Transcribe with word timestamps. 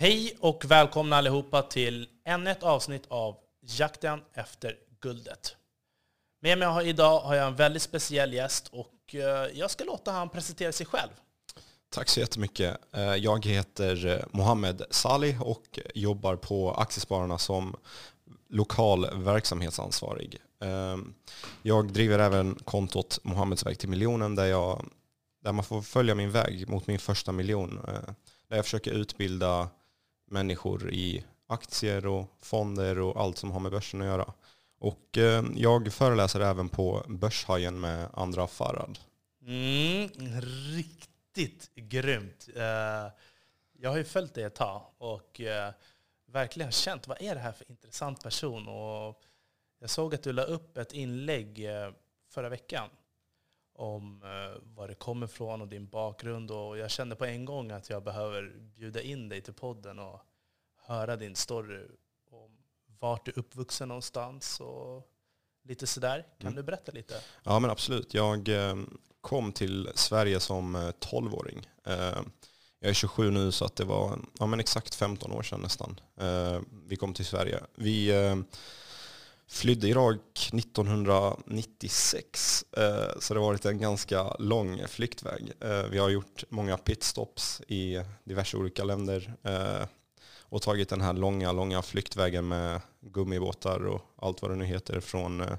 Hej 0.00 0.36
och 0.40 0.64
välkomna 0.64 1.16
allihopa 1.16 1.62
till 1.62 2.08
ännu 2.24 2.50
ett 2.50 2.62
avsnitt 2.62 3.02
av 3.08 3.36
Jakten 3.60 4.20
efter 4.34 4.76
guldet. 5.00 5.56
Med 6.42 6.58
mig 6.58 6.88
idag 6.88 7.20
har 7.20 7.34
jag 7.34 7.46
en 7.46 7.56
väldigt 7.56 7.82
speciell 7.82 8.32
gäst 8.32 8.68
och 8.72 9.14
eh, 9.14 9.46
jag 9.54 9.70
ska 9.70 9.84
låta 9.84 10.10
han 10.10 10.28
presentera 10.28 10.72
sig 10.72 10.86
själv. 10.86 11.10
Tack 11.90 12.08
så 12.08 12.20
jättemycket. 12.20 12.76
Eh, 12.92 13.14
jag 13.14 13.46
heter 13.46 14.06
eh, 14.06 14.24
Mohammed 14.30 14.82
Salih 14.90 15.42
och 15.42 15.78
jobbar 15.94 16.36
på 16.36 16.72
Aktiespararna 16.72 17.38
som 17.38 17.76
lokal 18.48 19.22
verksamhetsansvarig. 19.24 20.38
Ehm, 20.60 21.14
jag 21.62 21.92
driver 21.92 22.18
även 22.18 22.54
kontot 22.54 23.18
Mohammeds 23.22 23.66
väg 23.66 23.78
till 23.78 23.88
miljonen 23.88 24.34
där, 24.34 24.46
jag, 24.46 24.86
där 25.44 25.52
man 25.52 25.64
får 25.64 25.82
följa 25.82 26.14
min 26.14 26.30
väg 26.30 26.68
mot 26.68 26.86
min 26.86 26.98
första 26.98 27.32
miljon. 27.32 27.80
Där 28.48 28.56
jag 28.56 28.64
försöker 28.64 28.90
utbilda 28.90 29.68
människor 30.30 30.90
i 30.90 31.24
aktier 31.46 32.06
och 32.06 32.26
fonder 32.40 32.98
och 32.98 33.20
allt 33.20 33.38
som 33.38 33.50
har 33.50 33.60
med 33.60 33.72
börsen 33.72 34.00
att 34.00 34.06
göra. 34.06 34.32
Och 34.78 35.18
eh, 35.18 35.44
jag 35.54 35.92
föreläser 35.92 36.40
även 36.40 36.68
på 36.68 37.04
Börshajen 37.08 37.80
med 37.80 38.08
Andra 38.12 38.46
Farad. 38.46 38.98
Mm, 39.42 40.08
riktigt 40.76 41.70
grymt. 41.74 42.48
Eh, 42.56 43.12
jag 43.72 43.90
har 43.90 43.96
ju 43.96 44.04
följt 44.04 44.34
dig 44.34 44.44
ett 44.44 44.54
tag 44.54 44.82
och 44.98 45.40
eh, 45.40 45.72
verkligen 46.26 46.72
känt 46.72 47.08
vad 47.08 47.22
är 47.22 47.34
det 47.34 47.40
här 47.40 47.52
för 47.52 47.70
intressant 47.70 48.22
person. 48.22 48.68
Och 48.68 49.22
jag 49.80 49.90
såg 49.90 50.14
att 50.14 50.22
du 50.22 50.32
la 50.32 50.42
upp 50.42 50.76
ett 50.76 50.92
inlägg 50.92 51.68
förra 52.30 52.48
veckan 52.48 52.88
om 53.78 54.20
var 54.76 54.88
det 54.88 54.94
kommer 54.94 55.26
ifrån 55.26 55.60
och 55.60 55.68
din 55.68 55.86
bakgrund. 55.86 56.50
Och 56.50 56.78
jag 56.78 56.90
kände 56.90 57.16
på 57.16 57.24
en 57.24 57.44
gång 57.44 57.70
att 57.70 57.90
jag 57.90 58.02
behöver 58.02 58.52
bjuda 58.76 59.02
in 59.02 59.28
dig 59.28 59.40
till 59.40 59.52
podden 59.52 59.98
och 59.98 60.20
höra 60.86 61.16
din 61.16 61.36
story 61.36 61.86
om 62.30 62.50
vart 63.00 63.24
du 63.24 63.30
är 63.30 63.38
uppvuxen 63.38 63.88
någonstans 63.88 64.60
och 64.60 65.08
lite 65.68 65.86
sådär. 65.86 66.26
Kan 66.38 66.46
mm. 66.46 66.56
du 66.56 66.62
berätta 66.62 66.92
lite? 66.92 67.14
Ja 67.42 67.58
men 67.58 67.70
absolut. 67.70 68.14
Jag 68.14 68.48
eh, 68.48 68.76
kom 69.20 69.52
till 69.52 69.90
Sverige 69.94 70.40
som 70.40 70.76
12-åring. 70.76 71.68
Eh, 71.86 72.08
eh, 72.08 72.18
jag 72.80 72.90
är 72.90 72.94
27 72.94 73.30
nu 73.30 73.52
så 73.52 73.64
att 73.64 73.76
det 73.76 73.84
var 73.84 74.18
ja, 74.38 74.46
men 74.46 74.60
exakt 74.60 74.94
15 74.94 75.32
år 75.32 75.42
sedan 75.42 75.60
nästan. 75.60 76.00
Vi 76.86 76.96
kom 76.96 77.14
till 77.14 77.24
Sverige. 77.24 77.60
Vi 77.74 78.12
flydde 79.48 79.88
Irak 79.88 80.50
1996 80.54 82.64
så 83.20 83.34
det 83.34 83.40
har 83.40 83.46
varit 83.46 83.64
en 83.64 83.78
ganska 83.78 84.34
lång 84.38 84.82
flyktväg. 84.88 85.52
Vi 85.90 85.98
har 85.98 86.08
gjort 86.08 86.44
många 86.48 86.76
pitstops 86.76 87.62
i 87.68 88.02
diverse 88.24 88.56
olika 88.56 88.84
länder 88.84 89.36
och 90.48 90.62
tagit 90.62 90.88
den 90.88 91.00
här 91.00 91.12
långa, 91.12 91.52
långa 91.52 91.82
flyktvägen 91.82 92.48
med 92.48 92.80
gummibåtar 93.00 93.86
och 93.86 94.00
allt 94.16 94.42
vad 94.42 94.50
det 94.50 94.56
nu 94.56 94.64
heter 94.64 95.00
från, 95.00 95.40
eh, 95.40 95.56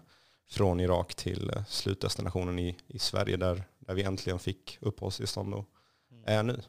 från 0.47 0.79
Irak 0.79 1.15
till 1.15 1.49
eh, 1.49 1.65
slutdestinationen 1.65 2.59
i, 2.59 2.77
i 2.87 2.99
Sverige 2.99 3.37
där, 3.37 3.63
där 3.79 3.93
vi 3.93 4.03
äntligen 4.03 4.39
fick 4.39 4.77
uppehållstillstånd 4.81 5.53
och 5.53 5.65
mm. 6.11 6.23
är 6.25 6.43
nu. 6.43 6.61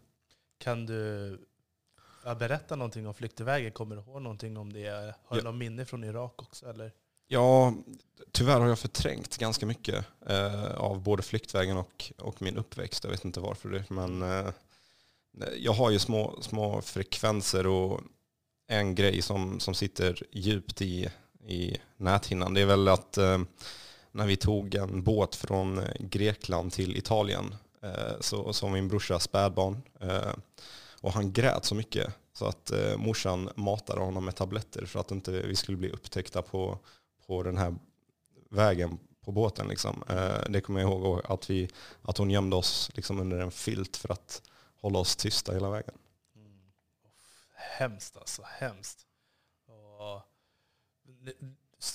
Kan 0.59 0.87
du 0.87 1.39
berätta 2.39 2.77
någonting 2.77 3.07
om 3.07 3.15
flyktvägen? 3.15 3.73
Kommer 3.73 3.97
du 3.97 4.03
ihåg 4.03 4.23
någonting 4.23 4.57
om 4.57 4.73
det? 4.73 5.15
Har 5.25 5.37
du 5.37 5.43
ja. 5.43 5.43
något 5.43 5.55
minne 5.55 5.85
från 5.85 6.05
Irak 6.05 6.43
också? 6.43 6.71
Eller? 6.71 6.93
Ja, 7.33 7.75
tyvärr 8.33 8.61
har 8.61 8.69
jag 8.69 8.79
förträngt 8.79 9.37
ganska 9.37 9.67
mycket 9.67 10.05
eh, 10.27 10.75
av 10.75 11.03
både 11.03 11.23
flyktvägen 11.23 11.77
och, 11.77 12.13
och 12.19 12.43
min 12.43 12.57
uppväxt. 12.57 13.05
Jag 13.05 13.11
vet 13.11 13.25
inte 13.25 13.41
varför 13.41 13.69
det 13.69 13.91
men 13.91 14.23
eh, 14.23 14.49
jag 15.57 15.73
har 15.73 15.91
ju 15.91 15.99
små, 15.99 16.39
små 16.43 16.83
frekvenser 16.83 17.67
och 17.67 18.01
en 18.69 18.95
grej 18.95 19.23
som, 19.23 19.61
som 19.61 19.75
sitter 19.75 20.23
djupt 20.33 20.83
i, 20.83 21.11
i 21.47 21.77
näthinnan 21.97 22.55
det 22.55 22.61
är 22.61 22.67
väl 22.67 22.89
att 22.89 23.19
eh, 23.19 23.39
när 24.13 24.27
vi 24.27 24.37
tog 24.37 24.75
en 24.75 25.03
båt 25.03 25.35
från 25.35 25.79
eh, 25.79 25.95
Grekland 26.01 26.73
till 26.73 26.97
Italien 26.97 27.55
eh, 27.83 28.21
så, 28.21 28.53
så 28.53 28.67
var 28.67 28.73
min 28.73 28.89
brorsa 28.89 29.19
spädbarn 29.19 29.83
eh, 30.01 30.33
och 31.01 31.13
han 31.13 31.33
grät 31.33 31.65
så 31.65 31.75
mycket 31.75 32.15
så 32.33 32.47
att 32.47 32.71
eh, 32.71 32.97
morsan 32.97 33.51
matade 33.55 34.01
honom 34.01 34.25
med 34.25 34.37
tabletter 34.37 34.85
för 34.87 35.01
att 35.01 35.11
inte 35.11 35.31
vi 35.31 35.57
skulle 35.57 35.79
bli 35.79 35.91
upptäckta 35.91 36.43
på, 36.43 36.79
på 37.31 37.43
den 37.43 37.59
här 37.59 37.75
vägen 38.51 38.99
på 39.25 39.33
båten. 39.33 39.69
Liksom. 39.69 40.05
Eh, 40.09 40.41
det 40.49 40.61
kommer 40.61 40.81
jag 40.81 40.91
ihåg 40.91 41.21
att, 41.25 41.51
vi, 41.51 41.69
att 42.03 42.19
hon 42.19 42.31
gömde 42.31 42.57
oss 42.57 42.91
liksom 42.95 43.21
under 43.21 43.39
en 43.39 43.51
filt 43.51 43.97
för 43.97 44.13
att 44.13 44.43
hålla 44.81 44.99
oss 44.99 45.17
tysta 45.17 45.53
hela 45.53 45.71
vägen. 45.71 45.95
Mm. 46.37 46.73
Hemskt 47.55 48.17
alltså, 48.17 48.43
hemskt. 48.47 49.07
Och, 49.67 50.23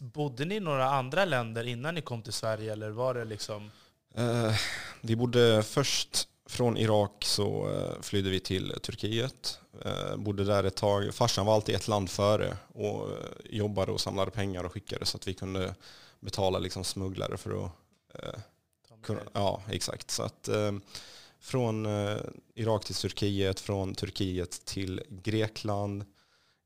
bodde 0.01 0.45
ni 0.45 0.55
i 0.55 0.59
några 0.59 0.85
andra 0.85 1.25
länder 1.25 1.67
innan 1.67 1.95
ni 1.95 2.01
kom 2.01 2.21
till 2.21 2.33
Sverige 2.33 2.73
eller 2.73 2.89
var 2.89 3.13
det 3.13 3.25
liksom? 3.25 3.71
Eh, 4.15 4.53
vi 5.01 5.15
bodde 5.15 5.63
först 5.63 6.29
från 6.45 6.77
Irak 6.77 7.25
så 7.25 7.69
eh, 7.69 8.01
flydde 8.01 8.29
vi 8.29 8.39
till 8.39 8.73
Turkiet. 8.81 9.59
Eh, 9.81 10.15
bodde 10.17 10.43
där 10.43 10.63
ett 10.63 10.75
tag. 10.75 11.13
Farsan 11.13 11.45
var 11.45 11.53
alltid 11.53 11.75
ett 11.75 11.87
land 11.87 12.09
före 12.09 12.57
och 12.73 13.09
eh, 13.09 13.17
jobbade 13.43 13.91
och 13.91 14.01
samlade 14.01 14.31
pengar 14.31 14.63
och 14.63 14.71
skickade 14.71 15.05
så 15.05 15.17
att 15.17 15.27
vi 15.27 15.33
kunde 15.33 15.75
betala 16.19 16.59
liksom 16.59 16.83
smugglare 16.83 17.37
för 17.37 17.65
att 17.65 17.71
kunna, 19.01 19.21
ja, 19.33 19.61
exakt. 19.69 20.11
Så 20.11 20.23
att, 20.23 20.49
från 21.39 21.87
Irak 22.55 22.85
till 22.85 22.95
Turkiet, 22.95 23.59
från 23.59 23.95
Turkiet 23.95 24.65
till 24.65 25.01
Grekland, 25.09 26.05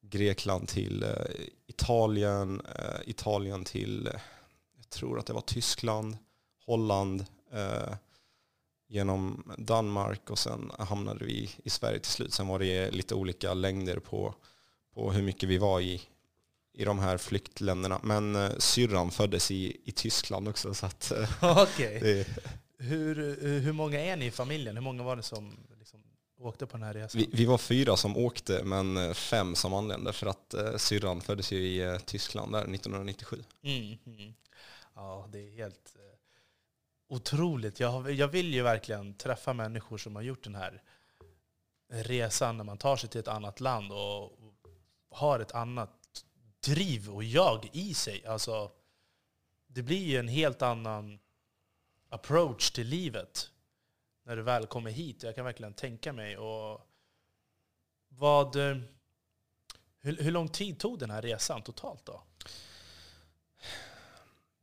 Grekland 0.02 0.68
till 0.68 1.06
Italien, 1.68 2.62
Italien 3.06 3.64
till, 3.64 4.10
jag 4.78 4.90
tror 4.90 5.20
att 5.20 5.26
det 5.26 5.34
var 5.34 5.42
Tyskland, 5.42 6.18
Holland, 6.66 7.26
genom 8.90 9.54
Danmark 9.58 10.30
och 10.30 10.40
sen 10.40 10.72
hamnade 10.80 11.26
vi 11.26 11.50
i 11.64 11.70
Sverige 11.70 12.00
till 12.00 12.12
slut. 12.12 12.34
Sen 12.34 12.48
var 12.48 12.60
det 12.60 12.92
lite 12.92 13.16
olika 13.16 13.54
längder 13.54 14.00
på, 14.00 14.36
på 14.94 15.12
hur 15.12 15.24
mycket 15.24 15.50
vi 15.50 15.58
var 15.58 15.82
i, 15.82 16.02
i 16.74 16.86
de 16.86 17.00
här 17.00 17.18
flyktländerna. 17.18 18.00
Men 18.04 18.36
eh, 18.36 18.52
syrran 18.58 19.12
föddes 19.12 19.52
i, 19.52 19.78
i 19.86 19.92
Tyskland 19.92 20.48
också. 20.48 20.74
Så 20.74 20.86
att, 20.86 21.12
okay. 21.42 22.00
det, 22.00 22.28
hur, 22.78 23.16
hur 23.60 23.74
många 23.74 24.00
är 24.00 24.16
ni 24.16 24.26
i 24.26 24.32
familjen? 24.32 24.76
Hur 24.76 24.84
många 24.84 25.04
var 25.04 25.16
det 25.16 25.24
som 25.24 25.58
liksom 25.80 26.04
åkte 26.40 26.66
på 26.66 26.78
den 26.78 26.86
här 26.86 26.94
resan? 26.94 27.22
Vi, 27.22 27.30
vi, 27.34 27.46
var 27.46 27.58
fyra 27.58 27.98
som 27.98 28.18
åkte, 28.18 28.64
men 28.64 28.98
eh, 28.98 29.14
fem 29.14 29.56
som 29.56 29.74
anlände 29.74 30.14
för 30.14 30.28
att 30.28 30.54
eh, 30.54 30.78
syrran 30.78 31.22
föddes 31.22 31.52
ju 31.52 31.58
i 31.58 31.80
eh, 31.80 31.98
Tyskland 31.98 32.52
där 32.52 32.60
1997. 32.60 33.44
Mm, 33.64 33.98
mm. 34.06 34.34
Ja, 34.96 35.30
det 35.32 35.40
är 35.40 35.52
helt 35.52 35.96
eh, 35.96 36.09
otroligt. 37.10 37.80
Jag, 37.80 38.12
jag 38.12 38.28
vill 38.28 38.54
ju 38.54 38.62
verkligen 38.62 39.14
träffa 39.14 39.54
människor 39.54 39.98
som 39.98 40.16
har 40.16 40.22
gjort 40.22 40.44
den 40.44 40.56
här 40.56 40.84
resan 41.90 42.58
när 42.58 42.64
man 42.64 42.78
tar 42.78 42.96
sig 42.96 43.10
till 43.10 43.20
ett 43.20 43.28
annat 43.28 43.60
land 43.60 43.92
och 43.92 44.32
har 45.10 45.40
ett 45.40 45.52
annat 45.52 46.26
driv 46.60 47.10
och 47.10 47.24
jag 47.24 47.70
i 47.74 47.94
sig. 47.94 48.26
Alltså, 48.26 48.72
det 49.68 49.84
blir 49.84 50.06
ju 50.06 50.18
en 50.18 50.28
helt 50.28 50.62
annan 50.62 51.20
approach 52.10 52.72
till 52.72 52.88
livet 52.88 53.52
när 54.24 54.36
du 54.36 54.42
väl 54.42 54.66
kommer 54.66 54.92
hit. 54.92 55.24
Jag 55.24 55.36
kan 55.36 55.46
verkligen 55.46 55.74
tänka 55.74 56.14
mig. 56.14 56.38
Och 56.38 56.88
vad, 58.08 58.56
eh, 58.56 58.78
hur, 60.00 60.18
hur 60.18 60.32
lång 60.32 60.50
tid 60.50 60.80
tog 60.80 61.00
den 61.00 61.12
här 61.12 61.22
resan 61.22 61.62
totalt 61.62 62.06
då? 62.06 62.24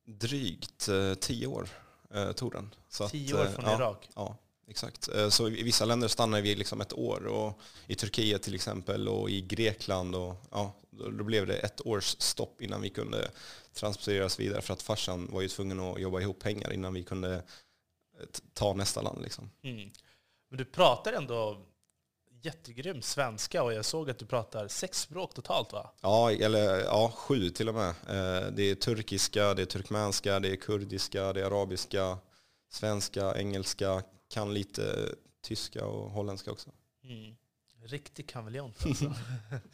Drygt 0.05 0.89
eh, 0.89 1.15
tio 1.15 1.47
år 1.47 1.69
eh, 2.17 2.33
tog 2.33 2.53
den. 2.53 2.75
Så 2.89 3.09
tio 3.09 3.35
att, 3.35 3.49
år 3.49 3.53
från 3.53 3.65
ja, 3.65 3.77
Irak? 3.77 4.09
Ja, 4.15 4.37
exakt. 4.69 5.09
Eh, 5.09 5.29
så 5.29 5.49
i 5.49 5.63
vissa 5.63 5.85
länder 5.85 6.09
stannar 6.09 6.41
vi 6.41 6.55
liksom 6.55 6.81
ett 6.81 6.93
år. 6.93 7.27
Och 7.27 7.61
I 7.87 7.95
Turkiet 7.95 8.43
till 8.43 8.55
exempel 8.55 9.09
och 9.09 9.31
i 9.31 9.41
Grekland. 9.41 10.15
Och, 10.15 10.35
ja, 10.51 10.75
då 10.91 11.25
blev 11.25 11.47
det 11.47 11.57
ett 11.57 11.87
års 11.87 12.17
stopp 12.19 12.63
innan 12.63 12.83
vi 12.83 12.91
kunde 12.91 13.31
transporteras 13.75 14.41
vidare 14.41 14.63
för 14.63 14.73
att 14.73 14.83
farsan 14.83 15.29
var 15.33 15.43
ju 15.43 15.49
tvungen 15.49 15.81
att 15.81 16.01
jobba 16.01 16.21
ihop 16.21 16.39
pengar 16.39 16.73
innan 16.73 16.95
vi 16.95 17.03
kunde 17.03 17.35
eh, 17.35 18.27
ta 18.55 18.75
nästa 18.75 19.03
land. 19.03 19.23
Liksom. 19.23 19.51
Mm. 19.63 19.91
Men 20.49 20.59
du 20.59 20.65
pratar 20.65 21.13
ändå 21.13 21.67
jättegrym 22.43 23.03
svenska 23.03 23.63
och 23.63 23.73
jag 23.73 23.85
såg 23.85 24.11
att 24.11 24.19
du 24.19 24.27
pratar 24.27 24.69
sex 24.69 25.01
språk 25.01 25.35
totalt 25.35 25.73
va? 25.73 25.91
Ja, 26.01 26.33
eller 26.33 26.85
ja, 26.85 27.13
sju 27.15 27.51
till 27.51 27.69
och 27.69 27.75
med. 27.75 27.89
Eh, 27.89 28.51
det 28.53 28.63
är 28.63 28.75
turkiska, 28.75 29.55
det 29.55 29.63
är 29.63 29.67
turkmänska, 29.67 30.41
det 30.41 30.49
är 30.49 30.57
kurdiska, 30.57 31.33
det 31.33 31.41
är 31.41 31.45
arabiska, 31.45 32.19
svenska, 32.73 33.35
engelska, 33.37 34.03
kan 34.29 34.55
lite 34.55 35.15
tyska 35.43 35.87
och 35.87 36.11
holländska 36.11 36.51
också. 36.53 36.71
Mm. 37.05 37.37
Riktig 37.85 38.29
kameleont 38.29 38.87
alltså. 38.87 39.15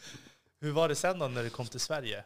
Hur 0.61 0.73
var 0.73 0.89
det 0.89 0.95
sen 0.95 1.19
då 1.19 1.29
när 1.29 1.43
du 1.43 1.51
kom 1.51 1.67
till 1.67 1.81
Sverige? 1.81 2.25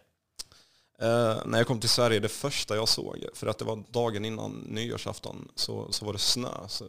Eh, 0.99 1.47
när 1.47 1.59
jag 1.59 1.67
kom 1.67 1.81
till 1.81 1.89
Sverige, 1.89 2.21
det 2.21 2.29
första 2.29 2.77
jag 2.77 2.89
såg, 2.89 3.27
för 3.35 3.47
att 3.47 3.59
det 3.59 3.65
var 3.65 3.85
dagen 3.91 4.25
innan 4.25 4.53
nyårsafton, 4.53 5.49
så, 5.55 5.93
så 5.93 6.07
var 6.07 6.13
det 6.13 6.19
snö. 6.19 6.69
Så 6.69 6.85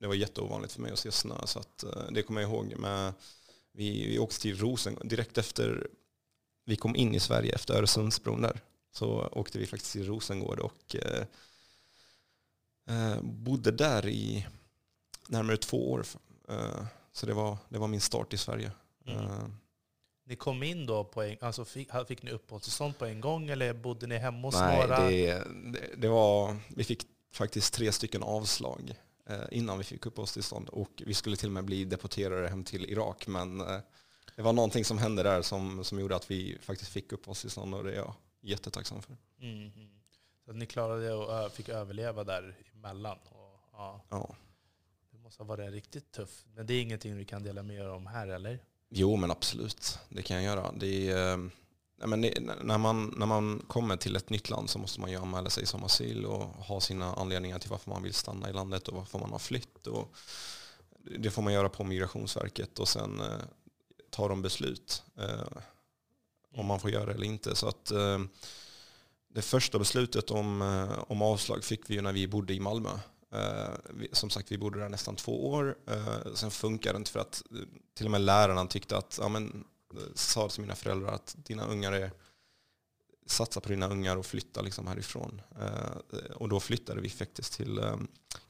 det 0.00 0.06
var 0.06 0.14
jätteovanligt 0.14 0.72
för 0.72 0.80
mig 0.80 0.92
att 0.92 0.98
se 0.98 1.12
snö, 1.12 1.46
så 1.46 1.58
att, 1.58 1.82
eh, 1.82 2.10
det 2.10 2.22
kommer 2.22 2.40
jag 2.40 2.50
ihåg. 2.50 2.76
Med, 2.76 3.12
vi, 3.72 4.06
vi 4.06 4.18
åkte 4.18 4.40
till 4.40 4.58
Rosengård 4.58 5.08
direkt 5.08 5.38
efter 5.38 5.88
vi 6.64 6.76
kom 6.76 6.96
in 6.96 7.14
i 7.14 7.20
Sverige 7.20 7.54
efter 7.54 7.74
Öresundsbron 7.74 8.42
där. 8.42 8.60
Så 8.92 9.28
åkte 9.32 9.58
vi 9.58 9.66
faktiskt 9.66 9.92
till 9.92 10.06
Rosengård 10.06 10.60
och 10.60 10.96
eh, 10.96 11.24
eh, 12.88 13.22
bodde 13.22 13.70
där 13.70 14.06
i 14.06 14.46
närmare 15.28 15.56
två 15.56 15.92
år. 15.92 16.06
Eh, 16.48 16.84
så 17.12 17.26
det 17.26 17.34
var, 17.34 17.58
det 17.68 17.78
var 17.78 17.88
min 17.88 18.00
start 18.00 18.32
i 18.32 18.36
Sverige. 18.36 18.72
Mm. 19.06 19.24
Eh, 19.24 19.48
Ni 20.26 20.36
kom 20.36 20.62
in 20.62 20.86
då 20.86 21.04
på 21.04 21.22
en, 21.22 21.36
alltså 21.40 21.64
fick, 21.64 21.90
fick 22.08 22.22
ni 22.22 22.30
uppehållstillstånd 22.30 22.98
på 22.98 23.06
en 23.06 23.20
gång 23.20 23.48
eller 23.48 23.72
bodde 23.72 24.06
ni 24.06 24.16
hemma 24.16 24.48
hos 24.48 24.54
nej, 24.54 24.80
några? 24.80 25.08
det, 25.08 25.44
det, 25.72 25.90
det 25.96 26.08
var, 26.08 26.56
vi 26.68 26.84
fick 26.84 27.06
faktiskt 27.32 27.74
tre 27.74 27.92
stycken 27.92 28.22
avslag 28.22 28.94
innan 29.50 29.78
vi 29.78 29.84
fick 29.84 30.06
uppehållstillstånd 30.06 30.68
och 30.68 31.02
vi 31.06 31.14
skulle 31.14 31.36
till 31.36 31.48
och 31.48 31.52
med 31.52 31.64
bli 31.64 31.84
deporterade 31.84 32.48
hem 32.48 32.64
till 32.64 32.84
Irak 32.90 33.26
men 33.26 33.60
eh, 33.60 33.78
det 34.36 34.42
var 34.42 34.52
någonting 34.52 34.84
som 34.84 34.98
hände 34.98 35.22
där 35.22 35.42
som, 35.42 35.84
som 35.84 36.00
gjorde 36.00 36.16
att 36.16 36.30
vi 36.30 36.58
faktiskt 36.60 36.90
fick 36.90 37.12
uppehållstillstånd 37.12 37.74
och 37.74 37.84
det 37.84 37.92
är 37.92 37.96
jag 37.96 38.14
jättetacksam 38.40 39.02
för. 39.02 39.16
Mm. 39.40 39.70
Så 40.44 40.52
ni 40.52 40.66
klarade 40.66 41.14
och 41.14 41.32
ö- 41.32 41.50
fick 41.50 41.68
överleva 41.68 42.24
där 42.24 42.56
emellan? 42.74 43.18
Och, 43.24 43.60
ja, 43.72 44.04
Ja. 44.10 44.34
det 45.10 45.18
måste 45.18 45.42
ha 45.42 45.48
varit 45.48 45.72
riktigt 45.72 46.12
tufft. 46.12 46.46
Men 46.54 46.66
det 46.66 46.74
är 46.74 46.82
ingenting 46.82 47.16
vi 47.16 47.24
kan 47.24 47.42
dela 47.42 47.62
med 47.62 47.76
er 47.76 47.88
om 47.88 48.06
här 48.06 48.28
eller? 48.28 48.58
Jo 48.88 49.16
men 49.16 49.30
absolut, 49.30 49.98
det 50.08 50.22
kan 50.22 50.36
jag 50.42 50.44
göra. 50.56 50.72
Det 50.72 51.10
är, 51.10 51.32
eh, 51.32 51.38
nej, 51.98 52.08
men 52.08 52.20
det, 52.20 52.40
när, 52.62 52.78
man, 52.78 53.14
när 53.16 53.26
man 53.26 53.62
kommer 53.66 53.96
till 53.96 54.16
ett 54.16 54.30
nytt 54.30 54.50
land 54.50 54.70
så 54.70 54.78
måste 54.78 55.00
man 55.00 55.10
ju 55.10 55.16
anmäla 55.16 55.50
sig 55.50 55.66
som 55.66 55.84
asyl 55.84 56.24
och 56.24 56.44
ha 56.44 56.80
sina 56.80 57.14
anledningar 57.14 57.58
till 57.58 57.70
varför 57.70 57.90
man 57.90 58.02
vill 58.02 58.14
stanna 58.14 58.50
i 58.50 58.52
landet 58.52 58.88
och 58.88 58.96
varför 58.96 59.18
man 59.18 59.32
har 59.32 59.38
flytt. 59.38 59.86
Och 59.86 60.14
det 61.18 61.30
får 61.30 61.42
man 61.42 61.52
göra 61.52 61.68
på 61.68 61.84
Migrationsverket 61.84 62.78
och 62.78 62.88
sen 62.88 63.20
eh, 63.20 63.38
tar 64.10 64.28
de 64.28 64.42
beslut 64.42 65.02
eh, 65.18 65.58
om 66.54 66.66
man 66.66 66.80
får 66.80 66.90
göra 66.90 67.06
det 67.06 67.12
eller 67.12 67.26
inte. 67.26 67.54
Så 67.56 67.68
att, 67.68 67.90
eh, 67.90 68.18
det 69.28 69.42
första 69.42 69.78
beslutet 69.78 70.30
om, 70.30 70.62
eh, 70.62 71.04
om 71.08 71.22
avslag 71.22 71.64
fick 71.64 71.90
vi 71.90 71.94
ju 71.94 72.02
när 72.02 72.12
vi 72.12 72.28
bodde 72.28 72.54
i 72.54 72.60
Malmö. 72.60 72.90
Eh, 73.32 73.74
vi, 73.90 74.08
som 74.12 74.30
sagt, 74.30 74.52
vi 74.52 74.58
bodde 74.58 74.78
där 74.78 74.88
nästan 74.88 75.16
två 75.16 75.50
år. 75.50 75.76
Eh, 75.86 76.34
sen 76.34 76.50
funkade 76.50 76.94
det 76.94 76.96
inte 76.96 77.10
för 77.10 77.20
att 77.20 77.42
eh, 77.50 77.58
till 77.94 78.06
och 78.06 78.10
med 78.10 78.20
lärarna 78.20 78.66
tyckte 78.66 78.96
att, 78.96 79.18
ja 79.20 79.28
men, 79.28 79.64
sa 80.14 80.48
till 80.48 80.60
mina 80.60 80.74
föräldrar 80.74 81.12
att 81.12 81.36
dina 81.38 81.66
ungar 81.66 81.92
är, 81.92 82.10
satsa 83.26 83.60
på 83.60 83.68
dina 83.68 83.88
ungar 83.88 84.16
och 84.16 84.26
flytta 84.26 84.62
liksom 84.62 84.86
härifrån. 84.86 85.40
Eh, 85.60 86.30
och 86.34 86.48
då 86.48 86.60
flyttade 86.60 87.00
vi 87.00 87.10
faktiskt 87.10 87.52
till 87.52 87.78
eh, 87.78 87.96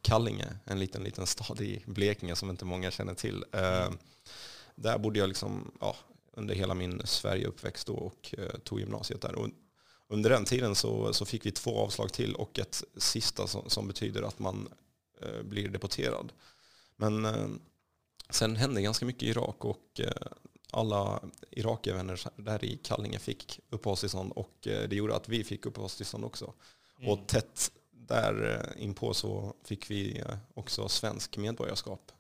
Kallinge, 0.03 0.57
en 0.65 0.79
liten, 0.79 1.03
liten 1.03 1.27
stad 1.27 1.61
i 1.61 1.83
Blekinge 1.87 2.37
som 2.37 2.51
inte 2.51 2.65
många 2.65 2.91
känner 2.91 3.15
till. 3.15 3.45
Eh, 3.53 3.91
där 4.75 4.99
bodde 4.99 5.19
jag 5.19 5.29
liksom, 5.29 5.73
ja, 5.81 5.97
under 6.33 6.55
hela 6.55 6.75
min 6.75 7.03
Sverigeuppväxt 7.05 7.87
då 7.87 7.95
och 7.95 8.35
eh, 8.39 8.59
tog 8.59 8.81
gymnasiet 8.81 9.23
där. 9.23 9.35
Och 9.35 9.49
under 10.09 10.31
den 10.31 10.45
tiden 10.45 10.75
så, 10.75 11.13
så 11.13 11.25
fick 11.25 11.47
vi 11.47 11.51
två 11.51 11.79
avslag 11.79 12.13
till 12.13 12.35
och 12.35 12.59
ett 12.59 12.83
sista 12.97 13.47
som, 13.47 13.71
som 13.71 13.87
betyder 13.87 14.23
att 14.23 14.39
man 14.39 14.69
eh, 15.23 15.43
blir 15.43 15.69
deporterad. 15.69 16.33
Men 16.97 17.25
eh, 17.25 17.49
sen 18.31 18.57
hände 18.57 18.83
ganska 18.83 19.07
mycket 19.07 19.23
i 19.23 19.29
Irak 19.29 19.65
och 19.65 20.01
eh, 20.01 20.29
alla 20.73 21.23
Irakier-vänner 21.51 22.21
där 22.37 22.65
i 22.65 22.77
Kallinge 22.77 23.19
fick 23.19 23.61
uppehållstillstånd 23.71 24.33
och 24.33 24.67
eh, 24.67 24.89
det 24.89 24.97
gjorde 24.97 25.17
att 25.17 25.29
vi 25.29 25.45
fick 25.45 25.67
uppehållstillstånd 25.67 26.25
också. 26.25 26.55
Mm. 26.99 27.11
Och 27.11 27.29
tätt 27.29 27.73
där 27.93 28.65
eh, 28.77 28.85
inpå 28.85 29.15
så 29.15 29.55
fick 29.65 29.91
vi 29.91 30.19
eh, 30.19 30.37
också 30.55 30.89
svensk 30.89 31.37
medborgarskap. 31.37 32.13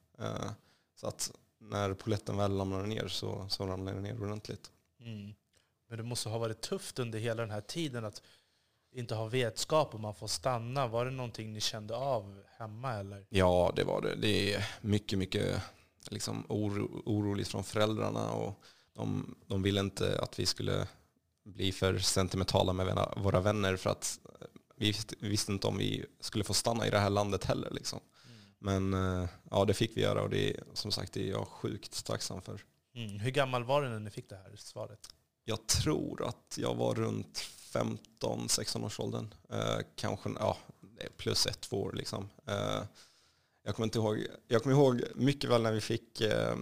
Så 0.96 1.06
att 1.06 1.32
när 1.60 1.94
poletten 1.94 2.36
väl 2.36 2.58
ramlade 2.58 2.86
ner 2.86 3.08
så, 3.08 3.46
så 3.48 3.66
ramlade 3.66 3.96
den 3.96 4.02
ner 4.02 4.22
ordentligt. 4.22 4.70
Mm. 5.00 5.34
Men 5.88 5.98
det 5.98 6.04
måste 6.04 6.28
ha 6.28 6.38
varit 6.38 6.60
tufft 6.60 6.98
under 6.98 7.18
hela 7.18 7.42
den 7.42 7.50
här 7.50 7.60
tiden 7.60 8.04
att 8.04 8.22
inte 8.92 9.14
ha 9.14 9.26
vetskap 9.26 9.94
om 9.94 10.00
man 10.00 10.14
får 10.14 10.26
stanna. 10.26 10.86
Var 10.86 11.04
det 11.04 11.10
någonting 11.10 11.52
ni 11.52 11.60
kände 11.60 11.96
av 11.96 12.42
hemma 12.58 12.94
eller? 12.94 13.26
Ja, 13.28 13.72
det 13.76 13.84
var 13.84 14.02
det. 14.02 14.14
Det 14.14 14.54
är 14.54 14.68
mycket, 14.80 15.18
mycket 15.18 15.62
liksom 16.10 16.46
oro, 16.48 17.02
oroligt 17.06 17.48
från 17.48 17.64
föräldrarna 17.64 18.32
och 18.32 18.62
de, 18.94 19.34
de 19.46 19.62
ville 19.62 19.80
inte 19.80 20.20
att 20.20 20.38
vi 20.38 20.46
skulle 20.46 20.86
bli 21.44 21.72
för 21.72 21.98
sentimentala 21.98 22.72
med 22.72 23.08
våra, 23.16 23.40
vänner 23.40 23.76
för 23.76 23.90
att 23.90 24.18
vi 24.76 24.86
visste, 24.86 25.14
vi 25.20 25.28
visste 25.28 25.52
inte 25.52 25.66
om 25.66 25.78
vi 25.78 26.04
skulle 26.20 26.44
få 26.44 26.54
stanna 26.54 26.86
i 26.86 26.90
det 26.90 26.98
här 26.98 27.10
landet 27.10 27.44
heller. 27.44 27.70
Liksom. 27.70 28.00
Men 28.58 28.94
eh, 28.94 29.28
ja, 29.50 29.64
det 29.64 29.74
fick 29.74 29.96
vi 29.96 30.00
göra 30.00 30.22
och 30.22 30.30
det 30.30 30.50
är 30.50 30.64
som 30.72 30.92
sagt 30.92 31.12
det 31.12 31.22
är 31.22 31.30
jag 31.30 31.48
sjukt 31.48 32.04
tacksam 32.04 32.42
för. 32.42 32.64
Mm. 32.94 33.20
Hur 33.20 33.30
gammal 33.30 33.64
var 33.64 33.82
du 33.82 33.88
när 33.88 34.00
ni 34.00 34.10
fick 34.10 34.28
det 34.28 34.36
här 34.36 34.56
svaret? 34.56 35.08
Jag 35.44 35.66
tror 35.66 36.26
att 36.28 36.58
jag 36.58 36.74
var 36.74 36.94
runt 36.94 37.48
15-16 37.72 38.84
års 38.84 39.00
åldern. 39.00 39.34
Eh, 39.50 39.78
kanske 39.96 40.30
ja, 40.38 40.56
plus 41.16 41.46
ett, 41.46 41.60
två 41.60 41.82
år. 41.82 41.92
Liksom. 41.92 42.28
Eh, 42.46 42.82
jag 43.68 43.76
kommer 43.76 43.86
inte 43.86 43.98
ihåg. 43.98 44.26
Jag 44.46 44.62
kommer 44.62 44.76
ihåg 44.76 45.02
mycket 45.14 45.50
väl 45.50 45.62
när 45.62 45.72
vi 45.72 45.80
fick 45.80 46.20
eh, 46.20 46.56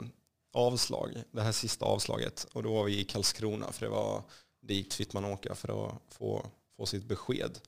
avslag, 0.52 1.22
det 1.30 1.42
här 1.42 1.52
sista 1.52 1.84
avslaget. 1.84 2.46
Och 2.52 2.62
då 2.62 2.74
var 2.74 2.84
vi 2.84 3.00
i 3.00 3.04
Karlskrona 3.04 3.72
för 3.72 3.86
det 3.86 3.90
var 3.90 4.22
dit 4.62 4.94
fick 4.94 5.12
man 5.12 5.24
åka 5.24 5.54
för 5.54 5.86
att 5.86 5.94
få, 6.08 6.46
få 6.76 6.86
sitt 6.86 7.04
besked. 7.04 7.58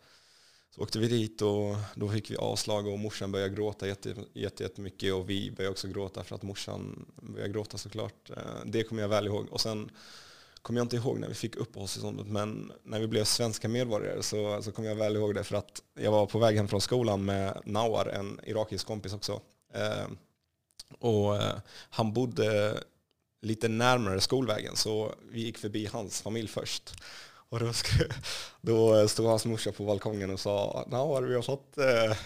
Så 0.75 0.82
åkte 0.82 0.99
vi 0.99 1.08
dit 1.08 1.43
och 1.43 1.76
då 1.94 2.08
fick 2.08 2.31
vi 2.31 2.37
avslag 2.37 2.87
och 2.87 2.99
morsan 2.99 3.32
började 3.32 3.55
gråta 3.55 3.88
jätte, 3.88 4.14
jätte, 4.32 4.62
jättemycket 4.62 5.14
och 5.14 5.31
vi 5.31 5.50
började 5.50 5.73
också 5.73 5.88
gråta 5.88 6.25
för 6.25 6.35
att 6.35 6.43
morsan 6.43 7.06
började 7.23 7.52
gråta 7.52 7.79
såklart. 7.79 8.31
Eh, 8.31 8.37
Det 8.64 8.82
kommer 8.82 9.02
jag 9.02 9.08
väl 9.08 9.26
ihåg. 9.26 9.46
Och 9.50 9.61
sen 9.61 9.90
kommer 10.63 10.81
jag 10.81 10.85
inte 10.85 10.97
ihåg 10.97 11.19
när 11.19 11.29
vi 11.29 11.35
fick 11.35 11.57
uppehållstillståndet 11.57 12.27
men 12.27 12.73
när 12.83 13.01
vi 13.01 13.07
blev 13.07 13.25
svenska 13.25 13.69
medborgare 13.69 14.23
så, 14.23 14.63
så 14.63 14.73
kommer 14.73 14.89
jag 14.89 14.97
väl 14.97 15.17
ihåg 15.17 15.35
det 15.35 15.45
för 15.45 15.57
att 15.57 15.83
jag 16.01 16.11
var 16.11 16.27
på 16.27 16.39
väg 16.39 16.57
hem 16.57 16.69
från 16.69 16.81
skolan 16.81 17.25
med 17.25 17.61
Nawar, 17.65 18.07
en 18.07 18.41
irakisk 18.45 18.87
kompis 18.87 19.13
också. 19.15 19.41
Eh, 19.75 20.07
och 20.99 21.37
eh, 21.37 21.55
han 21.91 22.13
bodde 22.13 22.75
lite 23.43 23.69
närmare 23.69 24.21
skolvägen 24.21 24.77
så 24.77 25.15
vi 25.31 25.41
gick 25.41 25.59
förbi 25.59 25.87
hans 25.87 26.23
familj 26.23 26.49
först. 26.49 26.93
Och 27.51 27.59
då, 27.61 27.67
sk- 27.67 28.13
då 28.61 29.09
stod 29.09 29.27
hans 29.27 29.45
morsa 29.45 29.73
på 29.73 29.85
balkongen 29.85 30.31
och 30.31 30.41
sa 30.41 30.85
Nawar, 30.89 31.23
vi 31.23 31.35
har 31.35 31.43
fått, 31.43 31.79
eh, 31.79 32.17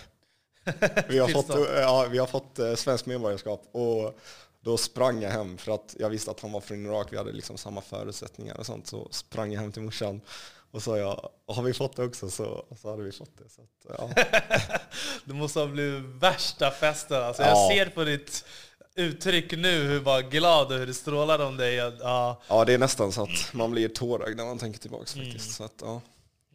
vi 1.08 1.19
har 1.19 1.29
fått, 1.43 1.49
ja, 1.76 2.06
vi 2.11 2.19
har 2.19 2.26
fått 2.26 2.58
eh, 2.58 2.75
svenskt 2.75 3.06
medborgarskap. 3.06 3.62
Och 3.73 4.19
då 4.64 4.76
sprang 4.76 5.22
jag 5.22 5.30
hem 5.30 5.58
för 5.58 5.74
att 5.74 5.96
jag 5.98 6.10
visste 6.10 6.30
att 6.30 6.40
han 6.40 6.52
var 6.52 6.60
från 6.60 6.86
Irak. 6.86 7.08
Vi 7.10 7.16
hade 7.16 7.32
liksom 7.32 7.58
samma 7.58 7.80
förutsättningar 7.80 8.56
och 8.58 8.66
sånt. 8.66 8.86
Så 8.86 9.08
sprang 9.10 9.52
jag 9.52 9.60
hem 9.60 9.72
till 9.72 9.82
morsan 9.82 10.20
och 10.70 10.82
sa 10.82 10.98
jag, 10.98 11.31
har 11.46 11.62
vi 11.62 11.74
fått 11.74 11.96
det 11.96 12.04
också 12.04 12.31
så, 12.31 12.64
så 12.81 12.90
hade 12.90 13.02
vi 13.02 13.12
fått 13.12 13.38
det. 13.38 13.48
Så 13.48 13.62
att, 13.62 13.98
ja. 13.98 14.10
Det 15.24 15.34
måste 15.34 15.58
ha 15.60 15.66
blivit 15.66 16.04
värsta 16.04 16.70
festen. 16.70 17.22
Alltså, 17.22 17.42
Ja. 17.42 17.48
Jag 17.48 17.72
ser 17.72 17.86
på 17.94 18.04
ditt 18.04 18.44
uttryck 18.94 19.52
nu 19.52 19.82
hur 19.82 20.00
bara 20.00 20.22
glad 20.22 20.72
och 20.72 20.78
hur 20.78 20.86
det 20.86 20.94
strålar 20.94 21.38
om 21.38 21.56
dig. 21.56 21.74
Ja. 21.74 22.40
ja, 22.48 22.64
det 22.64 22.72
är 22.74 22.78
nästan 22.78 23.12
så 23.12 23.22
att 23.22 23.54
man 23.54 23.70
blir 23.70 23.88
tårögd 23.88 24.36
när 24.36 24.44
man 24.44 24.58
tänker 24.58 24.81
tillbaka 24.81 25.06
faktiskt. 25.06 25.54
Så 25.54 25.64
att, 25.64 25.74
ja. 25.81 26.00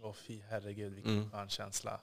Åh 0.02 0.14
fy 0.28 0.40
herregud 0.50 0.94
vilken 0.94 1.12
Mm. 1.18 1.32
skön 1.32 1.50
känsla. 1.50 2.00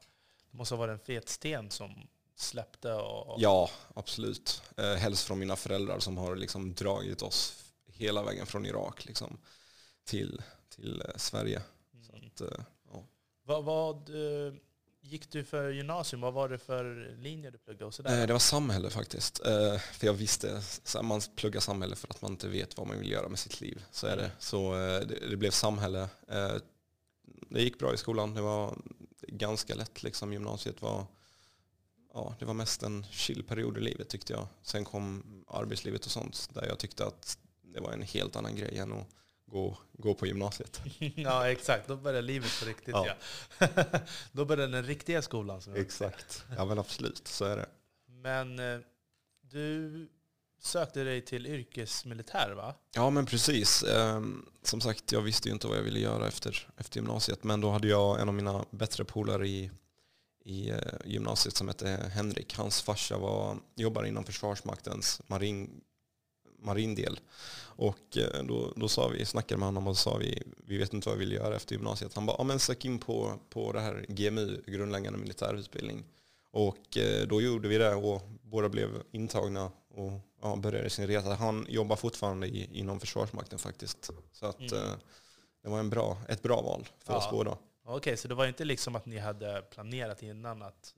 Det 0.50 0.58
måste 0.58 0.74
ha 0.74 0.78
varit 0.78 0.92
en 0.92 1.06
fet 1.06 1.28
sten 1.28 1.70
som 1.70 1.90
släppte 2.36 2.92
och... 2.92 3.36
ja, 3.42 3.70
absolut. 3.94 4.62
Eh, 4.76 4.94
helst 4.94 5.24
från 5.26 5.38
mina 5.38 5.56
föräldrar 5.56 5.98
som 5.98 6.16
har 6.18 6.36
liksom 6.36 6.74
dragit 6.74 7.22
oss 7.22 7.64
hela 7.86 8.22
vägen 8.22 8.46
från 8.46 8.66
Irak 8.66 9.04
liksom, 9.04 9.38
till, 10.04 10.42
till 10.68 11.00
eh, 11.08 11.16
Sverige. 11.16 11.62
Så 12.02 12.12
Mm. 12.16 12.26
att, 12.26 12.40
eh, 12.40 12.64
ja. 12.92 13.04
Vad, 13.44 13.64
vad 13.64 14.08
eh, 14.08 14.54
gick 15.00 15.30
du 15.30 15.44
för 15.44 15.70
gymnasium? 15.70 16.20
Vad 16.20 16.34
var 16.34 16.48
det 16.48 16.58
för 16.58 17.16
linje 17.18 17.50
du 17.50 17.58
pluggade? 17.58 17.84
Och 17.84 17.94
sådär? 17.94 18.26
Det 18.26 18.32
var 18.32 18.40
samhälle 18.40 18.90
faktiskt. 18.90 19.38
För 19.92 20.06
jag 20.06 20.14
visste, 20.14 20.62
så 20.62 20.98
här, 20.98 21.02
man 21.02 21.20
pluggar 21.36 21.60
samhälle 21.60 21.96
för 21.96 22.08
att 22.08 22.22
man 22.22 22.30
inte 22.30 22.48
vet 22.48 22.76
vad 22.76 22.86
man 22.86 22.98
vill 22.98 23.10
göra 23.10 23.28
med 23.28 23.38
sitt 23.38 23.60
liv. 23.60 23.84
Så 23.90 24.06
är 24.06 24.16
det. 24.16 24.30
Så 24.38 24.74
eh, 24.74 25.00
det, 25.30 25.36
blev 25.36 25.50
samhälle. 25.50 26.08
Det 27.50 27.62
gick 27.62 27.78
bra 27.78 27.94
i 27.94 27.96
skolan. 27.96 28.34
Det 28.34 28.40
var 28.40 28.78
ganska 29.28 29.74
lätt 29.74 30.02
liksom. 30.02 30.32
Gymnasiet 30.32 30.82
var, 30.82 31.06
ja, 32.14 32.34
det 32.38 32.44
var 32.44 32.54
mest 32.54 32.82
en 32.82 33.06
chill 33.10 33.42
period 33.42 33.78
i 33.78 33.80
livet 33.80 34.08
tyckte 34.08 34.32
jag. 34.32 34.46
Sen 34.62 34.84
kom 34.84 35.22
arbetslivet 35.48 36.04
och 36.04 36.10
sånt 36.10 36.48
där 36.54 36.66
jag 36.66 36.78
tyckte 36.78 37.06
att 37.06 37.38
det 37.62 37.80
var 37.80 37.92
en 37.92 38.02
helt 38.02 38.36
annan 38.36 38.56
grej 38.56 38.78
än 38.78 38.92
att 38.92 39.06
gå, 39.46 39.78
gå 39.92 40.14
på 40.14 40.26
gymnasiet. 40.26 40.80
ja 41.16 41.50
exakt, 41.50 41.88
då 41.88 41.96
började 41.96 42.22
livet 42.26 42.60
på 42.60 42.66
riktigt. 42.68 42.88
Ja. 42.94 43.06
Ja. 43.58 43.66
då 44.32 44.44
började 44.44 44.72
den 44.72 44.84
riktiga 44.86 45.22
skolan. 45.22 45.62
Som 45.62 45.72
jag- 45.72 45.82
Exakt. 45.82 46.44
Ja 46.56 46.64
men 46.64 46.78
absolut, 46.78 47.28
så 47.28 47.44
är 47.44 47.56
det. 47.56 47.66
Men 48.06 48.58
eh, 48.58 48.78
du 49.40 50.08
sökte 50.60 51.04
dig 51.04 51.20
till 51.24 51.46
yrkesmilitär 51.46 52.52
va? 52.56 52.74
Ja 52.94 53.10
men 53.10 53.26
precis. 53.26 53.82
Ehm, 53.82 54.48
Som 54.62 54.80
sagt, 54.80 55.12
jag 55.12 55.20
visste 55.20 55.48
ju 55.48 55.52
inte 55.54 55.66
vad 55.66 55.76
jag 55.78 55.82
ville 55.82 55.98
göra 56.00 56.28
efter, 56.28 56.68
efter 56.76 56.96
gymnasiet. 56.96 57.44
Men 57.44 57.60
då 57.60 57.70
hade 57.70 57.88
jag 57.88 58.20
en 58.20 58.28
av 58.28 58.34
mina 58.34 58.64
bättre 58.70 59.04
polare 59.04 59.48
i, 59.48 59.70
i 60.44 60.70
eh, 60.70 60.78
gymnasiet 61.04 61.56
som 61.56 61.68
hette 61.68 62.10
Henrik. 62.14 62.54
Hans 62.56 62.82
farsa 62.82 63.18
var, 63.18 63.56
jobbar 63.74 64.04
inom 64.04 64.24
Försvarsmaktens 64.24 65.22
marin, 65.26 65.80
marindel. 66.58 67.20
Och 67.76 68.16
eh, 68.16 68.44
då, 68.44 68.72
då 68.76 68.88
sa 68.88 69.08
vi, 69.08 69.24
snackade 69.24 69.58
med 69.58 69.68
honom 69.68 69.86
och 69.86 69.98
sa 69.98 70.16
vi, 70.16 70.42
vi 70.56 70.76
vet 70.76 70.92
inte 70.92 71.08
vad 71.08 71.18
vi 71.18 71.24
vill 71.24 71.34
göra 71.34 71.56
efter 71.56 71.74
gymnasiet. 71.74 72.14
Han 72.14 72.26
bara, 72.26 72.36
ja 72.38 72.44
men 72.44 72.58
sök 72.58 72.84
in 72.84 72.98
på, 72.98 73.38
på 73.48 73.72
det 73.72 73.80
här 73.80 74.06
GMU, 74.08 74.62
grundläggande 74.66 75.18
militärutbildning. 75.18 76.04
Och 76.50 76.96
eh, 76.96 77.26
då 77.26 77.40
gjorde 77.40 77.68
vi 77.68 77.78
det 77.78 77.94
och 77.94 78.22
båda 78.42 78.68
blev 78.68 79.02
intagna 79.10 79.70
och 79.94 80.12
ja, 80.42 80.56
började 80.56 80.90
sin 80.90 81.06
resa. 81.06 81.34
Han 81.34 81.66
jobbar 81.68 81.96
fortfarande 81.96 82.46
i, 82.46 82.78
inom 82.78 83.00
Försvarsmakten 83.00 83.58
faktiskt. 83.58 84.10
Så 84.32 84.46
att 84.46 84.60
mm. 84.60 84.98
det 85.62 85.68
var 85.68 85.78
en 85.78 85.90
bra, 85.90 86.18
ett 86.28 86.42
bra 86.42 86.62
val 86.62 86.88
för 87.04 87.12
ja. 87.12 87.18
oss 87.18 87.30
båda. 87.30 87.58
Okej, 87.84 87.96
okay, 87.96 88.16
så 88.16 88.28
det 88.28 88.34
var 88.34 88.46
inte 88.46 88.64
liksom 88.64 88.96
att 88.96 89.06
ni 89.06 89.18
hade 89.18 89.62
planerat 89.62 90.22
innan 90.22 90.62
att 90.62 90.94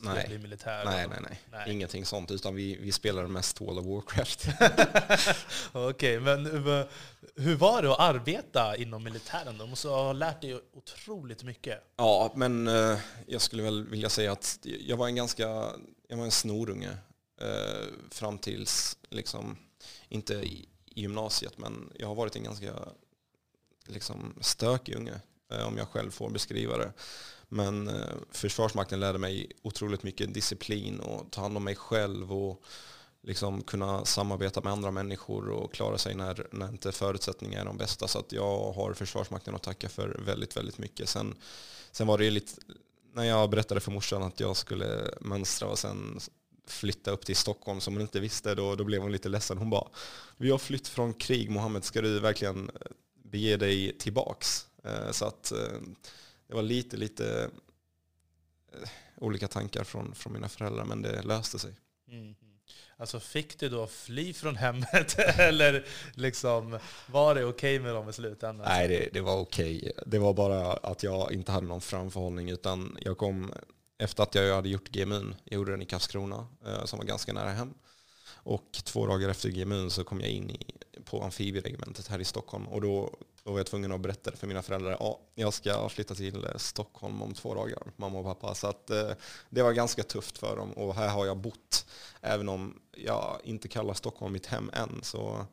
nej. 0.00 0.28
bli 0.28 0.38
militär? 0.38 0.84
Nej, 0.84 1.08
nej, 1.08 1.18
nej, 1.22 1.40
nej. 1.50 1.72
Ingenting 1.72 2.06
sånt. 2.06 2.30
Utan 2.30 2.54
vi, 2.54 2.76
vi 2.76 2.92
spelade 2.92 3.28
mest 3.28 3.60
World 3.60 3.78
of 3.78 3.86
Warcraft. 3.86 4.46
Okej, 5.72 6.18
okay, 6.18 6.20
men 6.20 6.46
hur 7.36 7.56
var 7.56 7.82
det 7.82 7.92
att 7.92 8.00
arbeta 8.00 8.76
inom 8.76 9.04
militären? 9.04 9.58
Du 9.58 9.66
måste 9.66 9.88
ha 9.88 10.12
lärt 10.12 10.40
dig 10.40 10.60
otroligt 10.72 11.42
mycket. 11.42 11.84
Ja, 11.96 12.32
men 12.34 12.68
eh, 12.68 12.98
jag 13.26 13.40
skulle 13.40 13.62
väl 13.62 13.86
vilja 13.86 14.08
säga 14.08 14.32
att 14.32 14.58
jag 14.62 14.96
var 14.96 15.06
en 15.06 15.16
ganska 15.16 15.72
jag 16.08 16.16
var 16.16 16.24
en 16.24 16.30
snorunge 16.30 16.90
eh, 17.40 17.86
fram 18.10 18.38
tills, 18.38 18.98
liksom, 19.10 19.56
inte 20.08 20.34
i 20.34 20.68
gymnasiet, 20.86 21.58
men 21.58 21.92
jag 21.94 22.08
har 22.08 22.14
varit 22.14 22.36
en 22.36 22.44
ganska 22.44 22.74
liksom, 23.86 24.34
stökig 24.40 24.94
unge, 24.94 25.20
Eh, 25.50 25.66
om 25.66 25.76
jag 25.76 25.88
själv 25.88 26.10
får 26.10 26.30
beskriva 26.30 26.76
det. 26.76 26.92
Men 27.48 27.88
eh, 27.88 28.14
Försvarsmakten 28.30 29.00
lärde 29.00 29.18
mig 29.18 29.52
otroligt 29.62 30.02
mycket 30.02 30.34
disciplin 30.34 31.00
och 31.00 31.30
ta 31.30 31.40
hand 31.40 31.56
om 31.56 31.64
mig 31.64 31.76
själv 31.76 32.32
och 32.32 32.62
liksom 33.22 33.62
kunna 33.62 34.04
samarbeta 34.04 34.60
med 34.60 34.72
andra 34.72 34.90
människor 34.90 35.48
och 35.48 35.74
klara 35.74 35.98
sig 35.98 36.14
när, 36.14 36.46
när 36.52 36.68
inte 36.68 36.92
förutsättningarna 36.92 37.60
är 37.60 37.64
de 37.64 37.76
bästa. 37.76 38.08
Så 38.08 38.18
att 38.18 38.32
jag 38.32 38.72
har 38.72 38.94
Försvarsmakten 38.94 39.54
att 39.54 39.62
tacka 39.62 39.88
för 39.88 40.08
väldigt, 40.08 40.56
väldigt 40.56 40.78
mycket. 40.78 41.08
Sen, 41.08 41.34
sen 41.92 42.06
var 42.06 42.18
det 42.18 42.30
lite, 42.30 42.52
när 43.14 43.24
jag 43.24 43.50
berättade 43.50 43.80
för 43.80 43.90
morsan 43.90 44.22
att 44.22 44.40
jag 44.40 44.56
skulle 44.56 45.14
mönstra 45.20 45.68
och 45.68 45.78
sen 45.78 46.20
flytta 46.66 47.10
upp 47.10 47.26
till 47.26 47.36
Stockholm 47.36 47.80
som 47.80 47.94
hon 47.94 48.02
inte 48.02 48.20
visste, 48.20 48.54
då, 48.54 48.74
då 48.74 48.84
blev 48.84 49.02
hon 49.02 49.12
lite 49.12 49.28
ledsen. 49.28 49.58
Hon 49.58 49.70
bara, 49.70 49.88
vi 50.36 50.50
har 50.50 50.58
flytt 50.58 50.88
från 50.88 51.14
krig 51.14 51.50
Mohammed, 51.50 51.84
ska 51.84 52.02
du 52.02 52.20
verkligen 52.20 52.70
bege 53.24 53.56
dig 53.56 53.98
tillbaks? 53.98 54.66
Eh, 54.84 55.10
så 55.10 55.24
att 55.24 55.52
eh, 55.52 55.80
det 56.46 56.54
var 56.54 56.62
lite, 56.62 56.96
lite 56.96 57.50
eh, 58.72 58.88
olika 59.16 59.48
tankar 59.48 59.84
från, 59.84 60.14
från 60.14 60.32
mina 60.32 60.48
föräldrar, 60.48 60.84
men 60.84 61.02
det 61.02 61.22
löste 61.22 61.58
sig. 61.58 61.74
Mm. 62.08 62.34
Alltså 62.96 63.20
fick 63.20 63.58
du 63.58 63.68
då 63.68 63.86
fly 63.86 64.32
från 64.32 64.56
hemmet 64.56 65.18
eller 65.38 65.86
liksom, 66.14 66.78
var 67.06 67.34
det 67.34 67.44
okej 67.44 67.76
okay 67.76 67.84
med 67.84 67.94
dem 67.94 68.08
i 68.08 68.12
slutändan? 68.12 68.66
Nej, 68.68 68.88
det, 68.88 69.08
det 69.12 69.20
var 69.20 69.36
okej. 69.36 69.78
Okay. 69.78 69.92
Det 70.06 70.18
var 70.18 70.34
bara 70.34 70.72
att 70.72 71.02
jag 71.02 71.32
inte 71.32 71.52
hade 71.52 71.66
någon 71.66 71.80
framförhållning 71.80 72.50
utan 72.50 72.98
jag 73.00 73.18
kom 73.18 73.52
efter 73.98 74.22
att 74.22 74.34
jag 74.34 74.54
hade 74.54 74.68
gjort 74.68 74.88
GMUn. 74.88 75.34
Jag 75.44 75.54
gjorde 75.54 75.70
den 75.70 75.82
i 75.82 75.86
Karlskrona 75.86 76.46
som 76.84 76.98
var 76.98 77.06
ganska 77.06 77.32
nära 77.32 77.50
hem. 77.50 77.74
Och 78.42 78.72
två 78.72 79.06
dagar 79.06 79.28
efter 79.28 79.48
GMUn 79.48 79.90
så 79.90 80.04
kom 80.04 80.20
jag 80.20 80.30
in 80.30 80.50
i, 80.50 80.58
på 81.04 81.22
amfibieregementet 81.22 82.08
här 82.08 82.18
i 82.18 82.24
Stockholm 82.24 82.66
och 82.68 82.80
då 82.80 83.18
då 83.50 83.54
var 83.54 83.60
jag 83.60 83.66
tvungen 83.66 83.92
att 83.92 84.00
berätta 84.00 84.30
det 84.30 84.36
för 84.36 84.46
mina 84.46 84.62
föräldrar. 84.62 84.96
Ja, 85.00 85.20
jag 85.34 85.54
ska 85.54 85.88
flytta 85.88 86.14
till 86.14 86.44
eh, 86.44 86.56
Stockholm 86.56 87.22
om 87.22 87.34
två 87.34 87.54
dagar, 87.54 87.82
mamma 87.96 88.18
och 88.18 88.24
pappa. 88.24 88.54
Så 88.54 88.66
att, 88.66 88.90
eh, 88.90 89.10
det 89.48 89.62
var 89.62 89.72
ganska 89.72 90.02
tufft 90.02 90.38
för 90.38 90.56
dem. 90.56 90.72
Och 90.72 90.94
här 90.94 91.08
har 91.08 91.26
jag 91.26 91.36
bott, 91.36 91.86
även 92.20 92.48
om 92.48 92.80
jag 92.96 93.40
inte 93.44 93.68
kallar 93.68 93.94
Stockholm 93.94 94.32
mitt 94.32 94.46
hem 94.46 94.70
än, 94.72 95.00
så, 95.02 95.46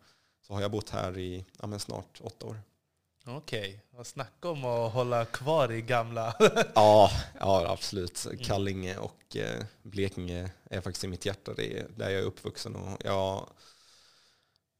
så 0.47 0.53
har 0.53 0.61
jag 0.61 0.71
bott 0.71 0.89
här 0.89 1.17
i 1.17 1.45
ja, 1.61 1.79
snart 1.79 2.21
åtta 2.21 2.45
år. 2.45 2.59
Okej, 3.25 3.81
okay. 3.91 4.05
snacka 4.05 4.49
om 4.49 4.65
att 4.65 4.93
hålla 4.93 5.25
kvar 5.25 5.71
i 5.71 5.81
gamla... 5.81 6.35
ja, 6.75 7.11
ja, 7.39 7.65
absolut. 7.69 8.25
Mm. 8.25 8.37
Kallinge 8.37 8.97
och 8.97 9.37
eh, 9.37 9.63
Blekinge 9.83 10.51
är 10.69 10.81
faktiskt 10.81 11.03
i 11.03 11.07
mitt 11.07 11.25
hjärta. 11.25 11.53
Det 11.53 11.79
är 11.79 11.87
där 11.95 12.09
jag 12.09 12.21
är 12.21 12.25
uppvuxen. 12.25 12.75
Och 12.75 12.97
jag, 13.03 13.49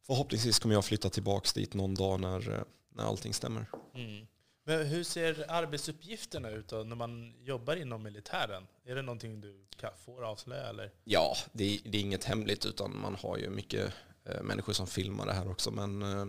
förhoppningsvis 0.05 0.59
kommer 0.59 0.75
jag 0.75 0.85
flytta 0.85 1.09
tillbaka 1.09 1.49
dit 1.55 1.73
någon 1.73 1.95
dag 1.95 2.19
när 2.19 2.53
eh, 2.53 2.61
när 2.97 3.03
allting 3.03 3.33
stämmer. 3.33 3.65
Mm. 3.95 4.27
Men 4.67 4.87
hur 4.87 5.03
ser 5.03 5.51
arbetsuppgifterna 5.51 6.49
ut 6.49 6.67
då, 6.67 6.75
när 6.75 6.95
man 6.95 7.33
jobbar 7.43 7.75
inom 7.75 8.03
militären? 8.03 8.67
Är 8.85 8.95
det 8.95 9.01
någonting 9.01 9.41
du 9.41 9.65
får 10.05 10.23
avslöja? 10.25 10.67
Eller? 10.67 10.91
Ja, 11.03 11.35
det 11.51 11.63
är, 11.63 11.79
det 11.83 11.97
är 11.97 12.01
inget 12.01 12.23
hemligt 12.23 12.65
utan 12.65 12.99
man 13.01 13.15
har 13.15 13.37
ju 13.37 13.49
mycket 13.49 13.93
eh, 14.25 14.41
människor 14.41 14.73
som 14.73 14.87
filmar 14.87 15.25
det 15.25 15.33
här 15.33 15.51
också. 15.51 15.71
Men 15.71 16.01
eh, 16.01 16.27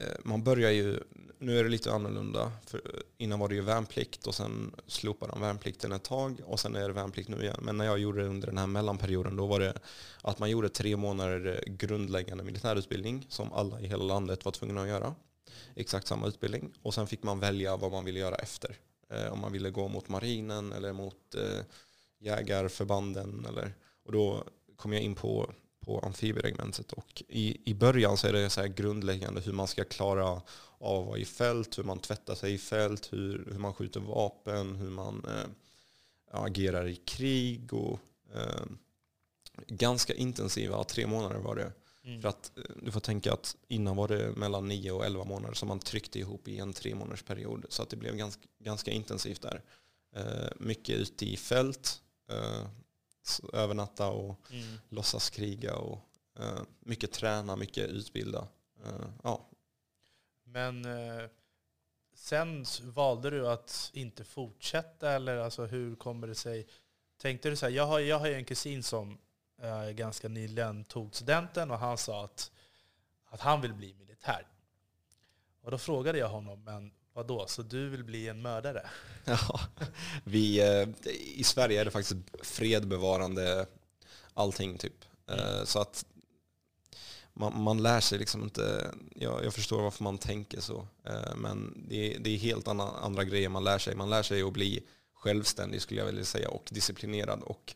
eh 0.00 0.16
man 0.24 0.44
börjar 0.44 0.70
ju, 0.70 1.00
nu 1.38 1.58
är 1.58 1.64
det 1.64 1.70
lite 1.70 1.92
annorlunda. 1.92 2.52
För 2.66 2.82
innan 3.18 3.38
var 3.38 3.48
det 3.48 3.54
ju 3.54 3.60
värnplikt 3.60 4.26
och 4.26 4.34
sen 4.34 4.74
slopade 4.86 5.32
de 5.32 5.40
värnplikten 5.40 5.92
ett 5.92 6.04
tag 6.04 6.40
och 6.44 6.60
sen 6.60 6.76
är 6.76 6.88
det 6.88 6.94
värnplikt 6.94 7.28
nu 7.28 7.42
igen. 7.42 7.60
Men 7.62 7.76
när 7.76 7.84
jag 7.84 7.98
gjorde 7.98 8.22
det 8.22 8.28
under 8.28 8.46
den 8.46 8.58
här 8.58 8.66
mellanperioden 8.66 9.36
då 9.36 9.46
var 9.46 9.60
det 9.60 9.74
att 10.22 10.38
man 10.38 10.50
gjorde 10.50 10.68
tre 10.68 10.96
månader 10.96 11.64
grundläggande 11.66 12.44
militärutbildning 12.44 13.26
som 13.28 13.52
alla 13.52 13.80
i 13.80 13.86
hela 13.86 14.04
landet 14.04 14.44
var 14.44 14.52
tvungna 14.52 14.82
att 14.82 14.88
göra 14.88 15.14
exakt 15.74 16.06
samma 16.06 16.26
utbildning. 16.26 16.72
Och 16.82 16.94
sen 16.94 17.06
fick 17.06 17.22
man 17.22 17.40
välja 17.40 17.76
vad 17.76 17.92
man 17.92 18.04
ville 18.04 18.18
göra 18.18 18.34
efter. 18.34 18.76
Eh, 19.10 19.32
om 19.32 19.40
man 19.40 19.52
ville 19.52 19.70
gå 19.70 19.88
mot 19.88 20.08
marinen 20.08 20.72
eller 20.72 20.92
mot 20.92 21.34
eh, 21.34 21.64
jägarförbanden. 22.18 23.46
Eller, 23.48 23.74
och 24.04 24.12
då 24.12 24.44
kom 24.76 24.92
jag 24.92 25.02
in 25.02 25.14
på, 25.14 25.52
på 25.80 25.98
amfibieregementet. 25.98 26.92
Och 26.92 27.22
i, 27.28 27.70
i 27.70 27.74
början 27.74 28.16
så 28.16 28.26
är 28.26 28.32
det 28.32 28.50
så 28.50 28.60
här 28.60 28.68
grundläggande 28.68 29.40
hur 29.40 29.52
man 29.52 29.68
ska 29.68 29.84
klara 29.84 30.26
av 30.78 31.00
att 31.00 31.06
vara 31.06 31.18
i 31.18 31.24
fält, 31.24 31.78
hur 31.78 31.84
man 31.84 31.98
tvättar 31.98 32.34
sig 32.34 32.54
i 32.54 32.58
fält, 32.58 33.12
hur, 33.12 33.48
hur 33.52 33.58
man 33.58 33.74
skjuter 33.74 34.00
vapen, 34.00 34.76
hur 34.76 34.90
man 34.90 35.24
eh, 35.28 35.50
agerar 36.30 36.88
i 36.88 36.96
krig. 36.96 37.72
och 37.72 37.98
eh, 38.34 38.64
Ganska 39.66 40.14
intensiva, 40.14 40.84
tre 40.84 41.06
månader 41.06 41.38
var 41.38 41.56
det. 41.56 41.72
Mm. 42.04 42.22
För 42.22 42.28
att 42.28 42.58
eh, 42.58 42.62
du 42.82 42.92
får 42.92 43.00
tänka 43.00 43.32
att 43.32 43.56
innan 43.68 43.96
var 43.96 44.08
det 44.08 44.32
mellan 44.36 44.68
9 44.68 44.92
och 44.92 45.06
11 45.06 45.24
månader 45.24 45.54
som 45.54 45.68
man 45.68 45.80
tryckte 45.80 46.18
ihop 46.18 46.48
i 46.48 46.58
en 46.58 46.72
tre 46.72 46.94
månaders 46.94 47.22
period. 47.22 47.66
Så 47.68 47.82
att 47.82 47.90
det 47.90 47.96
blev 47.96 48.16
ganska, 48.16 48.42
ganska 48.58 48.90
intensivt 48.90 49.42
där. 49.42 49.62
Eh, 50.16 50.48
mycket 50.56 50.96
ute 50.96 51.26
i 51.26 51.36
fält, 51.36 52.02
eh, 52.30 52.66
övernatta 53.52 54.08
och 54.08 54.40
mm. 54.50 54.78
låtsas 54.88 55.30
kriga 55.30 55.76
och 55.76 55.98
eh, 56.38 56.62
mycket 56.80 57.12
träna, 57.12 57.56
mycket 57.56 57.88
utbilda. 57.88 58.48
Eh, 58.84 59.06
ja. 59.22 59.48
Men 60.44 60.84
eh, 60.84 61.28
sen 62.14 62.64
valde 62.82 63.30
du 63.30 63.48
att 63.48 63.90
inte 63.94 64.24
fortsätta 64.24 65.12
eller 65.12 65.36
alltså, 65.36 65.66
hur 65.66 65.96
kommer 65.96 66.26
det 66.26 66.34
sig? 66.34 66.66
Tänkte 67.16 67.50
du 67.50 67.56
så 67.56 67.66
här, 67.66 67.72
jag 67.72 67.86
har, 67.86 68.00
jag 68.00 68.18
har 68.18 68.28
en 68.28 68.44
kusin 68.44 68.82
som 68.82 69.18
eh, 69.62 69.90
ganska 69.90 70.28
nyligen 70.28 70.84
tog 70.84 71.14
studenten 71.14 71.70
och 71.70 71.78
han 71.78 71.98
sa 71.98 72.24
att, 72.24 72.50
att 73.28 73.40
han 73.40 73.60
vill 73.60 73.74
bli 73.74 73.94
militär. 73.94 74.46
Och 75.62 75.70
då 75.70 75.78
frågade 75.78 76.18
jag 76.18 76.28
honom, 76.28 76.64
men 76.64 76.92
vadå, 77.12 77.46
så 77.46 77.62
du 77.62 77.88
vill 77.88 78.04
bli 78.04 78.28
en 78.28 78.42
mördare? 78.42 78.90
Ja, 79.24 79.60
vi, 80.24 80.60
eh, 80.60 80.88
i 81.34 81.44
Sverige 81.44 81.80
är 81.80 81.84
det 81.84 81.90
faktiskt 81.90 82.16
fredbevarande 82.42 83.66
allting 84.34 84.78
typ. 84.78 85.04
Mm. 85.26 85.66
Så 85.66 85.80
att 85.80 86.04
man, 87.32 87.62
man, 87.62 87.82
lär 87.82 88.00
sig 88.00 88.18
liksom 88.18 88.42
inte, 88.42 88.94
jag, 89.14 89.44
jag, 89.44 89.54
förstår 89.54 89.82
varför 89.82 90.04
man 90.04 90.18
tänker 90.18 90.60
så, 90.60 90.86
eh, 91.04 91.34
men 91.36 91.84
det, 91.88 92.16
det 92.20 92.30
är 92.30 92.36
helt 92.36 92.68
andra, 92.68 92.84
andra 92.84 93.24
grejer 93.24 93.48
man 93.48 93.64
lär 93.64 93.78
sig. 93.78 93.94
Man 93.94 94.10
lär 94.10 94.22
sig 94.22 94.42
att 94.42 94.52
bli 94.52 94.82
självständig 95.14 95.82
skulle 95.82 96.00
jag 96.00 96.06
vilja 96.06 96.24
säga 96.24 96.48
och 96.48 96.68
disciplinerad 96.70 97.42
och 97.42 97.74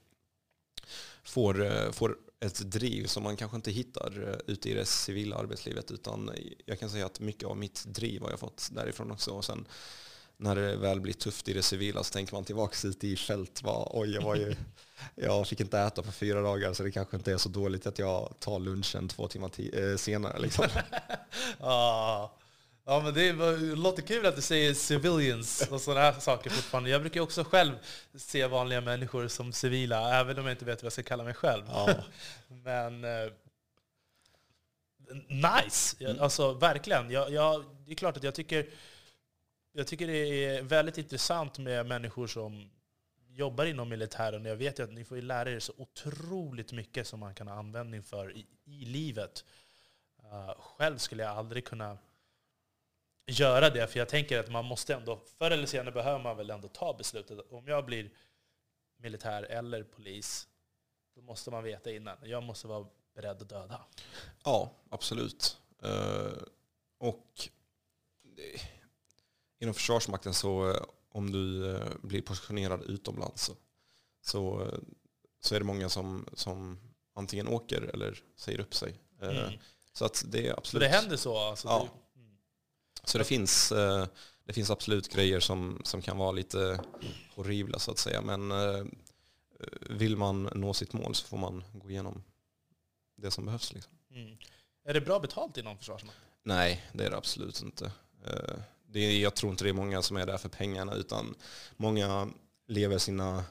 får, 1.25 1.65
eh, 1.65 1.91
får 1.93 2.17
ett 2.41 2.71
driv 2.71 3.07
som 3.07 3.23
man 3.23 3.37
kanske 3.37 3.57
inte 3.57 3.71
hittar 3.71 4.29
eh, 4.29 4.53
ute 4.53 4.71
i 4.71 4.75
det 4.75 4.85
civila 4.85 5.37
arbetslivet. 5.37 5.91
Utan 5.91 6.31
jag 6.67 6.81
kan 6.81 6.91
säga 6.91 7.07
att 7.07 7.21
mycket 7.21 7.49
av 7.49 7.57
mitt 7.57 7.85
driv 7.87 8.23
har 8.23 8.31
jag 8.31 8.41
fått 8.41 8.69
därifrån 8.73 9.11
också. 9.11 9.31
Och 9.31 9.45
sen 9.45 9.67
när 10.37 10.57
det 10.57 10.77
väl 10.77 11.01
blir 11.01 11.13
tufft 11.13 11.49
i 11.49 11.53
det 11.53 11.63
civila 11.63 12.05
så 12.05 12.13
tänker 12.13 12.35
man 12.35 12.45
tillbaka 12.45 12.89
ute 12.89 13.07
i 13.07 13.17
fält. 13.17 13.63
Var, 13.63 13.91
Oj, 13.93 14.15
jag, 14.15 14.23
var 14.23 14.37
ju, 14.37 14.57
jag 15.15 15.49
fick 15.49 15.61
inte 15.61 15.79
äta 15.79 16.03
på 16.03 16.13
fyra 16.13 16.43
dagar 16.43 16.73
så 16.73 16.83
det 16.83 16.91
kanske 16.91 17.17
inte 17.17 17.33
är 17.33 17.37
så 17.37 17.49
dåligt 17.49 17.87
att 17.87 17.99
jag 17.99 18.35
tar 18.39 18.59
lunchen 18.59 19.09
två 19.09 19.29
timmar 19.29 19.51
eh, 19.79 19.97
senare. 19.97 20.39
Liksom. 20.39 20.67
ah. 21.61 22.31
Ja, 22.87 23.01
men 23.01 23.15
det 23.15 23.33
låter 23.77 24.03
kul 24.03 24.27
att 24.27 24.37
du 24.37 24.43
säger 24.43 24.75
civilians 24.75 25.69
och 25.71 25.81
sådana 25.81 26.01
här 26.01 26.21
saker 26.21 26.51
fortfarande. 26.51 26.91
Jag 26.91 27.01
brukar 27.01 27.21
också 27.21 27.45
själv 27.45 27.73
se 28.15 28.47
vanliga 28.47 28.81
människor 28.81 29.29
som 29.29 29.53
civila, 29.53 30.21
även 30.21 30.39
om 30.39 30.45
jag 30.45 30.53
inte 30.53 30.65
vet 30.65 30.83
vad 30.83 30.87
jag 30.87 30.93
ska 30.93 31.03
kalla 31.03 31.25
mig 31.25 31.35
själv. 31.35 31.65
Ja. 31.69 31.95
men 32.49 33.05
eh, 33.05 33.33
nice! 35.29 36.05
Mm. 36.05 36.23
Alltså 36.23 36.53
verkligen. 36.53 37.11
Jag, 37.11 37.31
jag, 37.31 37.65
det 37.87 37.93
är 37.93 37.97
klart 37.97 38.17
att 38.17 38.23
jag 38.23 38.35
tycker, 38.35 38.67
jag 39.73 39.87
tycker 39.87 40.07
det 40.07 40.45
är 40.45 40.63
väldigt 40.63 40.99
intressant 40.99 41.59
med 41.59 41.87
människor 41.87 42.27
som 42.27 42.71
jobbar 43.29 43.65
inom 43.65 43.89
militären. 43.89 44.45
Jag 44.45 44.57
vet 44.57 44.79
ju 44.79 44.83
att 44.83 44.93
ni 44.93 45.05
får 45.05 45.17
lära 45.17 45.51
er 45.51 45.61
så 45.61 45.73
otroligt 45.77 46.73
mycket 46.73 47.07
som 47.07 47.21
man 47.21 47.35
kan 47.35 47.49
ha 47.49 47.55
användning 47.55 48.03
för 48.03 48.37
i, 48.37 48.47
i 48.65 48.85
livet. 48.85 49.45
Uh, 50.25 50.55
själv 50.59 50.99
skulle 50.99 51.23
jag 51.23 51.37
aldrig 51.37 51.65
kunna 51.65 51.99
göra 53.27 53.71
det, 53.71 53.87
för 53.87 53.99
jag 53.99 54.09
tänker 54.09 54.39
att 54.39 54.51
man 54.51 54.65
måste 54.65 54.95
ändå, 54.95 55.21
förr 55.39 55.51
eller 55.51 55.67
senare 55.67 55.93
behöver 55.93 56.23
man 56.23 56.37
väl 56.37 56.51
ändå 56.51 56.69
ta 56.69 56.95
beslutet. 56.99 57.39
Om 57.51 57.69
jag 57.69 57.85
blir 57.85 58.11
militär 58.97 59.43
eller 59.43 59.83
polis, 59.83 60.49
då 61.15 61.23
måste 61.23 61.51
man 61.51 61.65
veta 61.65 61.91
innan. 61.91 62.17
Jag 62.23 62.43
måste 62.43 62.67
vara 62.67 62.87
beredd 63.15 63.43
att 63.43 63.49
döda. 63.49 63.81
Ja, 64.45 64.73
absolut. 64.91 65.59
Uh, 65.85 66.43
och 66.99 67.49
inom 69.59 69.75
Försvarsmakten 69.75 70.35
så 70.35 70.71
eh, 70.71 70.83
om 71.09 71.33
du 71.33 71.79
blir 72.03 72.23
positionerad 72.23 72.83
utomlands 72.83 73.45
så, 73.45 73.55
så, 74.21 74.71
så 75.41 75.55
är 75.55 75.59
det 75.59 75.65
många 75.65 75.89
som, 75.89 76.29
som 76.33 76.81
antingen 77.15 77.49
åker 77.49 77.83
eller 77.83 78.23
säger 78.37 78.61
upp 78.61 78.75
sig. 78.75 78.99
Mm. 79.23 79.53
Så 79.93 80.05
att 80.05 80.25
det 80.27 80.49
är 80.49 80.53
absolut... 80.53 80.83
Så 80.83 80.89
det 80.91 80.97
händer 80.97 81.17
så? 81.17 81.39
Alltså 81.39 81.69
ja. 81.69 81.89
Så 83.05 83.19
det 83.19 83.25
finns, 83.25 83.69
det 84.45 84.53
finns 84.53 84.71
absolut 84.71 85.13
grejer 85.13 85.41
som, 85.41 85.81
som 85.85 86.03
kan 86.03 86.19
vara 86.19 86.33
lite 86.33 86.81
horribla 87.35 87.79
så 87.79 87.91
att 87.91 87.99
säga. 87.99 88.21
Men 88.21 88.53
vill 89.81 90.17
man 90.17 90.43
nå 90.55 90.75
sitt 90.75 90.93
mål 90.93 91.15
så 91.15 91.27
får 91.27 91.39
man 91.39 91.65
gå 91.73 91.91
igenom 91.91 92.23
det 93.17 93.31
som 93.31 93.45
behövs. 93.45 93.73
Liksom. 93.73 93.93
Mm. 94.11 94.37
Är 94.85 94.95
det 94.95 95.01
bra 95.01 95.21
betalt 95.21 95.57
inom 95.57 95.79
Försvarsmakten? 95.79 96.23
Nej, 96.43 96.85
det 96.93 97.05
är 97.05 97.11
det 97.11 97.17
absolut 97.17 97.63
inte. 97.63 97.85
Eh, 98.27 98.57
det 98.87 99.01
är, 99.01 99.23
jag 99.23 99.35
tror 99.35 99.51
inte 99.51 99.65
det 99.65 99.71
är 99.71 99.75
många 99.75 100.03
som 100.03 100.17
är 100.17 100.27
där 100.27 100.39
för 100.39 100.49
pengarna, 100.49 100.95
utan 100.95 101.35
många 101.77 102.29
lever 102.69 102.99
sina 102.99 103.45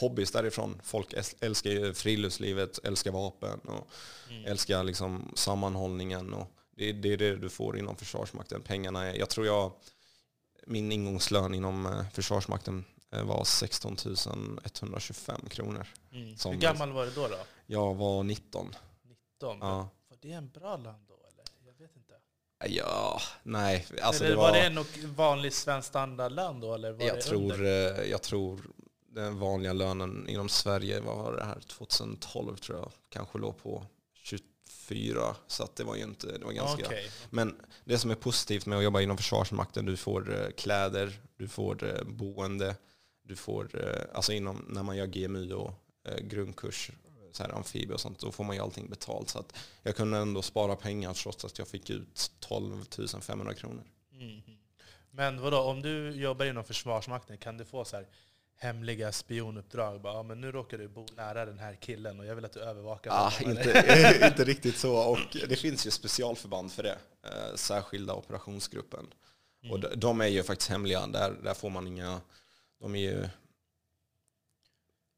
hobbys 0.00 0.30
därifrån. 0.30 0.80
Folk 0.84 1.14
älskar 1.40 1.92
friluftslivet, 1.92 2.78
älskar 2.84 3.10
vapen 3.10 3.60
och 3.60 3.88
mm. 4.30 4.44
älskar 4.44 4.84
liksom 4.84 5.32
sammanhållningen. 5.34 6.34
Och 6.34 6.50
det, 6.76 6.92
det, 6.92 7.12
är 7.12 7.16
det 7.16 7.36
du 7.36 7.48
får 7.48 7.78
inom 7.78 7.96
Försvarsmakten. 7.96 8.62
Pengarna 8.62 9.04
är, 9.04 9.14
jag 9.14 9.30
tror 9.30 9.46
jag, 9.46 9.72
min 10.66 10.92
ingångslön 10.92 11.54
inom 11.54 11.86
eh, 11.86 12.08
Försvarsmakten 12.12 12.84
eh, 13.10 13.24
var 13.24 13.44
16 13.44 13.96
125 14.64 15.40
kronor. 15.48 15.86
Mm. 16.12 16.28
Hur 16.44 16.54
gammal 16.54 16.92
var 16.92 17.04
du 17.04 17.10
då? 17.10 17.28
då? 17.28 17.38
Jag 17.66 17.94
var 17.94 18.22
19. 18.22 18.74
19? 19.02 19.58
Ja. 19.60 19.88
Var 20.08 20.18
det 20.20 20.32
en 20.32 20.50
bra 20.50 20.76
lön 20.76 21.06
då? 21.08 21.14
Eller? 21.14 21.44
Jag 21.66 21.72
vet 21.78 21.96
inte. 21.96 22.12
Ja, 22.68 23.20
nej. 23.42 23.86
Alltså 24.02 24.24
det 24.24 24.36
var, 24.36 24.42
var 24.42 24.52
det 24.52 24.66
en 24.66 25.14
vanlig 25.14 25.52
svensk 25.52 25.88
standardlön 25.88 26.60
då? 26.60 26.74
Eller 26.74 26.92
var 26.92 27.04
jag, 27.04 27.16
det 27.16 27.22
tror, 27.22 27.64
eh, 27.64 28.10
jag 28.10 28.22
tror 28.22 28.60
den 29.08 29.38
vanliga 29.38 29.72
lönen 29.72 30.28
inom 30.28 30.48
Sverige, 30.48 31.00
vad 31.00 31.16
var 31.16 31.36
det 31.36 31.44
här, 31.44 31.60
2012 31.60 32.56
tror 32.56 32.78
jag, 32.78 32.92
kanske 33.08 33.38
låg 33.38 33.62
på 33.62 33.86
24. 34.88 35.36
Så 35.46 35.68
det 35.76 35.84
var 35.84 35.96
ju 35.96 36.02
inte, 36.02 36.38
det 36.38 36.44
var 36.44 36.52
ganska... 36.52 36.86
Okay. 36.86 37.04
Men 37.30 37.56
det 37.84 37.98
som 37.98 38.10
är 38.10 38.14
positivt 38.14 38.66
med 38.66 38.78
att 38.78 38.84
jobba 38.84 39.00
inom 39.00 39.16
Försvarsmakten, 39.16 39.84
du 39.84 39.96
får 39.96 40.42
eh, 40.42 40.50
kläder, 40.50 41.12
du 41.36 41.48
får 41.48 41.84
eh, 41.84 42.04
boende, 42.04 42.76
du 43.22 43.36
får, 43.36 43.70
alltså 44.14 44.32
inom, 44.32 44.64
när 44.68 44.82
man 44.82 44.96
gör 44.96 45.06
GMU 45.06 45.52
och 45.52 45.72
grundkurs 46.20 46.90
så 47.36 47.42
här 47.42 47.50
amfibie 47.50 47.94
och 47.94 48.00
sånt, 48.00 48.18
då 48.18 48.32
får 48.32 48.44
man 48.44 48.56
ju 48.56 48.62
allting 48.62 48.88
betalt. 48.88 49.28
Så 49.28 49.38
att 49.38 49.58
jag 49.82 49.96
kunde 49.96 50.18
ändå 50.18 50.42
spara 50.42 50.76
pengar 50.76 51.14
trots 51.14 51.44
att 51.44 51.58
jag 51.58 51.68
fick 51.68 51.90
ut 51.90 52.30
12 52.40 52.84
500 53.20 53.54
kronor. 53.54 53.84
Mm. 54.12 54.42
Men 55.10 55.40
vadå, 55.40 55.58
om 55.58 55.82
du 55.82 56.10
jobbar 56.10 56.46
inom 56.46 56.64
Försvarsmakten, 56.64 57.38
kan 57.38 57.56
du 57.56 57.64
få 57.64 57.84
så 57.84 57.96
här 57.96 58.06
hemliga 58.56 59.12
spionuppdrag? 59.12 60.00
Bara, 60.00 60.14
ja, 60.14 60.22
men 60.22 60.40
nu 60.40 60.52
råkar 60.52 60.78
du 60.78 60.88
bo 60.88 61.06
nära 61.16 61.46
den 61.46 61.58
här 61.58 61.74
killen 61.74 62.20
och 62.20 62.26
jag 62.26 62.34
vill 62.34 62.44
att 62.44 62.52
du 62.52 62.60
övervakar 62.60 63.10
ah, 63.10 63.28
honom. 63.28 63.50
Inte, 63.50 64.20
inte 64.30 64.44
riktigt 64.44 64.76
så. 64.76 64.96
Och 64.96 65.18
det 65.48 65.56
finns 65.56 65.86
ju 65.86 65.90
specialförband 65.90 66.72
för 66.72 66.82
det. 66.82 66.98
Eh, 67.22 67.54
särskilda 67.54 68.14
operationsgruppen. 68.14 69.06
Mm. 69.62 69.72
Och 69.72 69.98
de 69.98 70.20
är 70.20 70.26
ju 70.26 70.42
faktiskt 70.42 70.70
hemliga. 70.70 71.06
Där, 71.06 71.32
där 71.42 71.54
får 71.54 71.70
man 71.70 71.86
inga... 71.86 72.20
De 72.80 72.94
är 72.94 73.00
ju 73.00 73.28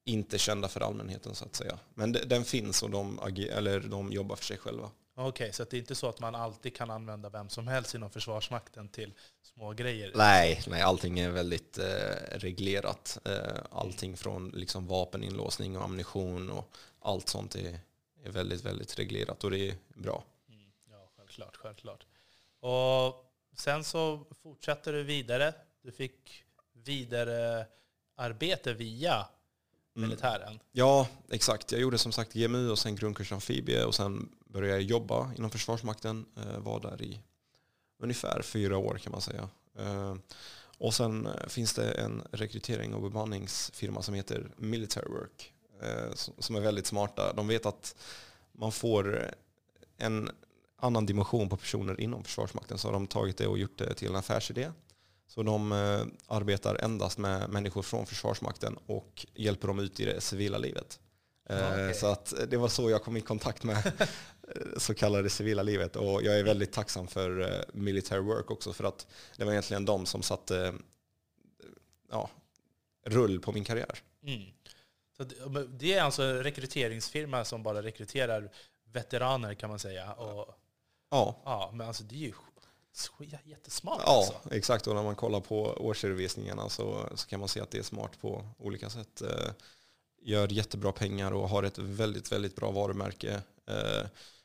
inte 0.04 0.38
kända 0.38 0.68
för 0.68 0.80
allmänheten 0.80 1.34
så 1.34 1.44
att 1.44 1.56
säga. 1.56 1.78
Men 1.94 2.12
den 2.12 2.44
finns 2.44 2.82
och 2.82 2.90
de, 2.90 3.20
eller 3.50 3.80
de 3.80 4.12
jobbar 4.12 4.36
för 4.36 4.44
sig 4.44 4.58
själva. 4.58 4.90
Okej, 5.18 5.28
okay, 5.28 5.52
så 5.52 5.64
det 5.64 5.76
är 5.76 5.78
inte 5.78 5.94
så 5.94 6.08
att 6.08 6.20
man 6.20 6.34
alltid 6.34 6.76
kan 6.76 6.90
använda 6.90 7.28
vem 7.28 7.48
som 7.48 7.68
helst 7.68 7.94
inom 7.94 8.10
Försvarsmakten 8.10 8.88
till 8.88 9.14
små 9.42 9.72
grejer? 9.72 10.12
Nej, 10.14 10.62
nej 10.66 10.82
allting 10.82 11.18
är 11.18 11.30
väldigt 11.30 11.78
eh, 11.78 11.84
reglerat. 12.30 13.18
Eh, 13.24 13.62
allting 13.70 14.16
från 14.16 14.48
liksom 14.48 14.86
vapeninlåsning 14.86 15.76
och 15.76 15.84
ammunition 15.84 16.50
och 16.50 16.76
allt 17.00 17.28
sånt 17.28 17.54
är, 17.54 17.78
är 18.24 18.30
väldigt, 18.30 18.64
väldigt 18.64 18.98
reglerat 18.98 19.44
och 19.44 19.50
det 19.50 19.68
är 19.68 19.74
bra. 19.94 20.24
Mm, 20.48 20.70
ja, 20.90 21.08
självklart, 21.16 21.56
självklart. 21.56 22.06
Och 22.60 23.32
sen 23.58 23.84
så 23.84 24.26
fortsätter 24.42 24.92
du 24.92 25.02
vidare. 25.02 25.54
Du 25.82 25.92
fick 25.92 26.44
vidare 26.72 27.66
arbete 28.16 28.72
via 28.72 29.26
Mm. 29.96 30.08
militären. 30.08 30.48
Mm. 30.48 30.58
Ja, 30.72 31.08
exakt. 31.30 31.72
Jag 31.72 31.80
gjorde 31.80 31.98
som 31.98 32.12
sagt 32.12 32.32
GMU 32.32 32.70
och 32.70 32.78
sen 32.78 32.96
grundkurs 32.96 33.32
amfibie 33.32 33.84
och 33.84 33.94
sen 33.94 34.28
började 34.48 34.82
jobba 34.82 35.32
inom 35.38 35.50
Försvarsmakten. 35.50 36.26
Eh, 36.36 36.58
var 36.58 36.80
där 36.80 37.02
i 37.02 37.20
ungefär 37.98 38.42
fyra 38.42 38.78
år 38.78 38.98
kan 38.98 39.12
man 39.12 39.20
säga. 39.20 39.48
Eh, 39.78 40.14
och 40.78 40.94
sen 40.94 41.26
eh, 41.26 41.46
finns 41.48 41.74
det 41.74 41.90
en 41.90 42.22
rekrytering 42.30 42.94
och 42.94 43.02
bemanningsfirma 43.02 44.02
som 44.02 44.14
heter 44.14 44.50
Military 44.56 45.08
Work 45.08 45.52
som 46.38 46.56
är 46.56 46.60
väldigt 46.60 46.86
smarta. 46.86 47.32
De 47.32 47.48
vet 47.48 47.66
att 47.66 47.96
man 48.52 48.72
får 48.72 49.34
en 49.96 50.30
annan 50.76 51.06
dimension 51.06 51.48
på 51.48 51.56
personer 51.56 52.00
inom 52.00 52.24
Försvarsmakten 52.24 52.78
så 52.78 52.88
har 52.88 52.92
de 52.92 53.06
tagit 53.06 53.36
det 53.36 53.46
och 53.46 53.58
gjort 53.58 53.78
det 53.78 53.94
till 53.94 54.08
en 54.08 54.16
affärsidé. 54.16 54.70
Så 55.26 55.42
de 55.42 55.72
arbetar 56.26 56.74
endast 56.74 57.18
med 57.18 57.50
människor 57.50 57.82
från 57.82 58.06
Försvarsmakten 58.06 58.78
och 58.86 59.26
hjälper 59.34 59.68
dem 59.68 59.78
ut 59.78 60.00
i 60.00 60.04
det 60.04 60.20
civila 60.20 60.58
livet. 60.58 61.00
Okay. 61.44 61.94
Så 61.94 62.06
att 62.06 62.34
det 62.48 62.56
var 62.56 62.68
så 62.68 62.90
jag 62.90 63.02
kom 63.02 63.16
i 63.16 63.20
kontakt 63.20 63.64
med 63.64 63.92
så 64.76 64.94
kallade 64.94 65.30
civila 65.30 65.62
livet. 65.62 65.96
Och 65.96 66.22
jag 66.22 66.38
är 66.38 66.44
väldigt 66.44 66.72
tacksam 66.72 67.08
för 67.08 67.40
eh, 67.40 67.60
Military 67.72 68.20
Work 68.20 68.50
också 68.50 68.72
för 68.72 68.84
att 68.84 69.06
det 69.36 69.44
var 69.44 69.52
egentligen 69.52 69.84
de 69.84 70.06
som 70.06 70.22
satte 70.22 70.74
ja, 72.10 72.30
rull 73.04 73.40
på 73.40 73.52
min 73.52 73.64
karriär. 73.64 73.98
Mm. 74.22 74.42
Så 75.16 75.24
det 75.68 75.94
är 75.94 76.02
alltså 76.02 76.22
en 76.22 76.42
rekryteringsfirma 76.42 77.44
som 77.44 77.62
bara 77.62 77.82
rekryterar 77.82 78.50
veteraner 78.92 79.54
kan 79.54 79.70
man 79.70 79.78
säga? 79.78 80.12
Och, 80.12 80.54
ja. 81.10 81.36
ja. 81.44 81.70
Men 81.74 81.88
alltså 81.88 82.02
det 82.04 82.14
är 82.14 82.18
ju 82.18 82.32
Jättesmart 83.44 84.02
Ja, 84.06 84.16
alltså. 84.16 84.54
exakt. 84.54 84.86
Och 84.86 84.94
när 84.94 85.02
man 85.02 85.16
kollar 85.16 85.40
på 85.40 85.62
årsredovisningarna 85.62 86.68
så, 86.68 87.08
så 87.14 87.28
kan 87.28 87.40
man 87.40 87.48
se 87.48 87.60
att 87.60 87.70
det 87.70 87.78
är 87.78 87.82
smart 87.82 88.20
på 88.20 88.48
olika 88.58 88.90
sätt. 88.90 89.22
Eh, 89.22 89.50
gör 90.22 90.48
jättebra 90.52 90.92
pengar 90.92 91.32
och 91.32 91.48
har 91.48 91.62
ett 91.62 91.78
väldigt, 91.78 92.32
väldigt 92.32 92.56
bra 92.56 92.70
varumärke. 92.70 93.42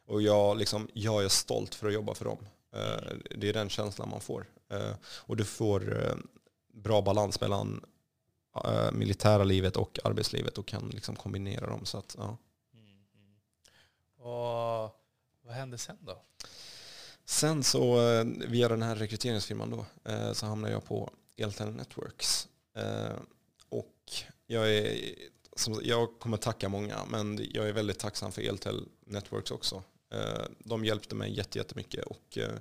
Och 0.05 0.21
jag, 0.21 0.57
liksom, 0.57 0.87
jag 0.93 1.23
är 1.23 1.29
stolt 1.29 1.75
för 1.75 1.87
att 1.87 1.93
jobba 1.93 2.13
för 2.13 2.25
dem. 2.25 2.37
Eh, 2.73 3.15
det 3.35 3.49
är 3.49 3.53
den 3.53 3.69
känslan 3.69 4.09
man 4.09 4.21
får. 4.21 4.45
Eh, 4.69 4.93
och 5.03 5.37
du 5.37 5.45
får 5.45 6.05
eh, 6.05 6.15
bra 6.73 7.01
balans 7.01 7.41
mellan 7.41 7.85
militära 8.93 9.43
livet 9.43 9.75
och 9.77 9.99
arbetslivet 10.03 10.57
och 10.57 10.67
kan 10.67 10.89
liksom 10.89 11.15
kombinera 11.15 11.67
dem. 11.67 11.85
Så 11.85 11.97
att, 11.97 12.15
ja. 12.17 12.37
Mm, 12.73 13.05
mm. 13.15 13.39
Och 14.17 14.95
vad 15.41 15.53
hände 15.53 15.77
sen 15.77 15.97
då? 16.01 16.21
Sen 17.25 17.63
så 17.63 17.95
via 18.47 18.69
den 18.69 18.81
här 18.81 18.95
rekryteringsfirman 18.95 19.69
då 19.69 19.85
så 20.33 20.45
hamnade 20.45 20.73
jag 20.73 20.85
på 20.85 21.11
Eltel 21.37 21.71
Networks. 21.71 22.47
Och 23.69 24.11
jag, 24.47 24.75
är, 24.75 25.13
jag 25.81 26.19
kommer 26.19 26.37
tacka 26.37 26.69
många 26.69 27.05
men 27.09 27.47
jag 27.51 27.69
är 27.69 27.73
väldigt 27.73 27.99
tacksam 27.99 28.31
för 28.31 28.41
Eltel 28.41 28.87
Networks 29.05 29.51
också. 29.51 29.83
Eh, 30.13 30.45
de 30.59 30.85
hjälpte 30.85 31.15
mig 31.15 31.37
jättemycket 31.37 32.05
och 32.05 32.37
eh, 32.37 32.57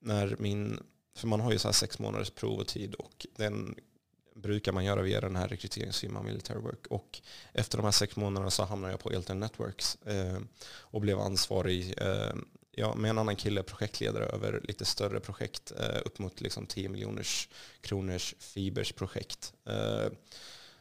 när 0.00 0.36
min, 0.38 0.80
för 1.16 1.26
man 1.26 1.40
har 1.40 1.52
ju 1.52 1.58
så 1.58 1.68
här 1.68 1.72
sex 1.72 1.98
månaders 1.98 2.30
provotid 2.30 2.94
och 2.94 3.26
den 3.36 3.74
brukar 4.34 4.72
man 4.72 4.84
göra 4.84 5.02
via 5.02 5.20
den 5.20 5.36
här 5.36 5.48
rekryteringsfirman 5.48 6.24
Military 6.24 6.60
Work. 6.60 6.86
Och 6.86 7.20
efter 7.52 7.78
de 7.78 7.84
här 7.84 7.92
sex 7.92 8.16
månaderna 8.16 8.50
så 8.50 8.64
hamnade 8.64 8.92
jag 8.92 9.00
på 9.00 9.10
Eltel 9.10 9.36
Networks 9.36 9.98
eh, 10.04 10.38
och 10.70 11.00
blev 11.00 11.20
ansvarig 11.20 11.94
ja, 12.72 12.94
med 12.94 13.10
en 13.10 13.18
annan 13.18 13.36
kille 13.36 13.62
projektledare 13.62 14.24
över 14.24 14.60
lite 14.64 14.84
större 14.84 15.20
projekt, 15.20 15.72
eh, 15.78 16.00
upp 16.04 16.18
mot 16.18 16.40
liksom 16.40 16.66
10 16.66 16.88
miljoners 16.88 17.48
kronors 17.80 18.34
fibers 18.38 18.92
projekt. 18.92 19.52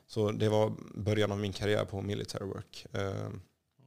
Så 0.09 0.31
det 0.31 0.49
var 0.49 0.73
början 0.95 1.31
av 1.31 1.39
min 1.39 1.53
karriär 1.53 1.85
på 1.85 2.01
Military 2.01 2.45
Work. 2.45 2.85
Eh, 2.93 3.27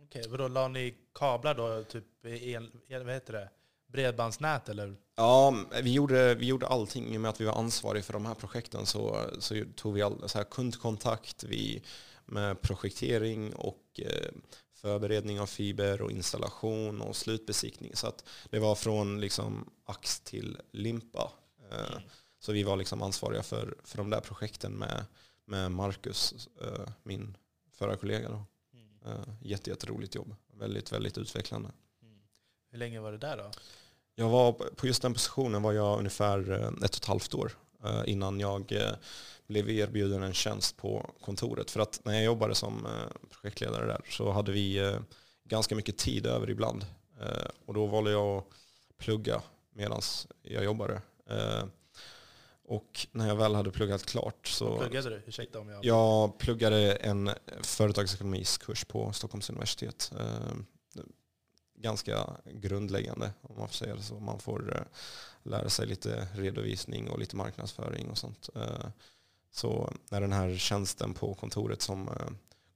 Okej, 0.05 0.21
okay, 0.21 0.39
då 0.39 0.49
la 0.49 0.69
ni 0.69 0.95
kablar 1.15 1.55
då, 1.55 1.85
typ 1.85 2.05
el, 2.25 2.71
vad 2.89 3.15
heter 3.15 3.33
det? 3.33 3.49
bredbandsnät 3.93 4.69
eller? 4.69 4.97
Ja, 5.17 5.55
vi 5.83 5.93
gjorde, 5.93 6.35
vi 6.35 6.47
gjorde 6.47 6.67
allting. 6.67 7.15
I 7.15 7.17
och 7.17 7.21
med 7.21 7.29
att 7.29 7.41
vi 7.41 7.45
var 7.45 7.59
ansvariga 7.59 8.03
för 8.03 8.13
de 8.13 8.27
här 8.27 8.35
projekten 8.35 8.87
så, 8.87 9.31
så 9.39 9.65
tog 9.77 9.95
vi 9.95 10.03
all, 10.03 10.29
så 10.29 10.39
här 10.39 10.45
kundkontakt 10.45 11.45
vi, 11.45 11.83
med 12.25 12.61
projektering 12.61 13.55
och 13.55 14.01
eh, 14.03 14.31
förberedning 14.75 15.41
av 15.41 15.47
fiber 15.47 16.03
och 16.03 16.11
installation 16.11 17.01
och 17.01 17.17
slutbesiktning. 17.17 17.97
Så 17.97 18.07
att 18.07 18.25
det 18.51 18.59
var 18.59 18.75
från 18.75 19.21
liksom 19.21 19.71
ax 19.85 20.21
till 20.21 20.59
limpa. 20.73 21.33
Eh, 21.71 21.97
Mm. 21.97 22.03
Så 22.45 22.53
vi 22.53 22.63
var 22.63 22.77
liksom 22.77 23.03
ansvariga 23.03 23.43
för, 23.43 23.75
för 23.85 23.99
de 23.99 24.11
där 24.11 24.21
projekten 24.21 24.73
med, 24.73 25.05
med 25.53 25.73
Marcus, 25.73 26.49
eh, 26.61 26.89
min 27.03 27.37
förra 27.73 27.97
kollega. 27.97 28.29
Då. 28.29 28.45
Mm. 28.75 28.99
Eh, 29.07 29.35
Jätte, 29.43 29.71
jätteroligt 29.71 30.15
jobb. 30.15 30.35
Väldigt, 30.53 30.93
väldigt 30.93 31.19
utvecklande. 31.19 31.71
Mm. 32.03 32.19
Hur 32.71 32.79
länge 32.79 33.01
var 33.01 33.13
det 33.13 33.19
där 33.19 33.37
då? 33.37 33.51
Jag 34.15 34.29
var 34.29 34.53
på 34.53 34.87
just 34.87 35.03
den 35.03 35.13
positionen 35.13 35.63
var 35.63 35.73
jag 35.73 35.99
ungefär 35.99 36.51
eh, 36.51 36.69
ett 36.69 36.75
och 36.77 36.85
ett 36.85 37.05
halvt 37.05 37.35
år 37.35 37.53
innan 38.07 38.41
jag 38.41 38.73
blev 39.47 39.71
erbjuden 39.71 40.23
en 40.23 40.33
tjänst 40.33 40.77
på 40.77 41.11
kontoret. 41.21 41.71
För 41.71 41.81
att 41.81 42.01
när 42.05 42.15
jag 42.15 42.25
jobbade 42.25 42.55
som 42.55 42.87
projektledare 43.31 43.87
där 43.87 44.01
så 44.09 44.31
hade 44.31 44.53
vi 44.53 44.97
ganska 45.45 45.75
mycket 45.75 45.99
tid 45.99 46.27
över 46.27 46.51
ibland. 46.51 46.87
Och 47.67 47.75
då 47.75 47.87
valde 47.87 48.11
jag 48.11 48.39
att 48.39 48.45
plugga 48.99 49.43
medan 49.73 50.01
jag 50.43 50.65
jobbade. 50.65 51.03
Och 52.73 53.07
när 53.13 53.29
jag 53.29 53.37
väl 53.37 53.55
hade 53.55 53.71
pluggat 53.71 54.07
klart 54.07 54.47
så 54.47 54.79
Pluggade 54.79 55.11
du? 55.11 55.23
Ursäkta 55.27 55.61
om 55.61 55.69
jag... 55.69 55.85
jag 55.85 56.39
pluggade 56.39 56.93
en 56.95 57.31
företagsekonomiskurs 57.63 58.85
på 58.85 59.13
Stockholms 59.13 59.51
universitet. 59.51 60.13
Eh, 60.19 60.55
Ganska 61.75 62.27
grundläggande 62.45 63.33
om 63.43 63.59
man 63.59 63.69
får 63.69 63.75
säga 63.75 63.95
det 63.97 64.03
så. 64.03 64.21
Man 64.21 64.39
får 64.39 64.77
eh, 64.77 64.83
lära 65.43 65.69
sig 65.69 65.87
lite 65.87 66.29
redovisning 66.35 67.11
och 67.11 67.19
lite 67.19 67.37
marknadsföring 67.37 68.11
och 68.11 68.19
sånt. 68.19 68.49
Eh, 68.55 68.87
Så 69.51 69.93
när 70.11 70.21
den 70.21 70.33
här 70.33 70.57
tjänsten 70.57 71.15
på 71.15 71.35
kontoret 71.35 71.83
som 71.83 72.09
eh, 72.09 72.15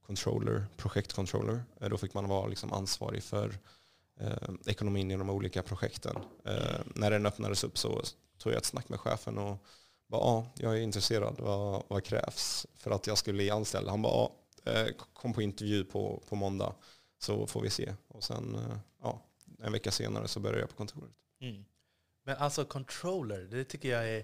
controller, 0.05 0.65
projektcontroller, 0.77 1.63
eh, 1.81 1.89
då 1.89 1.97
fick 1.97 2.13
man 2.13 2.27
vara 2.27 2.47
liksom 2.47 2.73
ansvarig 2.73 3.23
för 3.23 3.57
ekonomin 4.65 5.11
i 5.11 5.17
de 5.17 5.29
olika 5.29 5.63
projekten. 5.63 6.15
Eh, 6.45 6.79
När 6.95 7.11
den 7.11 7.25
öppnades 7.25 7.63
upp 7.63 7.77
så 7.77 8.01
tog 8.37 8.53
jag 8.53 8.57
ett 8.57 8.65
snack 8.65 8.89
med 8.89 8.99
chefen 8.99 9.37
och 9.37 9.57
bara, 10.07 10.21
ja, 10.21 10.45
jag 10.55 10.77
är 10.77 10.81
intresserad. 10.81 11.35
Vad, 11.39 11.83
vad 11.87 12.03
krävs 12.03 12.67
för 12.75 12.91
att 12.91 13.07
jag 13.07 13.17
skulle 13.17 13.37
bli 13.37 13.49
anställd? 13.49 13.87
Han 13.87 14.01
bara, 14.01 14.29
ja, 14.63 14.71
eh, 14.71 14.87
kom 15.13 15.33
på 15.33 15.41
intervju 15.41 15.83
på, 15.83 16.23
på 16.29 16.35
måndag 16.35 16.75
så 17.19 17.47
får 17.47 17.61
vi 17.61 17.69
se. 17.69 17.93
Och 18.07 18.23
sen, 18.23 18.55
eh, 18.55 18.77
ja, 19.01 19.21
en 19.63 19.71
vecka 19.71 19.91
senare 19.91 20.27
så 20.27 20.39
började 20.39 20.59
jag 20.59 20.69
på 20.69 20.75
kontoret. 20.75 21.11
Mm. 21.41 21.65
Men 22.23 22.37
alltså 22.37 22.65
controller, 22.65 23.39
det 23.39 23.63
tycker 23.63 23.89
jag 23.89 24.09
är 24.09 24.23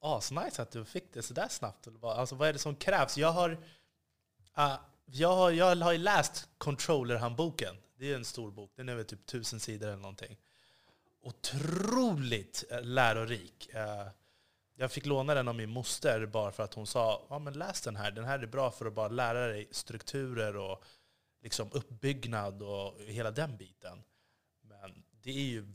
asnice 0.00 0.62
att 0.62 0.70
du 0.70 0.84
fick 0.84 1.12
det 1.12 1.22
sådär 1.22 1.48
snabbt. 1.48 1.88
Alltså 2.02 2.34
vad 2.34 2.48
är 2.48 2.52
det 2.52 2.58
som 2.58 2.76
krävs? 2.76 3.18
Jag 3.18 3.32
har, 3.32 3.50
uh, 4.58 4.76
jag 5.04 5.36
har, 5.36 5.50
jag 5.50 5.76
har 5.76 5.92
ju 5.92 5.98
läst 5.98 6.48
controller-handboken. 6.58 7.76
Det 7.98 8.12
är 8.12 8.16
en 8.16 8.24
stor 8.24 8.50
bok, 8.50 8.72
den 8.76 8.88
är 8.88 8.94
väl 8.94 9.04
typ 9.04 9.26
tusen 9.26 9.60
sidor 9.60 9.88
eller 9.88 9.96
någonting. 9.96 10.36
Otroligt 11.22 12.64
eh, 12.70 12.82
lärorik. 12.82 13.70
Uh, 13.74 14.08
jag 14.76 14.92
fick 14.92 15.06
låna 15.06 15.34
den 15.34 15.48
av 15.48 15.54
min 15.54 15.70
moster 15.70 16.26
bara 16.26 16.52
för 16.52 16.62
att 16.62 16.74
hon 16.74 16.86
sa 16.86 17.26
ja, 17.30 17.38
men 17.38 17.52
läs 17.52 17.80
den 17.80 17.96
här. 17.96 18.10
Den 18.10 18.24
här 18.24 18.38
är 18.38 18.46
bra 18.46 18.70
för 18.70 18.86
att 18.86 18.94
bara 18.94 19.08
lära 19.08 19.46
dig 19.46 19.68
strukturer 19.70 20.56
och 20.56 20.84
liksom 21.42 21.68
uppbyggnad 21.72 22.62
och 22.62 22.94
hela 23.06 23.30
den 23.30 23.56
biten. 23.56 24.02
Men 24.62 25.04
det 25.22 25.30
är 25.30 25.44
ju 25.44 25.66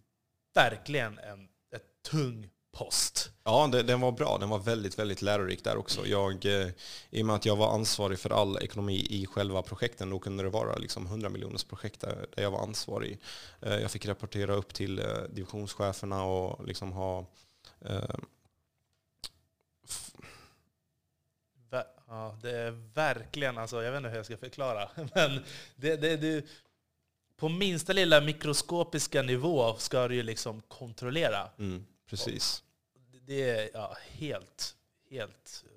verkligen 0.54 1.20
en 1.20 1.50
ett 1.76 2.02
tung 2.12 2.50
post. 2.72 3.32
Ja, 3.44 3.68
det, 3.68 3.84
den 3.84 4.02
var 4.02 4.12
bra. 4.12 4.38
Den 4.38 4.50
var 4.50 4.60
väldigt, 4.60 5.00
väldigt 5.00 5.22
lärorik 5.22 5.64
där 5.64 5.78
också. 5.78 6.08
Jag, 6.08 6.46
eh, 6.46 6.68
I 7.10 7.22
och 7.22 7.26
med 7.26 7.36
att 7.36 7.46
jag 7.46 7.56
var 7.56 7.74
ansvarig 7.74 8.20
för 8.20 8.30
all 8.30 8.58
ekonomi 8.58 9.08
i 9.10 9.26
själva 9.26 9.62
projekten, 9.62 10.10
då 10.10 10.20
kunde 10.20 10.44
det 10.44 10.50
vara 10.50 10.76
liksom 10.78 11.06
100 11.06 11.30
miljoners 11.30 11.64
projekt 11.64 12.02
där, 12.02 12.28
där 12.36 12.44
jag 12.44 12.52
var 12.52 12.62
ansvarig. 12.62 13.20
Eh, 13.62 13.76
Jag 13.76 13.92
fick 13.92 14.06
rapportera 14.06 14.54
upp 14.54 14.74
till 14.74 15.00
eh, 15.00 15.06
divisionscheferna 15.30 16.24
och 16.24 16.66
liksom 16.68 16.92
ha 16.92 17.26
eh, 17.82 18.16
Ver- 21.58 21.59
Ja, 22.08 22.38
det 22.42 22.52
är 22.52 22.72
verkligen, 22.94 23.58
alltså, 23.58 23.84
jag 23.84 23.92
vet 23.92 23.98
inte 23.98 24.10
hur 24.10 24.16
jag 24.18 24.26
ska 24.26 24.38
förklara, 24.38 24.90
men 24.96 25.44
det, 25.76 25.96
det, 25.96 26.18
det, 26.18 26.46
på 27.38 27.50
minsta 27.50 27.94
lilla 27.94 28.22
mikroskopiska 28.22 29.22
nivå 29.22 29.76
ska 29.78 30.08
du 30.08 30.16
ju 30.16 30.24
liksom 30.24 30.62
kontrollera. 30.62 31.50
mm, 31.60 31.86
precis. 32.10 32.64
Det 33.22 33.50
är 33.50 33.70
ja, 33.74 33.98
helt, 34.12 34.76
helt 35.10 35.64
eh, 35.66 35.72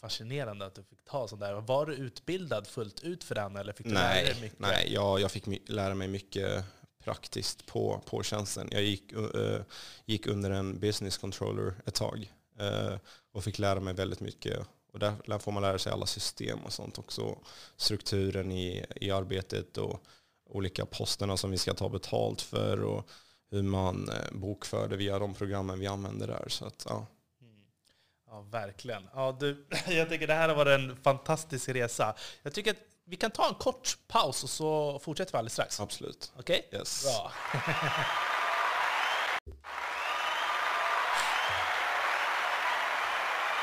fascinerande 0.00 0.66
att 0.66 0.74
du 0.74 0.82
fick 0.82 1.04
ta 1.04 1.28
sånt 1.28 1.40
där. 1.40 1.54
Var 1.54 1.86
du 1.86 1.94
utbildad 1.94 2.66
fullt 2.66 3.00
ut 3.04 3.24
för 3.24 3.34
den, 3.34 3.56
eller 3.56 3.72
fick 3.72 3.86
du 3.86 3.92
lära 3.92 4.14
dig 4.14 4.24
Nej, 4.24 4.42
mycket? 4.42 4.58
nej 4.58 4.92
jag, 4.92 5.20
jag 5.20 5.30
fick 5.30 5.68
lära 5.68 5.94
mig 5.94 6.08
mycket 6.08 6.64
praktiskt 7.04 7.66
på, 7.66 8.02
på 8.06 8.22
tjänsten. 8.22 8.68
Jag 8.72 8.82
gick, 8.82 9.12
eh, 9.12 9.60
gick 10.04 10.26
under 10.26 10.50
en 10.50 10.80
business 10.80 11.18
controller 11.18 11.74
ett 11.86 11.94
tag 11.94 12.32
och 13.32 13.44
fick 13.44 13.58
lära 13.58 13.80
mig 13.80 13.94
väldigt 13.94 14.20
mycket. 14.20 14.66
Och 14.92 14.98
där, 14.98 15.14
där 15.26 15.38
får 15.38 15.52
man 15.52 15.62
lära 15.62 15.78
sig 15.78 15.92
alla 15.92 16.06
system 16.06 16.58
och 16.58 16.72
sånt 16.72 16.98
också. 16.98 17.38
Strukturen 17.76 18.52
i, 18.52 18.86
i 18.96 19.10
arbetet 19.10 19.78
och 19.78 20.02
olika 20.50 20.86
posterna 20.86 21.36
som 21.36 21.50
vi 21.50 21.58
ska 21.58 21.74
ta 21.74 21.88
betalt 21.88 22.42
för 22.42 22.82
och 22.82 23.08
hur 23.50 23.62
man 23.62 24.08
eh, 24.08 24.32
bokför 24.32 24.88
det 24.88 24.96
via 24.96 25.18
de 25.18 25.34
programmen 25.34 25.78
vi 25.78 25.86
använder 25.86 26.26
där. 26.26 26.48
Så 26.48 26.66
att, 26.66 26.86
ja. 26.88 27.06
Ja, 28.26 28.40
verkligen. 28.40 29.08
Ja, 29.14 29.36
du, 29.40 29.66
jag 29.88 30.08
tycker 30.08 30.26
det 30.26 30.34
här 30.34 30.48
har 30.48 30.56
varit 30.56 30.80
en 30.80 30.96
fantastisk 30.96 31.68
resa. 31.68 32.14
Jag 32.42 32.52
tycker 32.54 32.70
att 32.70 32.76
vi 33.04 33.16
kan 33.16 33.30
ta 33.30 33.48
en 33.48 33.54
kort 33.54 33.98
paus 34.08 34.44
och 34.44 34.50
så 34.50 34.98
fortsätter 34.98 35.32
vi 35.32 35.38
alldeles 35.38 35.52
strax. 35.52 35.80
Absolut. 35.80 36.32
Okej? 36.38 36.68
Yes. 36.72 37.04
Bra. 37.04 37.32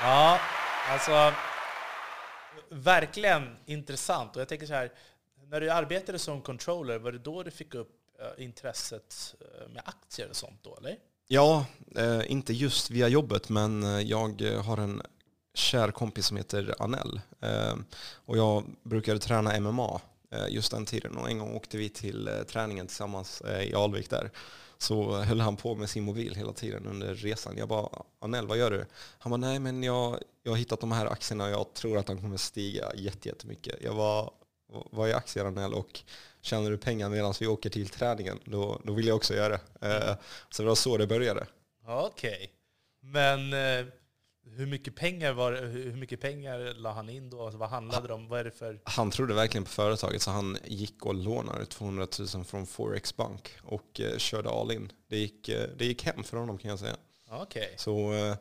ja, 0.02 0.40
alltså 0.90 1.34
verkligen 2.70 3.58
intressant. 3.66 4.36
Och 4.36 4.42
jag 4.42 4.48
tänker 4.48 4.66
så 4.66 4.74
här, 4.74 4.92
när 5.48 5.62
du 5.62 5.70
arbetade 5.70 6.20
som 6.20 6.42
controller, 6.42 7.00
var 7.00 7.12
det 7.12 7.20
då 7.20 7.44
du 7.44 7.52
fick 7.52 7.76
upp 7.76 7.92
eh, 8.20 8.44
intresset 8.44 9.36
eh, 9.42 9.70
med 9.70 9.84
aktier 9.86 10.30
och 10.30 10.36
sånt 10.36 10.60
då, 10.62 10.78
eller? 10.78 10.98
Ja, 11.28 11.66
eh, 11.96 12.32
inte 12.32 12.54
just 12.54 12.90
via 12.90 13.08
jobbet, 13.08 13.50
men 13.50 13.84
jag 14.08 14.42
har 14.66 14.78
en 14.78 15.02
kär 15.54 15.92
kompis 15.92 16.26
som 16.26 16.38
heter 16.38 16.76
Anel. 16.80 17.22
Och 18.14 18.38
jag 18.38 18.64
brukade 18.84 19.20
träna 19.20 19.60
MMA 19.60 20.02
just 20.50 20.72
den 20.72 20.86
tiden. 20.86 21.18
Och 21.18 21.30
en 21.30 21.38
gång 21.38 21.56
åkte 21.56 21.78
vi 21.78 21.90
till 21.90 22.30
träningen 22.48 22.88
tillsammans 22.88 23.42
i 23.62 23.74
Alvik 23.74 24.10
där. 24.10 24.32
Så 24.82 25.22
höll 25.22 25.40
han 25.40 25.56
på 25.56 25.76
med 25.76 25.90
sin 25.90 26.04
mobil 26.04 26.36
hela 26.36 26.54
tiden 26.54 26.88
under 26.88 27.16
resan. 27.16 27.58
Jag 27.58 27.68
bara, 27.68 27.90
Anel 28.20 28.48
vad 28.48 28.58
gör 28.58 28.72
du? 28.72 28.86
Han 29.20 29.30
bara, 29.30 29.38
nej 29.38 29.60
men 29.60 29.84
jag, 29.84 30.20
jag 30.44 30.52
har 30.52 30.58
hittat 30.58 30.80
de 30.80 30.92
här 30.92 31.06
aktierna 31.06 31.46
och 31.46 31.52
jag 31.52 31.74
tror 31.74 31.98
att 31.98 32.06
de 32.06 32.22
kommer 32.22 32.38
stiga 32.38 32.92
jättemycket. 32.96 33.76
Jag 33.82 33.94
var 33.94 34.32
vad 34.92 35.10
är 35.10 35.16
aktier 35.16 35.46
Anel 35.46 35.74
och 35.74 36.00
tjänar 36.42 36.72
du 36.72 36.78
pengar 36.78 37.10
medan 37.10 37.34
vi 37.40 37.48
åker 37.48 37.70
till 37.70 37.90
träningen, 37.90 38.40
då, 38.44 38.82
då 38.84 38.94
vill 38.94 39.08
jag 39.08 39.16
också 39.16 39.34
göra 39.34 39.60
det. 39.80 39.88
Eh, 39.88 40.16
så 40.50 40.64
det 40.64 40.68
var 40.68 40.76
så 40.76 40.98
det 40.98 41.08
började. 41.08 41.48
Okej. 41.88 42.52
Men 43.02 43.54
eh, 43.54 43.86
hur 44.60 44.66
mycket 44.68 44.96
pengar 44.96 45.34
var 45.34 45.52
hur 45.54 45.94
mycket 45.96 46.22
pengar 46.22 46.74
la 46.74 46.92
han 46.92 47.10
in 47.10 47.30
då? 47.30 47.44
Alltså, 47.44 47.58
vad 47.58 47.70
handlade 47.70 48.08
det 48.08 48.14
om? 48.14 48.28
Vad 48.28 48.40
är 48.40 48.44
det 48.44 48.52
för... 48.52 48.80
Han 48.84 49.12
trodde 49.12 49.34
verkligen 49.34 49.64
på 49.64 49.70
företaget 49.70 50.22
så 50.22 50.32
han 50.32 50.58
gick 50.66 51.06
och 51.06 51.16
lånade 51.16 51.66
200 51.66 52.08
000 52.36 52.46
från 52.46 52.68
Forex 52.68 53.16
Bank 53.16 53.50
och 53.64 54.00
eh, 54.02 54.18
körde 54.18 54.50
all 54.50 54.72
in. 54.72 54.92
Det 55.08 55.18
gick, 55.18 55.50
eh, 55.50 55.70
det 55.78 55.86
gick 55.86 56.04
hem 56.04 56.24
för 56.24 56.38
honom 56.38 56.58
kan 56.58 56.70
jag 56.70 56.80
säga. 56.80 56.96
Okej. 57.30 57.74
Så 57.78 58.14
eh, 58.14 58.36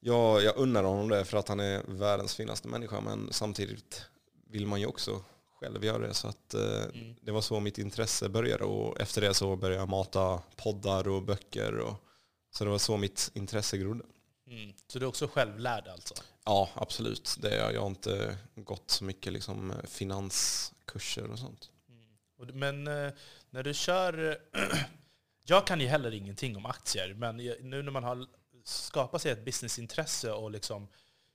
jag, 0.00 0.42
jag 0.42 0.56
unnar 0.56 0.82
honom 0.82 1.08
det 1.08 1.24
för 1.24 1.38
att 1.38 1.48
han 1.48 1.60
är 1.60 1.82
världens 1.88 2.34
finaste 2.34 2.68
människa 2.68 3.00
men 3.00 3.28
samtidigt 3.32 4.04
vill 4.50 4.66
man 4.66 4.80
ju 4.80 4.86
också 4.86 5.24
själv 5.60 5.84
göra 5.84 5.98
det. 5.98 6.14
Så 6.14 6.28
att, 6.28 6.54
eh, 6.54 6.82
Mm. 6.94 7.14
det 7.22 7.32
var 7.32 7.40
så 7.40 7.60
mitt 7.60 7.78
intresse 7.78 8.28
började 8.28 8.64
och 8.64 9.00
efter 9.00 9.20
det 9.20 9.34
så 9.34 9.56
började 9.56 9.80
jag 9.82 9.88
mata 9.88 10.42
poddar 10.56 11.08
och 11.08 11.22
böcker. 11.22 11.78
Och, 11.78 11.94
så 12.50 12.64
det 12.64 12.70
var 12.70 12.78
så 12.78 12.96
mitt 12.96 13.30
intresse 13.34 13.78
grodde. 13.78 14.04
Mm. 14.50 14.72
Så 14.86 14.98
du 14.98 15.04
är 15.04 15.08
också 15.08 15.28
självlärd 15.28 15.88
alltså? 15.88 16.14
Ja, 16.44 16.68
absolut. 16.74 17.36
Det 17.40 17.56
är 17.56 17.72
jag. 17.72 17.80
har 17.80 17.86
inte 17.86 18.38
gått 18.54 18.90
så 18.90 19.04
mycket 19.04 19.32
liksom, 19.32 19.74
finanskurser 19.84 21.30
och 21.30 21.38
sånt. 21.38 21.70
Mm. 21.88 22.58
Men 22.58 22.86
eh, 23.06 23.12
när 23.50 23.62
du 23.62 23.74
kör... 23.74 24.38
jag 25.44 25.66
kan 25.66 25.80
ju 25.80 25.86
heller 25.86 26.14
ingenting 26.14 26.56
om 26.56 26.66
aktier, 26.66 27.14
men 27.14 27.36
nu 27.60 27.82
när 27.82 27.90
man 27.90 28.04
har 28.04 28.26
skapat 28.64 29.22
sig 29.22 29.32
ett 29.32 29.44
businessintresse 29.44 30.32
och 30.32 30.50
liksom 30.50 30.88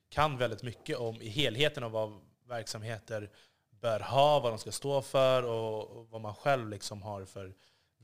kan 0.09 0.37
väldigt 0.37 0.63
mycket 0.63 0.97
om 0.97 1.21
i 1.21 1.29
helheten 1.29 1.83
av 1.83 1.91
vad 1.91 2.21
verksamheter 2.47 3.31
bör 3.69 3.99
ha, 3.99 4.39
vad 4.39 4.51
de 4.51 4.59
ska 4.59 4.71
stå 4.71 5.01
för 5.01 5.43
och, 5.43 5.87
och 5.87 6.09
vad 6.09 6.21
man 6.21 6.35
själv 6.35 6.69
liksom 6.69 7.01
har 7.01 7.25
för 7.25 7.55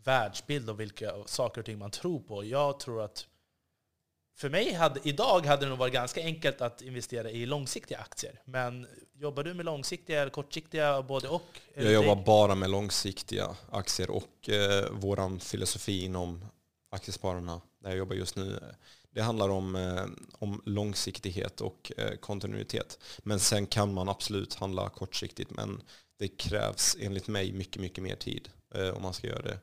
världsbild 0.04 0.70
och 0.70 0.80
vilka 0.80 1.24
saker 1.26 1.62
och 1.62 1.66
ting 1.66 1.80
man 1.80 1.92
tror 1.92 2.20
på. 2.20 2.44
Jag 2.44 2.80
tror 2.80 3.02
att 3.02 3.28
för 4.42 4.50
mig 4.50 4.74
hade, 4.74 5.00
idag 5.04 5.46
hade 5.46 5.66
det 5.66 5.70
nog 5.70 5.78
varit 5.78 5.94
ganska 5.94 6.22
enkelt 6.22 6.62
att 6.62 6.82
investera 6.82 7.32
i 7.32 7.46
långsiktiga 7.46 7.98
aktier. 7.98 8.42
Men 8.46 8.88
jobbar 9.14 9.44
du 9.44 9.54
med 9.54 9.66
långsiktiga 9.66 10.22
eller 10.22 10.32
kortsiktiga, 10.32 11.02
både 11.02 11.28
och? 11.28 11.60
Jag 11.74 11.94
jobbar 11.94 12.16
bara 12.16 12.56
med 12.56 12.70
långsiktiga 12.70 13.56
aktier 13.72 14.10
och 14.10 14.50
eh, 14.50 14.86
vår 14.92 15.40
filosofi 15.40 16.06
inom 16.06 16.46
Aktiespararna, 16.92 17.62
där 17.80 17.90
jag 17.90 17.98
jobbar 17.98 18.16
just 18.16 18.36
nu, 18.36 18.60
det 19.12 19.22
handlar 19.22 19.50
om, 19.50 19.76
eh, 19.76 20.06
om 20.40 20.62
långsiktighet 20.66 21.62
och 21.62 21.92
eh, 21.98 22.16
kontinuitet. 22.16 23.00
Men 23.20 23.40
sen 23.40 23.68
kan 23.68 23.94
man 23.94 24.10
absolut 24.10 24.54
handla 24.54 24.90
kortsiktigt, 24.90 25.52
men 25.52 25.82
det 26.20 26.28
krävs 26.28 26.98
enligt 27.00 27.28
mig 27.28 27.54
mycket, 27.54 27.82
mycket 27.82 28.04
mer 28.04 28.16
tid 28.16 28.50
eh, 28.76 28.90
om 28.90 29.02
man 29.02 29.14
ska 29.14 29.28
göra 29.28 29.42
det. 29.42 29.60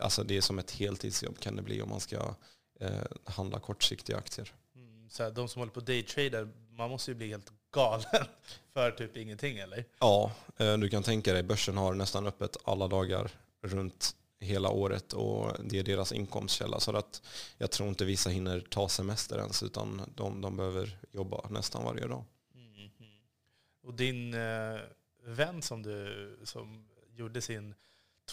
Alltså 0.00 0.24
det 0.24 0.36
är 0.36 0.40
som 0.40 0.58
ett 0.58 0.70
heltidsjobb 0.70 1.38
kan 1.38 1.56
det 1.56 1.62
bli 1.62 1.82
om 1.82 1.88
man 1.88 2.00
ska 2.00 2.34
eh, 2.80 2.90
handla 3.24 3.60
kortsiktiga 3.60 4.16
aktier. 4.16 4.52
Mm, 4.76 5.10
så 5.10 5.22
här, 5.22 5.30
de 5.30 5.48
som 5.48 5.60
håller 5.60 5.72
på 5.72 5.80
daytrader, 5.80 6.48
man 6.70 6.90
måste 6.90 7.10
ju 7.10 7.14
bli 7.14 7.28
helt 7.28 7.52
galen 7.70 8.26
för 8.72 8.90
typ 8.90 9.16
ingenting 9.16 9.58
eller? 9.58 9.84
Ja, 9.98 10.32
eh, 10.56 10.78
du 10.78 10.88
kan 10.88 11.02
tänka 11.02 11.32
dig 11.32 11.42
börsen 11.42 11.76
har 11.76 11.94
nästan 11.94 12.26
öppet 12.26 12.56
alla 12.64 12.88
dagar 12.88 13.30
runt 13.62 14.16
hela 14.42 14.70
året 14.70 15.12
och 15.12 15.52
det 15.64 15.78
är 15.78 15.82
deras 15.82 16.12
inkomstkälla. 16.12 16.80
Så 16.80 16.96
att 16.96 17.22
jag 17.58 17.70
tror 17.70 17.88
inte 17.88 18.04
vissa 18.04 18.30
hinner 18.30 18.60
ta 18.60 18.88
semester 18.88 19.38
ens 19.38 19.62
utan 19.62 20.02
de, 20.14 20.40
de 20.40 20.56
behöver 20.56 20.98
jobba 21.10 21.48
nästan 21.50 21.84
varje 21.84 22.06
dag. 22.06 22.24
Mm. 22.54 22.90
Och 23.82 23.94
din 23.94 24.34
eh, 24.34 24.80
vän 25.24 25.62
som, 25.62 25.82
du, 25.82 26.38
som 26.44 26.88
gjorde 27.10 27.40
sin 27.40 27.74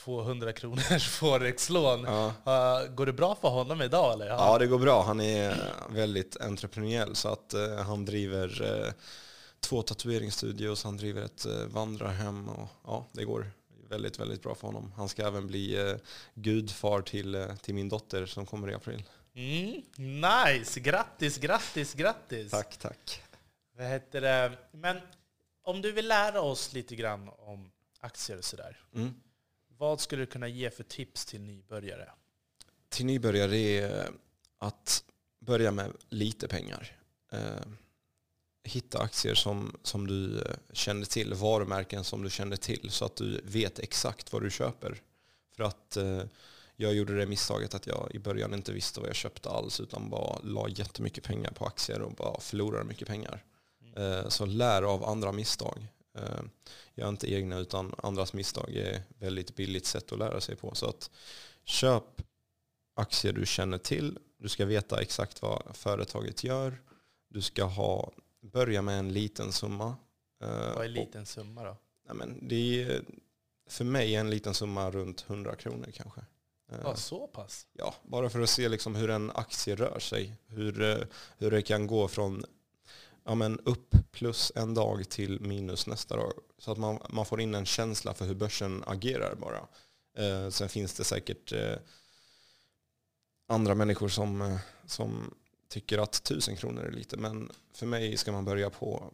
200 0.03 0.53
kronors 0.53 1.07
forex-lån. 1.19 2.03
Ja. 2.03 2.85
går 2.95 3.05
det 3.05 3.13
bra 3.13 3.35
för 3.35 3.49
honom 3.49 3.81
idag? 3.81 4.13
Eller? 4.13 4.27
Ja, 4.27 4.57
det 4.57 4.67
går 4.67 4.79
bra. 4.79 5.03
Han 5.03 5.21
är 5.21 5.73
väldigt 5.89 6.37
entreprenöriell 6.41 7.15
så 7.15 7.29
att 7.29 7.53
uh, 7.55 7.75
han 7.75 8.05
driver 8.05 8.61
uh, 8.61 8.91
två 9.59 9.81
tatueringsstudios, 9.81 10.83
han 10.83 10.97
driver 10.97 11.21
ett 11.21 11.45
uh, 11.45 11.65
vandrarhem 11.65 12.49
och 12.49 12.67
ja, 12.85 13.05
det 13.11 13.25
går 13.25 13.51
väldigt, 13.89 14.19
väldigt 14.19 14.43
bra 14.43 14.55
för 14.55 14.67
honom. 14.67 14.93
Han 14.97 15.09
ska 15.09 15.27
även 15.27 15.47
bli 15.47 15.97
gudfar 16.33 17.01
till, 17.01 17.45
till 17.61 17.75
min 17.75 17.89
dotter 17.89 18.25
som 18.25 18.45
kommer 18.45 18.71
i 18.71 18.73
april. 18.73 19.03
Mm, 19.35 19.81
nice! 20.21 20.79
Grattis, 20.79 21.37
grattis, 21.37 21.93
grattis! 21.93 22.51
Tack, 22.51 22.77
tack. 22.77 23.21
Vad 23.77 23.87
heter 23.87 24.21
det? 24.21 24.51
Men 24.71 24.97
om 25.63 25.81
du 25.81 25.91
vill 25.91 26.07
lära 26.07 26.41
oss 26.41 26.73
lite 26.73 26.95
grann 26.95 27.29
om 27.37 27.71
aktier 27.99 28.37
och 28.37 28.45
sådär. 28.45 28.77
Mm. 28.95 29.13
Vad 29.79 29.99
skulle 29.99 30.21
du 30.21 30.25
kunna 30.25 30.47
ge 30.47 30.69
för 30.69 30.83
tips 30.83 31.25
till 31.25 31.41
nybörjare? 31.41 32.09
Till 32.89 33.05
nybörjare 33.05 33.57
är 33.57 34.09
att 34.57 35.03
börja 35.39 35.71
med 35.71 35.91
lite 36.09 36.47
pengar. 36.47 36.97
Eh, 37.31 37.67
hitta 38.63 38.99
aktier 38.99 39.35
som, 39.35 39.77
som 39.83 40.07
du 40.07 40.41
eh, 40.41 40.55
känner 40.71 41.05
till, 41.05 41.33
varumärken 41.33 42.03
som 42.03 42.23
du 42.23 42.29
känner 42.29 42.55
till 42.55 42.89
så 42.89 43.05
att 43.05 43.15
du 43.15 43.41
vet 43.43 43.79
exakt 43.79 44.33
vad 44.33 44.43
du 44.43 44.49
köper. 44.49 45.01
För 45.55 45.63
att 45.63 45.97
eh, 45.97 46.23
jag 46.75 46.93
gjorde 46.95 47.17
det 47.17 47.25
misstaget 47.25 47.73
att 47.73 47.87
jag 47.87 48.11
i 48.13 48.19
början 48.19 48.53
inte 48.53 48.71
visste 48.71 48.99
vad 48.99 49.09
jag 49.09 49.15
köpte 49.15 49.49
alls 49.49 49.79
utan 49.79 50.09
bara 50.09 50.39
la 50.43 50.69
jättemycket 50.69 51.23
pengar 51.23 51.51
på 51.51 51.65
aktier 51.65 52.01
och 52.01 52.13
bara 52.13 52.39
förlorade 52.39 52.85
mycket 52.85 53.07
pengar. 53.07 53.43
Mm. 53.95 54.31
Så 54.31 54.45
lär 54.45 54.81
av 54.81 55.05
andra 55.05 55.31
misstag. 55.31 55.87
Eh, 56.17 56.41
gör 56.95 57.09
inte 57.09 57.33
egna 57.33 57.57
utan 57.57 57.95
andras 57.97 58.33
misstag 58.33 58.75
är 58.75 58.93
ett 58.93 59.03
väldigt 59.19 59.55
billigt 59.55 59.85
sätt 59.85 60.11
att 60.11 60.19
lära 60.19 60.41
sig 60.41 60.55
på. 60.55 60.75
Så 60.75 60.85
att 60.85 61.11
köp 61.63 62.21
aktier 62.95 63.33
du 63.33 63.45
känner 63.45 63.77
till. 63.77 64.19
Du 64.37 64.49
ska 64.49 64.65
veta 64.65 65.01
exakt 65.01 65.41
vad 65.41 65.63
företaget 65.73 66.43
gör. 66.43 66.81
Du 67.27 67.41
ska 67.41 67.63
ha, 67.63 68.11
börja 68.41 68.81
med 68.81 68.99
en 68.99 69.13
liten 69.13 69.51
summa. 69.51 69.95
Eh, 70.41 70.75
vad 70.75 70.85
är 70.85 70.89
liten 70.89 71.25
summa 71.25 71.63
då? 71.63 71.77
Nej, 72.07 72.15
men 72.15 72.47
det 72.47 72.83
är 72.83 73.01
för 73.69 73.85
mig 73.85 74.15
en 74.15 74.29
liten 74.29 74.53
summa 74.53 74.91
runt 74.91 75.25
100 75.27 75.55
kronor 75.55 75.91
kanske. 75.93 76.21
Eh, 76.71 76.77
ja, 76.83 76.95
så 76.95 77.27
pass? 77.27 77.67
Ja, 77.73 77.95
bara 78.03 78.29
för 78.29 78.41
att 78.41 78.49
se 78.49 78.69
liksom 78.69 78.95
hur 78.95 79.09
en 79.09 79.31
aktie 79.31 79.75
rör 79.75 79.99
sig. 79.99 80.35
Hur, 80.47 81.07
hur 81.37 81.51
det 81.51 81.61
kan 81.61 81.87
gå 81.87 82.07
från 82.07 82.45
ja, 83.23 83.35
men 83.35 83.59
upp 83.59 83.95
plus 84.11 84.51
en 84.55 84.73
dag 84.73 85.09
till 85.09 85.39
minus 85.39 85.87
nästa 85.87 86.15
dag. 86.15 86.33
Så 86.57 86.71
att 86.71 86.77
man, 86.77 86.99
man 87.09 87.25
får 87.25 87.41
in 87.41 87.55
en 87.55 87.65
känsla 87.65 88.13
för 88.13 88.25
hur 88.25 88.35
börsen 88.35 88.83
agerar 88.87 89.35
bara. 89.35 89.67
Eh, 90.17 90.49
sen 90.49 90.69
finns 90.69 90.93
det 90.93 91.03
säkert 91.03 91.51
eh, 91.51 91.75
andra 93.47 93.75
människor 93.75 94.09
som, 94.09 94.41
eh, 94.41 94.57
som 94.85 95.33
tycker 95.67 95.97
att 95.97 96.23
tusen 96.23 96.55
kronor 96.55 96.83
är 96.83 96.91
lite. 96.91 97.17
Men 97.17 97.51
för 97.73 97.85
mig 97.85 98.17
ska 98.17 98.31
man 98.31 98.45
börja 98.45 98.69
på, 98.69 99.13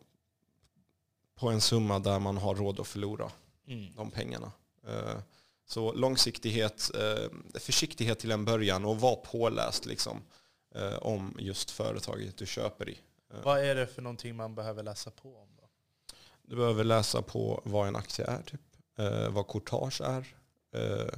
på 1.35 1.49
en 1.49 1.61
summa 1.61 1.99
där 1.99 2.19
man 2.19 2.37
har 2.37 2.55
råd 2.55 2.79
att 2.79 2.87
förlora 2.87 3.31
mm. 3.67 3.95
de 3.95 4.11
pengarna. 4.11 4.51
Eh, 4.87 5.19
så 5.67 5.93
långsiktighet, 5.93 6.91
eh, 6.95 7.59
försiktighet 7.59 8.19
till 8.19 8.31
en 8.31 8.45
början 8.45 8.85
och 8.85 8.99
var 8.99 9.15
påläst 9.15 9.85
liksom, 9.85 10.21
eh, 10.75 10.97
om 10.97 11.35
just 11.39 11.71
företaget 11.71 12.37
du 12.37 12.45
köper 12.45 12.89
i. 12.89 12.97
Vad 13.43 13.59
är 13.59 13.75
det 13.75 13.87
för 13.87 14.01
någonting 14.01 14.35
man 14.35 14.55
behöver 14.55 14.83
läsa 14.83 15.11
på 15.11 15.37
om? 15.37 15.47
Då? 15.57 15.69
Du 16.41 16.55
behöver 16.55 16.83
läsa 16.83 17.21
på 17.21 17.61
vad 17.65 17.87
en 17.87 17.95
aktie 17.95 18.25
är, 18.25 18.41
typ. 18.41 18.61
Eh, 18.97 19.29
vad 19.29 19.47
courtage 19.47 20.01
är, 20.01 20.35
eh, 20.75 21.13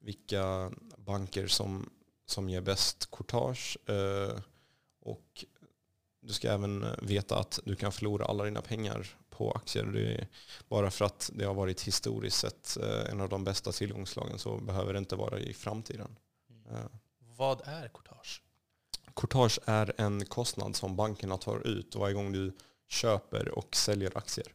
vilka 0.00 0.72
banker 0.96 1.46
som, 1.46 1.90
som 2.26 2.48
ger 2.48 2.60
bäst 2.60 3.10
courtage 3.10 3.78
eh, 3.86 4.38
och 5.00 5.44
du 6.20 6.32
ska 6.32 6.52
även 6.52 6.86
veta 7.02 7.38
att 7.38 7.60
du 7.64 7.76
kan 7.76 7.92
förlora 7.92 8.24
alla 8.24 8.44
dina 8.44 8.62
pengar 8.62 9.06
på 9.30 9.52
aktier. 9.52 10.28
Bara 10.68 10.90
för 10.90 11.04
att 11.04 11.30
det 11.34 11.44
har 11.44 11.54
varit 11.54 11.82
historiskt 11.82 12.36
sett 12.36 12.76
eh, 12.76 13.10
en 13.10 13.20
av 13.20 13.28
de 13.28 13.44
bästa 13.44 13.72
tillgångslagen 13.72 14.38
så 14.38 14.56
behöver 14.56 14.92
det 14.92 14.98
inte 14.98 15.16
vara 15.16 15.38
i 15.38 15.54
framtiden. 15.54 16.18
Mm. 16.50 16.88
Vad 17.18 17.60
är 17.64 17.88
courtage? 17.88 18.42
Courtage 19.16 19.58
är 19.64 19.92
en 20.00 20.24
kostnad 20.24 20.76
som 20.76 20.96
bankerna 20.96 21.38
tar 21.38 21.66
ut 21.66 21.94
varje 21.96 22.14
gång 22.14 22.32
du 22.32 22.52
köper 22.88 23.48
och 23.48 23.76
säljer 23.76 24.18
aktier. 24.18 24.46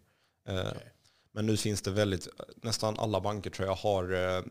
Eh, 0.48 0.56
okay. 0.56 0.88
Men 1.32 1.46
nu 1.46 1.58
finns 1.58 1.82
det 1.82 1.92
väldigt, 1.92 2.28
nästan 2.56 3.00
alla 3.00 3.22
banker 3.22 3.50
tror 3.50 3.68
jag 3.68 3.76
har 3.76 4.14
eh, 4.14 4.44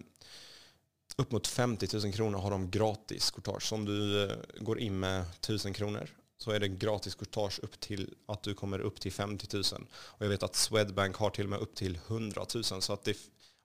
upp 1.16 1.32
mot 1.32 1.46
50 1.46 1.98
000 1.98 2.12
kronor 2.12 2.38
har 2.38 2.50
de 2.50 2.70
gratis 2.70 3.30
courtage. 3.30 3.62
Så 3.62 3.74
om 3.74 3.84
du 3.84 4.24
eh, 4.24 4.36
går 4.60 4.78
in 4.78 5.00
med 5.00 5.20
1000 5.20 5.72
kronor 5.72 6.08
så 6.38 6.50
är 6.50 6.60
det 6.60 6.68
gratis 6.68 7.14
courtage 7.14 7.60
upp 7.62 7.80
till 7.80 8.14
att 8.26 8.42
du 8.42 8.54
kommer 8.54 8.78
upp 8.78 9.00
till 9.00 9.12
50 9.12 9.56
000. 9.56 9.64
Och 9.92 10.24
jag 10.24 10.28
vet 10.28 10.42
att 10.42 10.56
Swedbank 10.56 11.16
har 11.16 11.30
till 11.30 11.44
och 11.44 11.50
med 11.50 11.58
upp 11.58 11.74
till 11.74 11.98
100 12.06 12.46
000. 12.54 12.64
Så 12.64 12.92
att 12.92 13.04
det, 13.04 13.16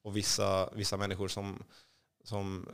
och 0.03 0.17
vissa, 0.17 0.69
vissa 0.73 0.97
människor 0.97 1.27
som, 1.27 1.63
som 2.23 2.69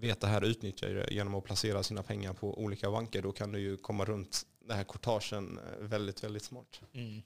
vet 0.00 0.20
det 0.20 0.26
här 0.26 0.44
utnyttjar 0.44 0.88
det 0.88 1.14
genom 1.14 1.34
att 1.34 1.44
placera 1.44 1.82
sina 1.82 2.02
pengar 2.02 2.32
på 2.32 2.58
olika 2.58 2.90
banker. 2.90 3.22
Då 3.22 3.32
kan 3.32 3.52
du 3.52 3.60
ju 3.60 3.76
komma 3.76 4.04
runt 4.04 4.46
den 4.60 4.76
här 4.76 4.84
kortagen 4.84 5.58
eh, 5.58 5.86
väldigt, 5.86 6.24
väldigt 6.24 6.42
smart. 6.42 6.80
Mm. 6.92 7.22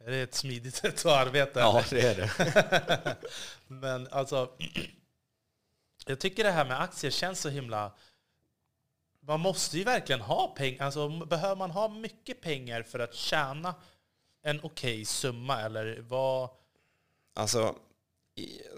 Är 0.00 0.10
det 0.10 0.16
ett 0.16 0.34
smidigt 0.34 0.74
sätt 0.74 1.06
att 1.06 1.26
arbeta? 1.26 1.60
Ja, 1.60 1.84
det 1.90 2.00
är 2.00 2.14
det. 2.16 3.16
Men 3.66 4.08
alltså, 4.10 4.50
jag 6.06 6.20
tycker 6.20 6.44
det 6.44 6.50
här 6.50 6.64
med 6.64 6.80
aktier 6.80 7.10
känns 7.10 7.40
så 7.40 7.48
himla... 7.48 7.92
Man 9.20 9.40
måste 9.40 9.78
ju 9.78 9.84
verkligen 9.84 10.20
ha 10.20 10.48
pengar. 10.48 10.84
Alltså, 10.84 11.08
behöver 11.08 11.56
man 11.56 11.70
ha 11.70 11.88
mycket 11.88 12.40
pengar 12.40 12.82
för 12.82 12.98
att 12.98 13.14
tjäna 13.14 13.74
en 14.42 14.60
okej 14.62 14.94
okay 14.94 15.04
summa? 15.04 15.60
Eller 15.60 16.00
vad... 16.00 16.50
Alltså, 17.34 17.74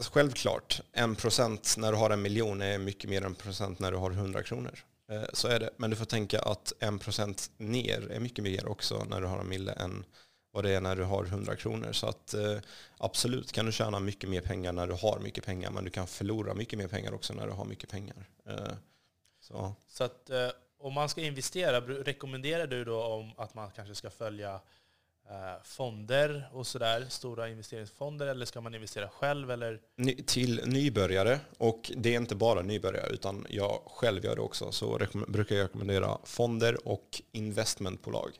självklart, 0.01 0.81
en 0.93 1.17
procent 1.17 1.75
när 1.79 1.93
du 1.93 1.99
har 1.99 2.11
en 2.11 2.23
miljon 2.23 2.63
är 2.63 2.79
mycket 2.79 3.11
mer 3.11 3.21
än 3.21 3.27
en 3.27 3.35
procent 3.35 3.79
när 3.79 3.93
du 3.93 3.99
har 3.99 4.11
hundra 4.11 4.43
kronor. 4.43 4.85
Eh, 5.11 5.25
så 5.33 5.49
är 5.49 5.61
det. 5.61 5.71
Men 5.77 5.91
du 5.91 5.97
får 5.97 6.05
tänka 6.05 6.41
att 6.41 6.73
en 6.79 6.99
procent 6.99 7.51
ner 7.57 8.11
är 8.11 8.21
mycket 8.21 8.45
mer 8.45 8.69
också 8.69 9.05
när 9.11 9.21
du 9.21 9.27
har 9.27 9.39
en 9.39 9.49
mille 9.49 9.73
än 9.73 10.05
vad 10.53 10.65
det 10.65 10.71
är 10.71 10.81
när 10.81 10.97
du 10.97 11.05
har 11.05 11.25
hundra 11.25 11.57
kronor. 11.57 11.93
Så 11.93 12.07
att 12.07 12.35
eh, 12.35 12.59
absolut 12.99 13.53
kan 13.53 13.67
du 13.67 13.73
tjäna 13.73 14.01
mycket 14.01 14.31
mer 14.31 14.41
pengar 14.41 14.73
när 14.73 14.87
du 14.87 14.95
har 14.95 15.19
mycket 15.23 15.45
pengar, 15.45 15.71
men 15.71 15.85
du 15.85 15.91
kan 15.91 16.07
förlora 16.07 16.55
mycket 16.55 16.79
mer 16.79 16.89
pengar 16.89 17.15
också 17.15 17.35
när 17.35 17.47
du 17.47 17.53
har 17.53 17.65
mycket 17.65 17.91
pengar. 17.91 18.29
Eh, 18.49 18.73
så, 19.41 19.75
så 19.89 20.05
att 20.05 20.31
om 20.79 20.93
man 20.93 21.09
ska 21.09 21.21
investera, 21.21 21.81
rekommenderar 21.81 22.67
du 22.67 22.85
då 22.85 23.03
om 23.03 23.33
att 23.37 23.55
man 23.55 23.71
kanske 23.71 23.95
ska 23.95 24.11
följa 24.11 24.61
fonder 25.65 26.51
och 26.53 26.67
sådär, 26.67 27.07
stora 27.09 27.49
investeringsfonder, 27.49 28.27
eller 28.27 28.47
ska 28.47 28.61
man 28.61 28.75
investera 28.75 29.09
själv? 29.09 29.51
Eller? 29.51 29.81
Ny, 29.97 30.15
till 30.15 30.61
nybörjare, 30.67 31.41
och 31.59 31.93
det 31.97 32.15
är 32.15 32.21
inte 32.21 32.35
bara 32.35 32.63
nybörjare, 32.63 33.11
utan 33.11 33.47
jag 33.49 33.81
själv 33.87 34.25
gör 34.25 34.37
det 34.37 34.43
också, 34.43 34.73
så 34.73 35.01
brukar 35.29 35.57
jag 35.57 35.65
rekommendera 35.65 36.19
fonder 36.25 36.89
och 36.89 37.23
investmentbolag. 37.33 38.31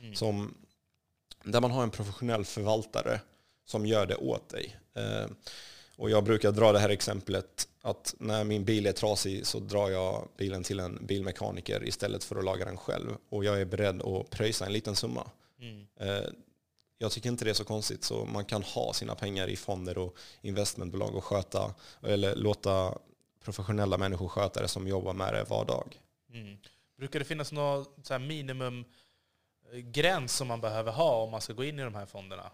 Mm. 0.00 0.14
Som, 0.14 0.54
där 1.44 1.60
man 1.60 1.70
har 1.70 1.82
en 1.82 1.90
professionell 1.90 2.44
förvaltare 2.44 3.20
som 3.66 3.86
gör 3.86 4.06
det 4.06 4.16
åt 4.16 4.48
dig. 4.48 4.76
Eh, 4.94 5.26
Och 5.96 6.10
jag 6.10 6.24
brukar 6.24 6.52
dra 6.52 6.72
det 6.72 6.78
här 6.78 6.88
exemplet 6.88 7.68
att 7.82 8.14
när 8.18 8.44
min 8.44 8.64
bil 8.64 8.86
är 8.86 8.92
trasig 8.92 9.46
så 9.46 9.58
drar 9.58 9.90
jag 9.90 10.28
bilen 10.36 10.62
till 10.62 10.80
en 10.80 11.06
bilmekaniker 11.06 11.88
istället 11.88 12.24
för 12.24 12.36
att 12.36 12.44
laga 12.44 12.64
den 12.64 12.76
själv. 12.76 13.08
Och 13.28 13.44
jag 13.44 13.60
är 13.60 13.64
beredd 13.64 14.02
att 14.02 14.30
pröjsa 14.30 14.66
en 14.66 14.72
liten 14.72 14.96
summa. 14.96 15.30
Mm. 15.60 15.86
Eh, 15.96 16.28
jag 16.98 17.12
tycker 17.12 17.28
inte 17.28 17.44
det 17.44 17.50
är 17.50 17.54
så 17.54 17.64
konstigt. 17.64 18.04
Så 18.04 18.24
man 18.24 18.44
kan 18.44 18.62
ha 18.62 18.92
sina 18.92 19.14
pengar 19.14 19.48
i 19.48 19.56
fonder 19.56 19.98
och 19.98 20.16
investmentbolag 20.42 21.14
och 21.14 21.24
sköta, 21.24 21.74
eller 22.02 22.36
låta 22.36 22.98
professionella 23.44 23.98
människor 23.98 24.28
sköta 24.28 24.62
det 24.62 24.68
som 24.68 24.88
jobbar 24.88 25.12
med 25.12 25.34
det 25.34 25.44
var 25.44 25.64
dag. 25.64 26.00
Mm. 26.32 26.58
Brukar 26.98 27.18
det 27.18 27.24
finnas 27.24 27.52
någon 27.52 27.86
så 28.02 28.18
minimumgräns 28.18 30.36
som 30.36 30.48
man 30.48 30.60
behöver 30.60 30.92
ha 30.92 31.22
om 31.22 31.30
man 31.30 31.40
ska 31.40 31.52
gå 31.52 31.64
in 31.64 31.78
i 31.78 31.82
de 31.82 31.94
här 31.94 32.06
fonderna? 32.06 32.50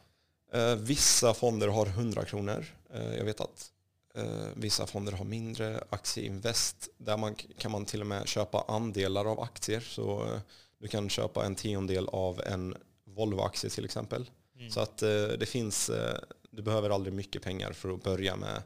Eh, 0.53 0.77
vissa 0.77 1.35
fonder 1.35 1.69
har 1.69 1.87
100 1.87 2.25
kronor. 2.25 2.66
Eh, 2.95 3.14
jag 3.14 3.25
vet 3.25 3.40
att 3.40 3.73
eh, 4.14 4.47
vissa 4.55 4.87
fonder 4.87 5.12
har 5.12 5.25
mindre. 5.25 5.85
Aktieinvest, 5.90 6.88
där 6.99 7.16
man, 7.16 7.35
kan 7.35 7.71
man 7.71 7.85
till 7.85 8.01
och 8.01 8.07
med 8.07 8.29
köpa 8.29 8.64
andelar 8.69 9.25
av 9.25 9.40
aktier. 9.40 9.81
Så 9.81 10.25
eh, 10.25 10.40
du 10.79 10.88
kan 10.88 11.09
köpa 11.09 11.45
en 11.45 11.55
tiondel 11.55 12.09
av 12.09 12.42
en 12.47 12.77
Volvo-aktie 13.17 13.71
till 13.71 13.85
exempel. 13.85 14.31
Mm. 14.57 14.71
Så 14.71 14.81
att 14.81 15.03
eh, 15.03 15.29
det 15.29 15.47
finns, 15.47 15.91
eh, 15.91 16.19
du 16.51 16.63
behöver 16.63 16.91
aldrig 16.91 17.15
mycket 17.15 17.43
pengar 17.43 17.73
för 17.73 17.95
att 17.95 18.03
börja 18.03 18.37
med, 18.37 18.63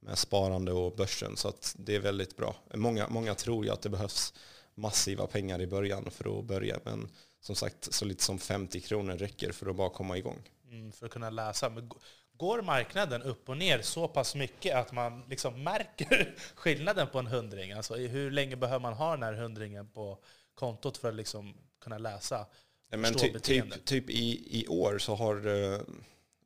med 0.00 0.18
sparande 0.18 0.72
och 0.72 0.96
börsen. 0.96 1.36
Så 1.36 1.48
att 1.48 1.74
det 1.78 1.94
är 1.94 2.00
väldigt 2.00 2.36
bra. 2.36 2.56
Många, 2.74 3.08
många 3.08 3.34
tror 3.34 3.64
ju 3.64 3.70
att 3.70 3.82
det 3.82 3.88
behövs 3.88 4.34
massiva 4.74 5.26
pengar 5.26 5.60
i 5.60 5.66
början 5.66 6.10
för 6.10 6.38
att 6.38 6.44
börja. 6.44 6.80
Men 6.84 7.08
som 7.40 7.56
sagt, 7.56 7.94
så 7.94 8.04
lite 8.04 8.22
som 8.22 8.38
50 8.38 8.80
kronor 8.80 9.16
räcker 9.16 9.52
för 9.52 9.66
att 9.66 9.76
bara 9.76 9.90
komma 9.90 10.18
igång. 10.18 10.42
Mm, 10.68 10.92
för 10.92 11.06
att 11.06 11.12
kunna 11.12 11.30
läsa. 11.30 11.68
Men 11.68 11.90
går 12.36 12.62
marknaden 12.62 13.22
upp 13.22 13.48
och 13.48 13.56
ner 13.56 13.82
så 13.82 14.08
pass 14.08 14.34
mycket 14.34 14.76
att 14.76 14.92
man 14.92 15.22
liksom 15.28 15.62
märker 15.62 16.34
skillnaden 16.54 17.06
på 17.12 17.18
en 17.18 17.26
hundring? 17.26 17.72
Alltså 17.72 17.94
hur 17.94 18.30
länge 18.30 18.56
behöver 18.56 18.80
man 18.80 18.92
ha 18.92 19.10
den 19.10 19.22
här 19.22 19.32
hundringen 19.32 19.88
på 19.88 20.18
kontot 20.54 20.96
för 20.96 21.08
att 21.08 21.14
liksom 21.14 21.56
kunna 21.80 21.98
läsa? 21.98 22.46
Men 22.96 23.14
ty, 23.14 23.38
typ, 23.38 23.84
typ 23.84 24.10
i, 24.10 24.60
i 24.60 24.66
år 24.68 24.98
så 24.98 25.14
har 25.14 25.46
eh, 25.46 25.80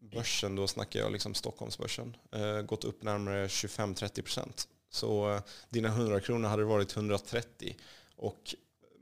börsen, 0.00 0.56
då 0.56 0.68
snackar 0.68 1.00
jag 1.00 1.12
liksom 1.12 1.34
Stockholmsbörsen, 1.34 2.16
eh, 2.32 2.61
gått 2.62 2.84
upp 2.84 3.02
närmare 3.02 3.46
25-30 3.46 4.22
procent. 4.22 4.68
Så 4.90 5.32
eh, 5.32 5.40
dina 5.68 5.88
100 5.88 6.20
kronor 6.20 6.48
hade 6.48 6.64
varit 6.64 6.96
130 6.96 7.76
och 8.16 8.54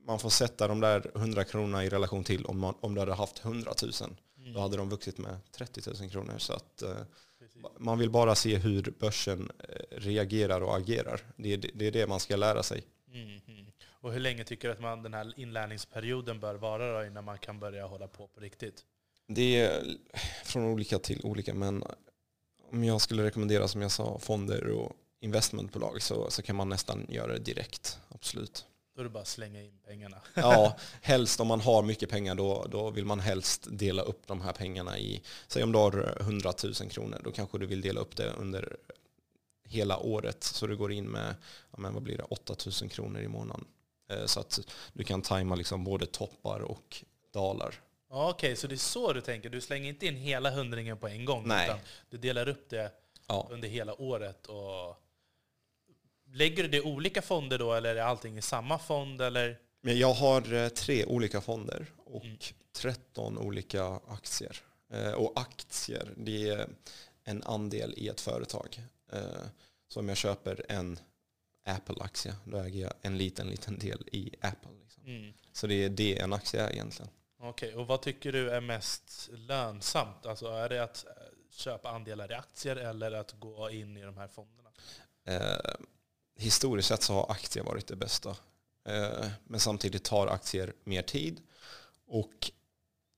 man 0.06 0.18
får 0.18 0.30
sätta 0.30 0.68
de 0.68 0.80
där 0.80 1.10
100 1.14 1.44
kronorna 1.44 1.84
i 1.84 1.88
relation 1.88 2.24
till 2.24 2.46
om, 2.46 2.58
man, 2.58 2.74
om 2.80 2.94
du 2.94 3.00
hade 3.00 3.14
haft 3.14 3.44
100 3.44 3.74
000. 3.82 3.92
Mm. 4.38 4.52
Då 4.52 4.60
hade 4.60 4.76
de 4.76 4.88
vuxit 4.88 5.18
med 5.18 5.38
30 5.52 5.80
000 6.00 6.10
kronor. 6.10 6.34
Så 6.38 6.52
att, 6.52 6.82
man 7.78 7.98
vill 7.98 8.10
bara 8.10 8.34
se 8.34 8.56
hur 8.56 8.94
börsen 8.98 9.52
reagerar 9.90 10.60
och 10.60 10.76
agerar. 10.76 11.20
Det 11.36 11.52
är, 11.52 11.70
det 11.74 11.86
är 11.86 11.92
det 11.92 12.06
man 12.06 12.20
ska 12.20 12.36
lära 12.36 12.62
sig. 12.62 12.82
Mm. 13.12 13.40
Och 14.06 14.12
hur 14.12 14.20
länge 14.20 14.44
tycker 14.44 14.68
du 14.68 14.74
att 14.74 14.80
man, 14.80 15.02
den 15.02 15.14
här 15.14 15.32
inlärningsperioden 15.36 16.40
bör 16.40 16.54
vara 16.54 16.98
då 16.98 17.06
innan 17.06 17.24
man 17.24 17.38
kan 17.38 17.58
börja 17.58 17.86
hålla 17.86 18.08
på 18.08 18.26
på 18.26 18.40
riktigt? 18.40 18.84
Det 19.26 19.60
är 19.60 19.96
från 20.44 20.64
olika 20.64 20.98
till 20.98 21.20
olika, 21.24 21.54
men 21.54 21.84
om 22.70 22.84
jag 22.84 23.00
skulle 23.00 23.24
rekommendera, 23.24 23.68
som 23.68 23.82
jag 23.82 23.90
sa, 23.90 24.18
fonder 24.18 24.68
och 24.68 24.92
investmentbolag 25.20 26.02
så, 26.02 26.30
så 26.30 26.42
kan 26.42 26.56
man 26.56 26.68
nästan 26.68 27.06
göra 27.08 27.32
det 27.32 27.38
direkt. 27.38 27.98
Absolut. 28.08 28.66
Då 28.94 29.00
är 29.00 29.04
det 29.04 29.10
bara 29.10 29.20
att 29.20 29.28
slänga 29.28 29.62
in 29.62 29.78
pengarna. 29.86 30.20
Ja, 30.34 30.76
helst 31.02 31.40
om 31.40 31.46
man 31.46 31.60
har 31.60 31.82
mycket 31.82 32.10
pengar 32.10 32.34
då, 32.34 32.66
då 32.70 32.90
vill 32.90 33.04
man 33.04 33.20
helst 33.20 33.66
dela 33.70 34.02
upp 34.02 34.26
de 34.26 34.40
här 34.40 34.52
pengarna 34.52 34.98
i, 34.98 35.22
säg 35.46 35.62
om 35.62 35.72
du 35.72 35.78
har 35.78 36.16
100 36.20 36.52
000 36.64 36.74
kronor, 36.90 37.20
då 37.24 37.32
kanske 37.32 37.58
du 37.58 37.66
vill 37.66 37.80
dela 37.80 38.00
upp 38.00 38.16
det 38.16 38.30
under 38.30 38.76
hela 39.64 39.98
året 39.98 40.44
så 40.44 40.66
du 40.66 40.76
går 40.76 40.92
in 40.92 41.06
med, 41.06 41.34
ja 41.70 41.78
men 41.78 41.94
vad 41.94 42.02
blir 42.02 42.16
det, 42.16 42.24
8 42.24 42.56
000 42.82 42.90
kronor 42.90 43.20
i 43.20 43.28
månaden. 43.28 43.64
Eh, 44.08 44.26
Så 44.26 44.40
att 44.40 44.60
du 44.92 45.04
kan 45.04 45.22
tajma 45.22 45.54
liksom 45.54 45.84
både 45.84 46.06
toppar 46.06 46.60
och 46.60 47.04
dalar. 47.32 47.74
Ja, 48.10 48.30
Okej, 48.30 48.56
så 48.56 48.66
det 48.66 48.74
är 48.74 48.76
så 48.76 49.12
du 49.12 49.20
tänker? 49.20 49.50
Du 49.50 49.60
slänger 49.60 49.88
inte 49.88 50.06
in 50.06 50.16
hela 50.16 50.50
hundringen 50.50 50.96
på 50.98 51.08
en 51.08 51.24
gång? 51.24 51.48
Nej. 51.48 51.64
Utan 51.66 51.78
du 52.10 52.18
delar 52.18 52.48
upp 52.48 52.70
det 52.70 52.92
Ja. 53.28 53.48
under 53.50 53.68
hela 53.68 54.00
året? 54.00 54.46
Och 54.46 54.96
lägger 56.32 56.62
du 56.62 56.68
det 56.68 56.76
i 56.76 56.80
olika 56.80 57.22
fonder 57.22 57.58
då, 57.58 57.72
eller 57.74 57.96
är 57.96 58.00
allting 58.02 58.38
i 58.38 58.42
samma 58.42 58.78
fond? 58.78 59.20
Eller? 59.20 59.58
Men 59.80 59.98
jag 59.98 60.12
har 60.12 60.52
eh, 60.54 60.68
tre 60.68 61.04
olika 61.04 61.40
fonder 61.40 61.86
och 62.04 62.24
Mm. 62.24 62.38
13 62.72 63.38
olika 63.38 64.00
aktier. 64.08 64.56
Eh, 64.92 65.12
Och 65.12 65.32
aktier, 65.40 66.12
det 66.16 66.48
är 66.48 66.68
en 67.24 67.42
andel 67.42 67.94
i 67.96 68.08
ett 68.08 68.20
företag. 68.20 68.80
Så 69.88 70.00
om 70.00 70.08
jag 70.08 70.16
köper 70.16 70.66
en 70.68 70.98
Apple-aktie, 71.66 72.34
då 72.44 72.58
äger 72.58 72.82
jag 72.82 72.92
en 73.02 73.18
liten, 73.18 73.46
liten 73.46 73.78
del 73.78 74.08
i 74.12 74.34
Apple. 74.40 74.70
Liksom. 74.82 75.04
Mm. 75.06 75.32
Så 75.52 75.66
det 75.66 75.84
är 75.84 75.88
det 75.88 76.18
en 76.18 76.32
aktie 76.32 76.60
är 76.60 76.72
egentligen. 76.72 77.10
Okej, 77.38 77.74
och 77.74 77.86
vad 77.86 78.02
tycker 78.02 78.32
du 78.32 78.50
är 78.50 78.60
mest 78.60 79.28
lönsamt? 79.32 80.26
Alltså 80.26 80.46
är 80.46 80.68
det 80.68 80.82
att 80.82 81.04
eh, 81.06 81.12
köpa 81.50 81.90
andelar 81.90 82.32
i 82.32 82.34
aktier 82.34 82.76
eller 82.76 83.12
att 83.12 83.32
gå 83.32 83.70
in 83.70 83.96
i 83.96 84.02
de 84.02 84.16
här 84.16 84.28
fonderna? 84.28 84.70
Eh, 85.24 85.74
historiskt 86.36 86.88
sett 86.88 87.02
så 87.02 87.14
har 87.14 87.30
aktier 87.30 87.64
varit 87.64 87.86
det 87.86 87.96
bästa. 87.96 88.36
Eh, 88.84 89.26
men 89.44 89.60
samtidigt 89.60 90.04
tar 90.04 90.26
aktier 90.26 90.72
mer 90.84 91.02
tid 91.02 91.42
och 92.06 92.50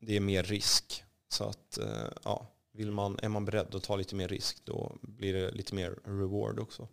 det 0.01 0.17
är 0.17 0.21
mer 0.21 0.43
risk. 0.43 1.05
Så 1.29 1.45
att 1.45 1.79
eh, 1.79 2.09
ja, 2.25 2.47
vill 2.73 2.91
man, 2.91 3.19
är 3.23 3.29
man 3.29 3.45
beredd 3.45 3.75
att 3.75 3.83
ta 3.83 3.97
lite 3.97 4.15
mer 4.15 4.29
risk 4.29 4.65
då 4.65 4.97
blir 5.01 5.35
det 5.35 5.51
lite 5.51 5.75
mer 5.75 5.91
reward 6.05 6.59
också. 6.59 6.89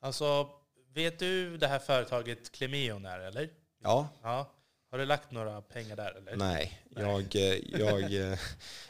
Alltså, 0.00 0.50
vet 0.98 1.18
du 1.18 1.56
det 1.56 1.66
här 1.68 1.78
företaget 1.78 2.52
Clemeon 2.52 3.06
är, 3.06 3.18
eller? 3.20 3.50
Ja, 3.82 4.08
Ja. 4.22 4.52
Har 4.90 4.98
du 4.98 5.04
lagt 5.06 5.30
några 5.30 5.62
pengar 5.62 5.96
där, 5.96 6.12
eller? 6.16 6.36
nej. 6.36 6.80
Jag, 6.96 7.36
eh, 7.36 7.80
jag, 7.80 8.14
eh, 8.32 8.38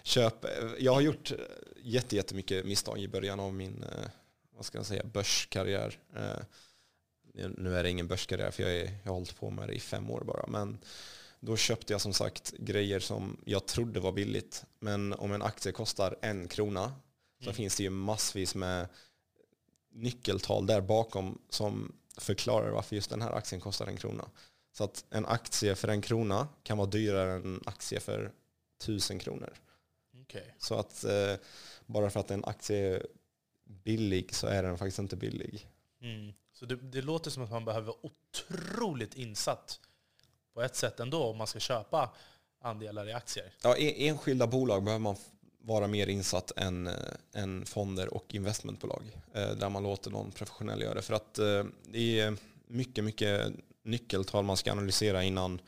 köper, 0.02 0.76
jag 0.78 0.94
har 0.94 1.00
gjort 1.00 1.30
eh, 1.30 1.36
jätte- 1.82 2.16
jättemycket 2.16 2.66
misstag 2.66 2.98
i 2.98 3.08
början 3.08 3.40
av 3.40 3.54
min 3.54 3.82
eh, 3.82 4.08
vad 4.56 4.64
ska 4.64 4.78
jag 4.78 4.86
säga, 4.86 5.04
börskarriär. 5.04 5.98
Eh, 6.16 6.38
Nu 7.56 7.76
är 7.76 7.82
det 7.82 7.90
ingen 7.90 8.08
börskarriär 8.08 8.50
för 8.50 8.62
jag, 8.62 8.72
är, 8.76 8.84
jag 8.84 9.10
har 9.10 9.14
hållit 9.14 9.36
på 9.36 9.50
med 9.50 9.68
det 9.68 9.74
i 9.74 9.80
fem 9.80 10.10
år 10.10 10.20
bara. 10.24 10.46
Men 10.46 10.78
då 11.40 11.56
köpte 11.56 11.92
jag 11.92 12.00
som 12.00 12.12
sagt 12.12 12.52
grejer 12.58 13.00
som 13.00 13.36
jag 13.44 13.66
trodde 13.66 14.00
var 14.00 14.12
billigt. 14.12 14.64
Men 14.80 15.12
om 15.12 15.32
en 15.32 15.42
aktie 15.42 15.72
kostar 15.72 16.16
en 16.22 16.48
krona 16.48 16.92
så 17.38 17.44
Mm. 17.44 17.54
finns 17.54 17.76
det 17.76 17.82
ju 17.82 17.90
massvis 17.90 18.54
med 18.54 18.88
nyckeltal 19.90 20.66
där 20.66 20.80
bakom 20.80 21.38
som 21.48 21.92
förklarar 22.16 22.70
varför 22.70 22.96
just 22.96 23.10
den 23.10 23.22
här 23.22 23.32
aktien 23.32 23.60
kostar 23.60 23.86
en 23.86 23.96
krona. 23.96 24.28
Så 24.72 24.84
att 24.84 25.04
en 25.10 25.26
aktie 25.26 25.74
för 25.74 25.88
en 25.88 26.02
krona 26.02 26.48
kan 26.62 26.78
vara 26.78 26.88
dyrare 26.88 27.32
än 27.32 27.42
en 27.42 27.62
aktie 27.66 28.00
för 28.00 28.32
tusen 28.78 29.18
kronor. 29.18 29.52
Okej. 30.22 30.54
Så 30.58 30.74
att 30.74 31.04
eh, 31.04 31.34
bara 31.86 32.10
för 32.10 32.20
att 32.20 32.30
en 32.30 32.44
aktie 32.44 32.96
är 32.96 33.06
billig 33.64 34.34
så 34.34 34.46
är 34.46 34.62
den 34.62 34.78
faktiskt 34.78 34.98
inte 34.98 35.16
billig. 35.16 35.68
Mm. 36.00 36.32
Så 36.52 36.66
det, 36.66 36.76
det 36.76 37.02
låter 37.02 37.30
som 37.30 37.42
att 37.42 37.50
man 37.50 37.64
behöver 37.64 37.86
vara 37.86 37.98
otroligt 38.02 39.14
insatt 39.14 39.80
på 40.54 40.62
ett 40.62 40.76
sätt 40.76 41.00
ändå 41.00 41.24
om 41.24 41.36
man 41.36 41.46
ska 41.46 41.58
köpa 41.58 42.10
andelar 42.60 43.08
i 43.08 43.12
aktier. 43.12 43.52
Ja, 43.62 43.76
e- 43.76 44.08
enskilda 44.08 44.46
bolag 44.46 44.84
behöver 44.84 45.02
man 45.02 45.16
vara 45.68 45.86
mer 45.86 46.06
insatt 46.06 46.52
än, 46.56 46.86
eh, 46.86 46.94
än 47.34 47.66
fonder 47.66 48.14
och 48.14 48.34
investmentbolag. 48.34 49.02
Eh, 49.34 49.50
där 49.50 49.68
man 49.68 49.82
låter 49.82 50.10
någon 50.10 50.30
professionell 50.30 50.82
göra 50.82 50.94
det. 50.94 51.02
För 51.02 51.14
att 51.14 51.38
eh, 51.38 51.64
det 51.84 52.20
är 52.20 52.36
mycket, 52.66 53.04
mycket 53.04 53.52
nyckeltal 53.84 54.44
man 54.44 54.56
ska 54.56 54.72
analysera 54.72 55.24
innan 55.24 55.60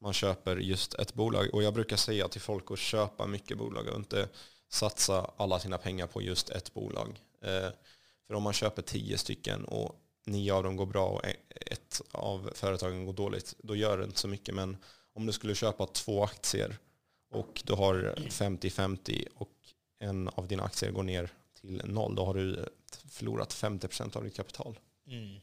man 0.00 0.12
köper 0.12 0.56
just 0.56 0.94
ett 0.94 1.14
bolag. 1.14 1.48
Och 1.52 1.62
jag 1.62 1.74
brukar 1.74 1.96
säga 1.96 2.28
till 2.28 2.40
folk 2.40 2.70
att 2.70 2.78
köpa 2.78 3.26
mycket 3.26 3.58
bolag 3.58 3.88
och 3.88 3.96
inte 3.96 4.28
satsa 4.70 5.30
alla 5.36 5.58
sina 5.58 5.78
pengar 5.78 6.06
på 6.06 6.22
just 6.22 6.50
ett 6.50 6.74
bolag. 6.74 7.20
För 8.26 8.34
om 8.34 8.42
man 8.42 8.52
köper 8.52 8.82
tio 8.82 9.18
stycken 9.18 9.64
och 9.64 9.94
nio 10.26 10.54
av 10.54 10.62
dem 10.62 10.76
går 10.76 10.86
bra 10.86 11.06
och 11.06 11.24
e-, 11.24 11.36
ett 11.66 12.02
av 12.12 12.50
företagen 12.54 13.04
går 13.04 13.12
dåligt, 13.12 13.54
då 13.58 13.76
gör 13.76 13.98
det 13.98 14.04
inte 14.04 14.18
så 14.18 14.28
mycket. 14.28 14.54
Men 14.54 14.76
om 15.14 15.26
du 15.26 15.32
skulle 15.32 15.54
köpa 15.54 15.86
två 15.86 16.24
aktier 16.24 16.78
och 17.30 17.62
du 17.64 17.72
har 17.72 18.14
50-50 18.16 19.26
och 19.34 19.52
en 19.98 20.28
av 20.28 20.48
dina 20.48 20.62
aktier 20.62 20.90
går 20.90 21.02
ner 21.02 21.30
till 21.60 21.82
noll, 21.84 22.14
då 22.14 22.24
har 22.24 22.34
du 22.34 22.68
förlorat 23.10 23.54
50% 23.54 24.16
av 24.16 24.24
ditt 24.24 24.36
kapital. 24.36 24.78
Mm. 25.06 25.40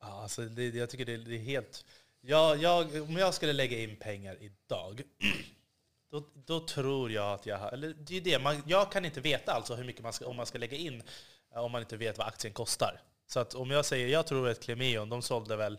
Ja, 0.00 0.22
alltså 0.22 0.42
det, 0.42 0.68
jag 0.68 0.90
tycker 0.90 1.04
det, 1.04 1.16
det 1.16 1.34
är 1.34 1.38
helt... 1.38 1.84
Jag, 2.20 2.56
jag, 2.56 3.02
om 3.02 3.16
jag 3.16 3.34
skulle 3.34 3.52
lägga 3.52 3.78
in 3.78 3.96
pengar 3.96 4.36
idag, 4.40 5.02
då, 6.10 6.24
då 6.34 6.60
tror 6.60 7.10
jag 7.10 7.34
att 7.34 7.46
jag 7.46 7.58
har... 7.58 7.72
Eller 7.72 7.94
det 7.98 8.16
är 8.16 8.20
det, 8.20 8.38
man, 8.38 8.62
jag 8.66 8.92
kan 8.92 9.04
inte 9.04 9.20
veta 9.20 9.52
alltså 9.52 9.74
hur 9.74 9.84
mycket 9.84 10.02
man 10.02 10.12
ska, 10.12 10.26
om 10.26 10.36
man 10.36 10.46
ska 10.46 10.58
lägga 10.58 10.76
in 10.76 11.02
eh, 11.54 11.58
om 11.58 11.72
man 11.72 11.82
inte 11.82 11.96
vet 11.96 12.18
vad 12.18 12.26
aktien 12.26 12.54
kostar. 12.54 13.00
Så 13.26 13.40
att 13.40 13.54
om 13.54 13.70
jag 13.70 13.84
säger, 13.84 14.08
jag 14.08 14.26
tror 14.26 14.48
att 14.48 14.60
Clemeon, 14.60 15.08
de 15.08 15.22
sålde 15.22 15.56
väl 15.56 15.78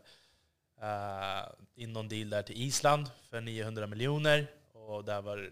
uh, 0.81 1.51
in 1.75 1.93
någon 1.93 2.07
deal 2.07 2.29
där 2.29 2.41
till 2.41 2.61
Island 2.61 3.11
för 3.29 3.41
900 3.41 3.87
miljoner. 3.87 4.47
Och 4.89 5.05
där 5.05 5.21
var... 5.21 5.51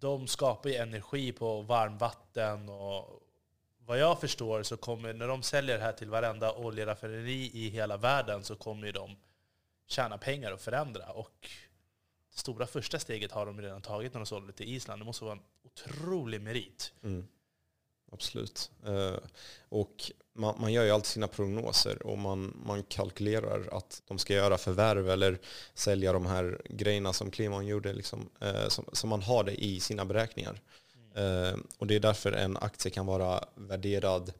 De 0.00 0.26
skapar 0.26 0.70
ju 0.70 0.76
energi 0.76 1.32
på 1.32 1.62
varmvatten 1.62 2.68
och 2.68 3.22
vad 3.78 3.98
jag 3.98 4.20
förstår 4.20 4.62
så 4.62 4.76
kommer, 4.76 5.12
när 5.12 5.28
de 5.28 5.42
säljer 5.42 5.78
det 5.78 5.84
här 5.84 5.92
till 5.92 6.10
varenda 6.10 6.54
oljeraffineri 6.54 7.50
i 7.54 7.68
hela 7.68 7.96
världen 7.96 8.44
så 8.44 8.56
kommer 8.56 8.86
ju 8.86 8.92
de 8.92 9.16
tjäna 9.86 10.18
pengar 10.18 10.52
och 10.52 10.60
förändra. 10.60 11.10
Och 11.10 11.50
det 12.32 12.38
stora 12.38 12.66
första 12.66 12.98
steget 12.98 13.32
har 13.32 13.46
de 13.46 13.60
redan 13.60 13.82
tagit 13.82 14.12
när 14.14 14.20
de 14.20 14.26
sålde 14.26 14.52
till 14.52 14.68
Island. 14.68 15.00
Det 15.00 15.06
måste 15.06 15.24
vara 15.24 15.34
en 15.34 15.42
otrolig 15.64 16.40
merit. 16.40 16.92
Mm. 17.02 17.28
Absolut. 18.12 18.70
Eh, 18.86 19.18
och 19.68 20.12
man, 20.32 20.60
man, 20.60 20.72
gör 20.72 20.84
ju 20.84 20.90
alltid 20.90 21.06
sina 21.06 21.28
prognoser 21.28 22.06
och 22.06 22.18
man, 22.18 22.62
man 22.66 22.82
kalkylerar 22.82 23.68
att 23.72 24.02
de 24.08 24.18
ska 24.18 24.34
göra 24.34 24.58
förvärv 24.58 25.10
eller 25.10 25.38
sälja 25.74 26.12
de 26.12 26.26
här 26.26 26.62
grejerna 26.68 27.12
som 27.12 27.30
Klimon 27.30 27.66
gjorde. 27.66 27.92
Liksom, 27.92 28.28
eh, 28.40 28.68
som, 28.68 29.08
man 29.08 29.22
har 29.22 29.44
det 29.44 29.64
i 29.64 29.80
sina 29.80 30.04
beräkningar. 30.04 30.60
Mm. 31.14 31.66
Och 31.78 31.86
det 31.86 31.94
är 31.94 32.00
därför 32.00 32.32
en 32.32 32.56
aktie 32.56 32.90
kan 32.90 33.06
vara 33.06 33.44
värderad 33.54 34.32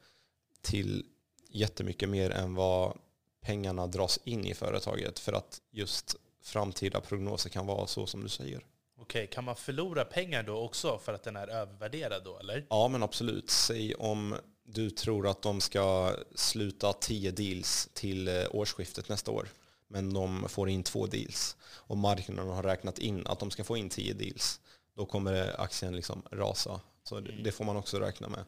till 0.61 1.05
jättemycket 1.49 2.09
mer 2.09 2.31
än 2.31 2.55
vad 2.55 2.99
pengarna 3.41 3.87
dras 3.87 4.19
in 4.25 4.47
i 4.47 4.55
företaget. 4.55 5.19
För 5.19 5.33
att 5.33 5.61
just 5.71 6.17
framtida 6.43 7.01
prognoser 7.01 7.51
kan 7.51 7.67
vara 7.67 7.87
så 7.87 8.07
som 8.07 8.23
du 8.23 8.29
säger. 8.29 8.65
Okej, 9.09 9.27
kan 9.27 9.45
man 9.45 9.57
förlora 9.57 10.05
pengar 10.05 10.43
då 10.43 10.59
också 10.59 10.99
för 10.99 11.13
att 11.13 11.23
den 11.23 11.37
är 11.37 11.49
övervärderad 11.49 12.25
då, 12.25 12.39
eller? 12.39 12.67
Ja, 12.71 12.89
men 12.89 13.03
absolut. 13.03 13.51
Säg 13.51 13.95
om 13.95 14.37
du 14.65 14.91
tror 14.91 15.29
att 15.29 15.43
de 15.43 15.61
ska 15.61 16.15
sluta 16.35 16.93
tio 16.93 17.31
deals 17.31 17.89
till 17.93 18.29
eh, 18.29 18.45
årsskiftet 18.51 19.09
nästa 19.09 19.31
år, 19.31 19.49
men 19.89 20.15
de 20.15 20.49
får 20.49 20.69
in 20.69 20.83
två 20.83 21.07
deals 21.07 21.57
och 21.63 21.97
marknaden 21.97 22.49
har 22.53 22.63
räknat 22.63 22.99
in 22.99 23.27
att 23.27 23.41
de 23.41 23.51
ska 23.51 23.65
få 23.65 23.77
in 23.77 23.89
tio 23.89 24.15
deals, 24.15 24.61
då 24.97 25.07
kommer 25.07 25.61
aktien 25.61 25.97
liksom 25.97 26.23
rasa. 26.31 26.81
Så 27.03 27.17
mm. 27.17 27.43
det 27.43 27.53
får 27.53 27.65
man 27.65 27.77
också 27.77 27.99
räkna 27.99 28.29
med. 28.29 28.45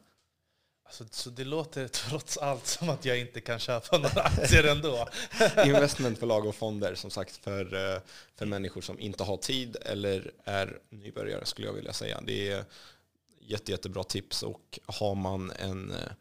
Alltså, 0.91 1.05
så 1.11 1.29
det 1.29 1.43
låter 1.43 1.87
trots 1.87 2.37
allt 2.37 2.67
som 2.67 2.89
att 2.89 3.05
jag 3.05 3.19
inte 3.19 3.41
kan 3.41 3.59
köpa 3.59 3.97
några 3.97 4.21
aktier 4.21 4.63
ändå. 4.63 5.07
Investmentbolag 5.65 6.45
och 6.45 6.55
fonder 6.55 6.95
som 6.95 7.11
sagt 7.11 7.37
för, 7.37 7.93
eh, 7.95 8.01
för 8.35 8.45
människor 8.45 8.81
som 8.81 8.99
inte 8.99 9.23
har 9.23 9.37
tid 9.37 9.77
eller 9.81 10.31
är 10.43 10.79
nybörjare 10.89 11.45
skulle 11.45 11.67
jag 11.67 11.73
vilja 11.73 11.93
säga. 11.93 12.21
Det 12.21 12.49
är 12.49 12.65
jätte, 13.39 13.71
jättebra 13.71 14.03
tips 14.03 14.43
och 14.43 14.79
har 14.85 15.15
man 15.15 15.51
en 15.51 15.91
eh, 15.91 16.11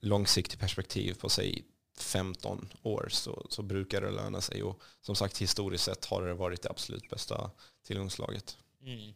långsiktig 0.00 0.58
perspektiv 0.58 1.14
på 1.14 1.28
sig 1.28 1.64
15 1.98 2.68
år 2.82 3.08
så, 3.10 3.46
så 3.50 3.62
brukar 3.62 4.00
det 4.00 4.10
löna 4.10 4.40
sig. 4.40 4.62
Och 4.62 4.82
som 5.00 5.16
sagt 5.16 5.38
historiskt 5.38 5.84
sett 5.84 6.04
har 6.04 6.22
det 6.22 6.34
varit 6.34 6.62
det 6.62 6.70
absolut 6.70 7.10
bästa 7.10 7.50
tillgångslaget. 7.86 8.56
Mm. 8.82 9.12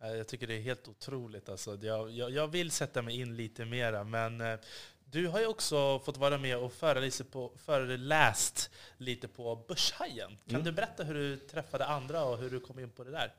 Mm. 0.00 0.16
Jag 0.16 0.26
tycker 0.28 0.46
det 0.46 0.54
är 0.54 0.60
helt 0.60 0.88
otroligt. 0.88 1.48
Alltså. 1.48 1.78
Jag, 1.82 2.10
jag, 2.10 2.30
jag 2.30 2.48
vill 2.48 2.70
sätta 2.70 3.02
mig 3.02 3.20
in 3.20 3.36
lite 3.36 3.64
mera, 3.64 4.04
men 4.04 4.40
eh, 4.40 4.58
du 5.04 5.26
har 5.28 5.40
ju 5.40 5.46
också 5.46 5.98
fått 5.98 6.16
vara 6.16 6.38
med 6.38 6.56
och 6.56 6.72
föreläst 7.56 8.70
lite 8.98 9.28
på 9.28 9.64
Börshajen. 9.68 10.38
Kan 10.46 10.54
mm. 10.54 10.64
du 10.64 10.72
berätta 10.72 11.04
hur 11.04 11.14
du 11.14 11.36
träffade 11.36 11.86
andra 11.86 12.24
och 12.24 12.38
hur 12.38 12.50
du 12.50 12.60
kom 12.60 12.78
in 12.78 12.90
på 12.90 13.04
det 13.04 13.10
där? 13.10 13.34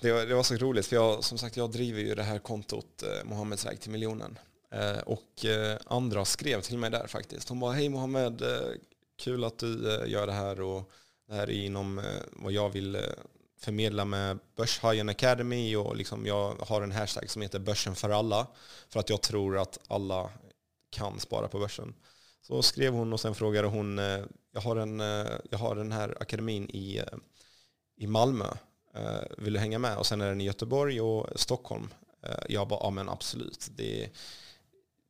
Det 0.00 0.12
var, 0.12 0.26
det 0.26 0.34
var 0.34 0.42
så 0.42 0.54
roligt, 0.54 0.86
för 0.86 0.96
jag, 0.96 1.24
som 1.24 1.38
sagt, 1.38 1.56
jag 1.56 1.70
driver 1.70 2.00
ju 2.00 2.14
det 2.14 2.22
här 2.22 2.38
kontot 2.38 3.02
eh, 3.02 3.24
Mohammeds 3.24 3.66
väg 3.66 3.80
till 3.80 3.90
miljonen. 3.90 4.38
Eh, 4.70 4.98
och 4.98 5.44
eh, 5.44 5.78
andra 5.86 6.24
skrev 6.24 6.60
till 6.60 6.78
mig 6.78 6.90
där 6.90 7.06
faktiskt. 7.06 7.48
De 7.48 7.60
bara, 7.60 7.72
hej 7.72 7.88
Mohammed, 7.88 8.42
eh, 8.42 8.68
kul 9.16 9.44
att 9.44 9.58
du 9.58 9.94
eh, 9.94 10.10
gör 10.10 10.26
det 10.26 10.32
här 10.32 10.60
och 10.60 10.90
det 11.28 11.34
här 11.34 11.50
är 11.50 11.64
inom 11.64 12.02
vad 12.32 12.52
jag 12.52 12.70
vill 12.70 12.98
förmedla 13.62 14.04
med 14.04 14.38
Börshajen 14.56 15.08
Academy 15.08 15.76
och 15.76 15.96
liksom 15.96 16.26
jag 16.26 16.54
har 16.68 16.82
en 16.82 16.92
hashtag 16.92 17.30
som 17.30 17.42
heter 17.42 17.58
börsen 17.58 17.94
för 17.94 18.10
alla 18.10 18.46
för 18.88 19.00
att 19.00 19.10
jag 19.10 19.22
tror 19.22 19.58
att 19.58 19.78
alla 19.88 20.30
kan 20.90 21.20
spara 21.20 21.48
på 21.48 21.58
börsen. 21.58 21.94
Så 22.42 22.62
skrev 22.62 22.92
hon 22.92 23.12
och 23.12 23.20
sen 23.20 23.34
frågade 23.34 23.68
hon, 23.68 23.98
eh, 23.98 24.20
jag 24.52 24.60
har, 24.60 24.76
en, 24.76 25.00
eh, 25.00 25.26
jag 25.50 25.58
har 25.58 25.76
den 25.76 25.92
här 25.92 26.16
akademin 26.20 26.70
i, 26.70 26.98
eh, 26.98 27.18
i 27.96 28.06
Malmö, 28.06 28.46
vill 29.38 29.52
du 29.52 29.58
hänga 29.58 29.78
med? 29.78 29.96
Och 29.96 30.06
sen 30.06 30.20
är 30.20 30.28
den 30.28 30.40
i 30.40 30.44
Göteborg 30.44 31.00
och 31.00 31.40
Stockholm. 31.40 31.88
Jag 32.48 32.68
bara, 32.68 32.80
ja 32.82 32.90
men 32.90 33.08
absolut. 33.08 33.68
Det, 33.76 34.10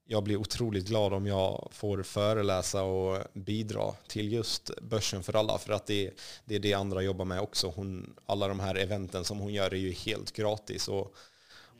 jag 0.04 0.22
blir 0.22 0.36
otroligt 0.36 0.86
glad 0.86 1.12
om 1.12 1.26
jag 1.26 1.68
får 1.70 2.02
föreläsa 2.02 2.82
och 2.82 3.18
bidra 3.32 3.92
till 4.06 4.32
just 4.32 4.80
börsen 4.80 5.22
för 5.22 5.36
alla. 5.36 5.58
För 5.58 5.72
att 5.72 5.86
det, 5.86 6.10
det 6.44 6.54
är 6.54 6.60
det 6.60 6.74
andra 6.74 7.02
jobbar 7.02 7.24
med 7.24 7.40
också. 7.40 7.72
Hon, 7.76 8.14
alla 8.26 8.48
de 8.48 8.60
här 8.60 8.74
eventen 8.74 9.24
som 9.24 9.38
hon 9.38 9.54
gör 9.54 9.74
är 9.74 9.78
ju 9.78 9.92
helt 9.92 10.32
gratis. 10.32 10.88
Och 10.88 11.14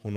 hon, 0.02 0.16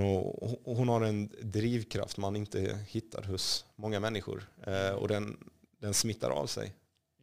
hon 0.63 0.89
har 0.89 1.01
en 1.01 1.29
drivkraft 1.41 2.17
man 2.17 2.35
inte 2.35 2.79
hittar 2.87 3.23
hos 3.23 3.65
många 3.75 3.99
människor. 3.99 4.47
Eh, 4.63 4.89
och 4.89 5.07
den, 5.07 5.49
den 5.79 5.93
smittar 5.93 6.29
av 6.29 6.47
sig. 6.47 6.73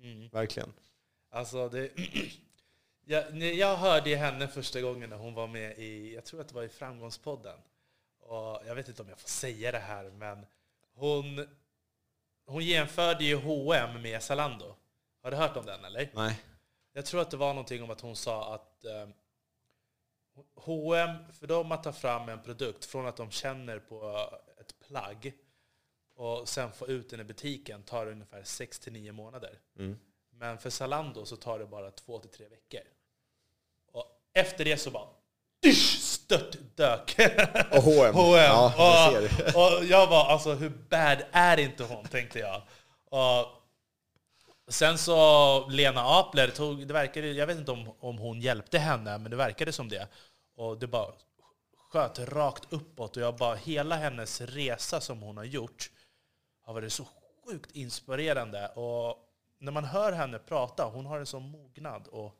Mm. 0.02 0.28
Verkligen. 0.28 0.72
Alltså 1.30 1.68
det, 1.68 1.90
jag, 3.04 3.42
jag 3.42 3.76
hörde 3.76 4.16
henne 4.16 4.48
första 4.48 4.80
gången 4.80 5.10
när 5.10 5.16
hon 5.16 5.34
var 5.34 5.46
med 5.46 5.78
i, 5.78 6.14
jag 6.14 6.24
tror 6.24 6.40
att 6.40 6.48
det 6.48 6.54
var 6.54 6.62
i 6.62 6.68
Framgångspodden. 6.68 7.58
Och 8.20 8.60
jag 8.66 8.74
vet 8.74 8.88
inte 8.88 9.02
om 9.02 9.08
jag 9.08 9.20
får 9.20 9.28
säga 9.28 9.72
det 9.72 9.78
här, 9.78 10.10
men 10.10 10.46
hon, 11.02 11.46
hon 12.46 12.64
jämförde 12.64 13.24
ju 13.24 13.36
H&M 13.36 14.02
med 14.02 14.22
Zalando. 14.22 14.74
Har 15.22 15.30
du 15.30 15.36
hört 15.36 15.56
om 15.56 15.66
den 15.66 15.84
eller? 15.84 16.10
Nej. 16.14 16.40
Jag 16.92 17.06
tror 17.06 17.20
att 17.20 17.30
det 17.30 17.36
var 17.36 17.48
någonting 17.48 17.82
om 17.82 17.90
att 17.90 18.00
hon 18.00 18.16
sa 18.16 18.54
att 18.54 18.84
eh, 18.84 19.08
H&M 20.54 21.16
för 21.32 21.46
dem 21.46 21.72
att 21.72 21.82
ta 21.82 21.92
fram 21.92 22.28
en 22.28 22.42
produkt 22.42 22.84
från 22.84 23.06
att 23.06 23.16
de 23.16 23.30
känner 23.30 23.78
på 23.78 24.28
ett 24.60 24.78
plagg 24.88 25.32
och 26.14 26.48
sen 26.48 26.72
få 26.72 26.88
ut 26.88 27.10
den 27.10 27.20
i 27.20 27.24
butiken 27.24 27.82
tar 27.82 28.06
det 28.06 28.12
ungefär 28.12 28.42
6-9 28.42 29.12
månader. 29.12 29.58
Mm. 29.78 29.98
Men 30.30 30.58
för 30.58 30.70
Zalando 30.70 31.24
så 31.24 31.36
tar 31.36 31.58
det 31.58 31.66
bara 31.66 31.90
2-3 31.90 32.50
veckor. 32.50 32.80
Och 33.92 34.06
efter 34.32 34.64
det 34.64 34.76
så 34.76 34.90
bara 34.90 35.08
dök. 36.74 37.16
Och 37.70 37.82
H&M. 37.82 38.14
H&M. 38.14 38.34
Ja, 38.36 39.12
och, 39.54 39.78
och 39.78 39.84
jag 39.84 40.06
var 40.06 40.26
alltså 40.26 40.52
hur 40.52 40.72
bad 40.90 41.22
är 41.32 41.60
inte 41.60 41.84
hon, 41.84 42.04
tänkte 42.04 42.38
jag. 42.38 42.62
Och 43.10 43.46
sen 44.68 44.98
så 44.98 45.68
Lena 45.68 46.00
Apler, 46.00 46.48
tog, 46.48 46.86
det 46.86 46.94
verkade, 46.94 47.26
jag 47.26 47.46
vet 47.46 47.58
inte 47.58 47.72
om, 47.72 47.94
om 48.00 48.18
hon 48.18 48.40
hjälpte 48.40 48.78
henne, 48.78 49.18
men 49.18 49.30
det 49.30 49.36
verkade 49.36 49.72
som 49.72 49.88
det. 49.88 50.08
Och 50.56 50.78
det 50.78 50.86
bara 50.86 51.12
sköt 51.92 52.18
rakt 52.18 52.72
uppåt. 52.72 53.16
Och 53.16 53.22
jag 53.22 53.36
bara, 53.36 53.54
hela 53.54 53.96
hennes 53.96 54.40
resa 54.40 55.00
som 55.00 55.22
hon 55.22 55.36
har 55.36 55.44
gjort 55.44 55.90
har 56.64 56.74
varit 56.74 56.92
så 56.92 57.06
sjukt 57.46 57.70
inspirerande. 57.70 58.68
Och 58.68 59.16
när 59.58 59.72
man 59.72 59.84
hör 59.84 60.12
henne 60.12 60.38
prata, 60.38 60.84
hon 60.84 61.06
har 61.06 61.18
en 61.18 61.26
sån 61.26 61.50
mognad. 61.50 62.08
Och 62.08 62.34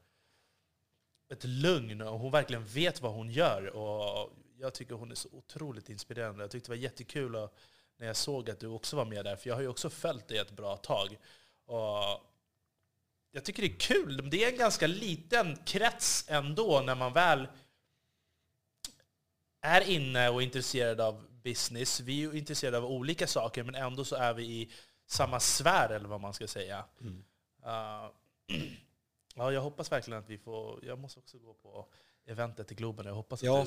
ett 1.32 1.44
lugn 1.44 2.00
och 2.00 2.18
hon 2.18 2.32
verkligen 2.32 2.64
vet 2.64 3.00
vad 3.00 3.12
hon 3.12 3.30
gör. 3.30 3.66
Och 3.66 4.32
jag 4.58 4.74
tycker 4.74 4.94
hon 4.94 5.10
är 5.10 5.14
så 5.14 5.28
otroligt 5.32 5.88
inspirerande. 5.88 6.42
Jag 6.42 6.50
tyckte 6.50 6.70
det 6.70 6.76
var 6.76 6.82
jättekul 6.82 7.36
och 7.36 7.54
när 7.98 8.06
jag 8.06 8.16
såg 8.16 8.50
att 8.50 8.60
du 8.60 8.66
också 8.66 8.96
var 8.96 9.04
med 9.04 9.24
där, 9.24 9.36
för 9.36 9.48
jag 9.48 9.54
har 9.54 9.62
ju 9.62 9.68
också 9.68 9.90
följt 9.90 10.28
dig 10.28 10.38
ett 10.38 10.50
bra 10.50 10.76
tag. 10.76 11.18
Och 11.66 12.20
jag 13.30 13.44
tycker 13.44 13.62
det 13.62 13.68
är 13.68 13.78
kul. 13.78 14.30
Det 14.30 14.44
är 14.44 14.52
en 14.52 14.58
ganska 14.58 14.86
liten 14.86 15.56
krets 15.56 16.24
ändå 16.28 16.82
när 16.86 16.94
man 16.94 17.12
väl 17.12 17.48
är 19.60 19.88
inne 19.88 20.28
och 20.28 20.42
intresserad 20.42 21.00
av 21.00 21.24
business. 21.42 22.00
Vi 22.00 22.24
är 22.24 22.36
intresserade 22.36 22.78
av 22.78 22.84
olika 22.84 23.26
saker, 23.26 23.64
men 23.64 23.74
ändå 23.74 24.04
så 24.04 24.16
är 24.16 24.34
vi 24.34 24.44
i 24.44 24.70
samma 25.06 25.40
sfär, 25.40 25.88
eller 25.88 26.08
vad 26.08 26.20
man 26.20 26.34
ska 26.34 26.46
säga. 26.46 26.84
Mm. 27.00 27.24
Uh, 27.66 28.10
Ja, 29.34 29.52
jag 29.52 29.60
hoppas 29.60 29.92
verkligen 29.92 30.20
att 30.20 30.30
vi 30.30 30.38
får... 30.38 30.84
Jag 30.84 30.98
måste 30.98 31.18
också 31.18 31.38
gå 31.38 31.54
på 31.54 31.86
eventet 32.26 32.72
i 32.72 32.74
Globen. 32.74 33.06
Jag 33.06 33.14
hoppas 33.14 33.42
ja, 33.42 33.66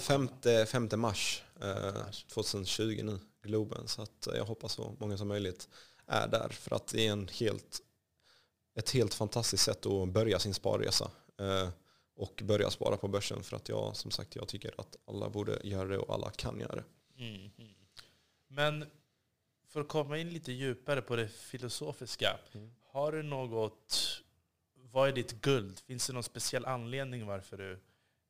5 0.67 0.89
mars 0.95 1.43
eh, 1.61 2.11
2020 2.33 3.01
nu, 3.03 3.19
Globen. 3.41 3.87
Så 3.87 4.01
att 4.01 4.27
jag 4.35 4.45
hoppas 4.45 4.73
så 4.73 4.95
många 4.99 5.17
som 5.17 5.27
möjligt 5.27 5.69
är 6.07 6.27
där. 6.27 6.49
För 6.49 6.75
att 6.75 6.87
det 6.87 7.07
är 7.07 7.11
en 7.11 7.27
helt, 7.27 7.79
ett 8.75 8.91
helt 8.91 9.13
fantastiskt 9.13 9.63
sätt 9.63 9.85
att 9.85 10.09
börja 10.09 10.39
sin 10.39 10.53
sparresa. 10.53 11.11
Eh, 11.39 11.69
och 12.15 12.41
börja 12.43 12.69
spara 12.69 12.97
på 12.97 13.07
börsen. 13.07 13.43
För 13.43 13.55
att 13.55 13.69
jag, 13.69 13.95
som 13.95 14.11
sagt, 14.11 14.35
jag 14.35 14.47
tycker 14.47 14.73
att 14.77 14.95
alla 15.07 15.29
borde 15.29 15.59
göra 15.63 15.87
det 15.87 15.97
och 15.97 16.13
alla 16.13 16.31
kan 16.31 16.59
göra 16.59 16.75
det. 16.75 16.83
Mm. 17.17 17.51
Men 18.47 18.85
för 19.67 19.81
att 19.81 19.87
komma 19.87 20.17
in 20.17 20.29
lite 20.29 20.51
djupare 20.51 21.01
på 21.01 21.15
det 21.15 21.27
filosofiska. 21.27 22.39
Mm. 22.53 22.71
Har 22.83 23.11
du 23.11 23.23
något 23.23 24.21
vad 24.95 25.07
är 25.07 25.13
ditt 25.13 25.41
guld? 25.41 25.79
Finns 25.87 26.07
det 26.07 26.13
någon 26.13 26.23
speciell 26.23 26.65
anledning 26.65 27.25
varför 27.25 27.57
du 27.57 27.79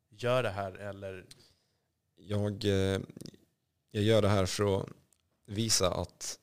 gör 0.09 0.43
det 0.43 0.49
här? 0.49 0.71
Eller? 0.71 1.25
Jag, 2.15 2.65
eh, 2.65 2.99
jag 3.91 4.03
gör 4.03 4.21
det 4.21 4.27
här 4.27 4.45
för 4.45 4.77
att 4.77 4.89
visa 5.45 5.93
att 5.93 6.39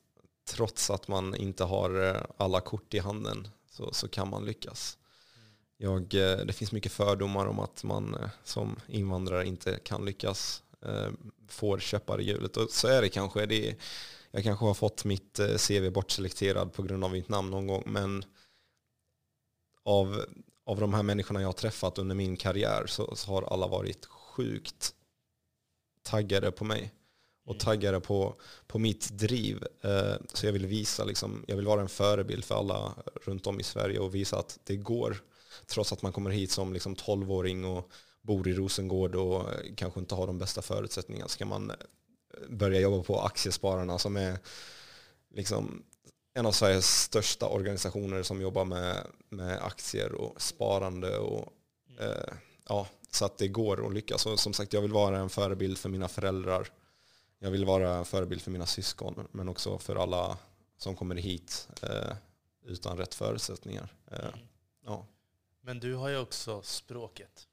trots 0.49 0.89
att 0.89 1.07
man 1.07 1.35
inte 1.35 1.63
har 1.63 2.07
eh, 2.07 2.21
alla 2.37 2.61
kort 2.61 2.93
i 2.93 2.99
handen 2.99 3.47
så, 3.69 3.93
så 3.93 4.07
kan 4.07 4.29
man 4.29 4.45
lyckas. 4.45 4.97
Jag, 5.77 6.01
eh, 6.01 6.37
det 6.37 6.53
finns 6.53 6.71
mycket 6.71 6.91
fördomar 6.91 7.45
om 7.45 7.59
att 7.59 7.83
man 7.83 8.29
som 8.43 8.79
invandrare 8.87 9.47
inte 9.47 9.79
kan 9.83 10.05
lyckas, 10.05 10.63
får 11.47 11.79
köpa 11.79 12.21
i 12.21 12.23
hjulet. 12.23 12.57
Och 12.57 12.69
så 12.69 12.87
är 12.87 13.01
det 13.01 13.09
kanske. 13.09 13.45
Det 13.45 13.69
är, 13.69 13.75
jag 14.31 14.43
kanske 14.43 14.65
har 14.65 14.73
fått 14.73 15.05
mitt 15.05 15.39
CV 15.67 15.89
bortselekterad 15.89 16.73
på 16.73 16.83
grund 16.83 17.03
av 17.03 17.11
mitt 17.11 17.29
namn 17.29 17.51
någon 17.51 17.67
gång, 17.67 17.83
men 17.85 18.25
av, 19.85 20.25
av 20.65 20.79
de 20.79 20.93
här 20.93 21.03
människorna 21.03 21.41
jag 21.41 21.47
har 21.47 21.53
träffat 21.53 21.97
under 21.97 22.15
min 22.15 22.37
karriär 22.37 22.85
så, 22.87 23.15
så 23.15 23.31
har 23.31 23.41
alla 23.41 23.67
varit 23.67 24.05
sjukt 24.05 24.93
taggade 26.03 26.51
på 26.51 26.65
mig 26.65 26.93
och 27.45 27.55
Mm. 27.55 27.59
taggade 27.59 27.99
på, 27.99 28.35
på 28.67 28.79
mitt 28.79 29.09
driv. 29.09 29.63
Eh, 29.81 30.15
så 30.33 30.45
jag 30.45 30.53
vill 30.53 30.65
visa, 30.65 31.03
liksom, 31.03 31.45
jag 31.47 31.55
vill 31.55 31.65
vara 31.65 31.81
en 31.81 31.89
förebild 31.89 32.45
för 32.45 32.55
alla 32.55 32.95
runt 33.25 33.47
om 33.47 33.59
i 33.59 33.63
Sverige 33.63 33.99
och 33.99 34.15
visa 34.15 34.39
att 34.39 34.59
det 34.63 34.77
går 34.77 35.17
trots 35.65 35.93
att 35.93 36.01
man 36.01 36.11
kommer 36.11 36.29
hit 36.29 36.51
som 36.51 36.73
liksom 36.73 36.95
12-åring 36.95 37.65
och 37.65 37.91
bor 38.21 38.47
i 38.47 38.53
Rosengård 38.53 39.15
och 39.15 39.45
kanske 39.75 39.99
inte 39.99 40.15
har 40.15 40.27
de 40.27 40.37
bästa 40.37 40.61
förutsättningarna 40.61 41.27
så 41.27 41.37
kan 41.37 41.47
man 41.47 41.71
börja 42.49 42.79
jobba 42.79 43.03
på 43.03 43.21
Aktiespararna 43.21 43.99
som 43.99 44.17
är 44.17 44.37
liksom 45.35 45.83
en 46.33 46.45
av 46.45 46.51
Sveriges 46.51 47.01
största 47.01 47.47
organisationer 47.47 48.23
som 48.23 48.41
jobbar 48.41 48.65
med, 48.65 49.07
med 49.29 49.63
aktier 49.63 50.11
och 50.13 50.41
sparande. 50.41 51.17
Och, 51.17 51.53
eh, 51.99 52.33
ja, 52.67 52.87
så 53.11 53.25
att 53.25 53.37
det 53.37 53.47
går 53.47 53.87
att 53.87 53.93
lyckas. 53.93 54.25
Och 54.25 54.39
som 54.39 54.53
sagt, 54.53 54.73
jag 54.73 54.81
vill 54.81 54.91
vara 54.93 55.17
en 55.17 55.29
förebild 55.29 55.77
för 55.77 55.89
mina 55.89 56.07
föräldrar. 56.07 56.67
Jag 57.39 57.51
vill 57.51 57.65
vara 57.65 57.95
en 57.95 58.05
förebild 58.05 58.41
för 58.41 58.51
mina 58.51 58.65
syskon, 58.65 59.27
men 59.31 59.49
också 59.49 59.77
för 59.77 59.95
alla 59.95 60.37
som 60.77 60.95
kommer 60.95 61.15
hit 61.15 61.67
eh, 61.81 62.15
utan 62.65 62.97
rätt 62.97 63.13
förutsättningar. 63.15 63.93
Eh, 64.11 64.19
Mm. 64.19 64.39
ja. 64.85 65.05
Men 65.61 65.79
du 65.79 65.95
har 65.95 66.09
ju 66.09 66.17
också 66.17 66.61
språket. 66.61 67.47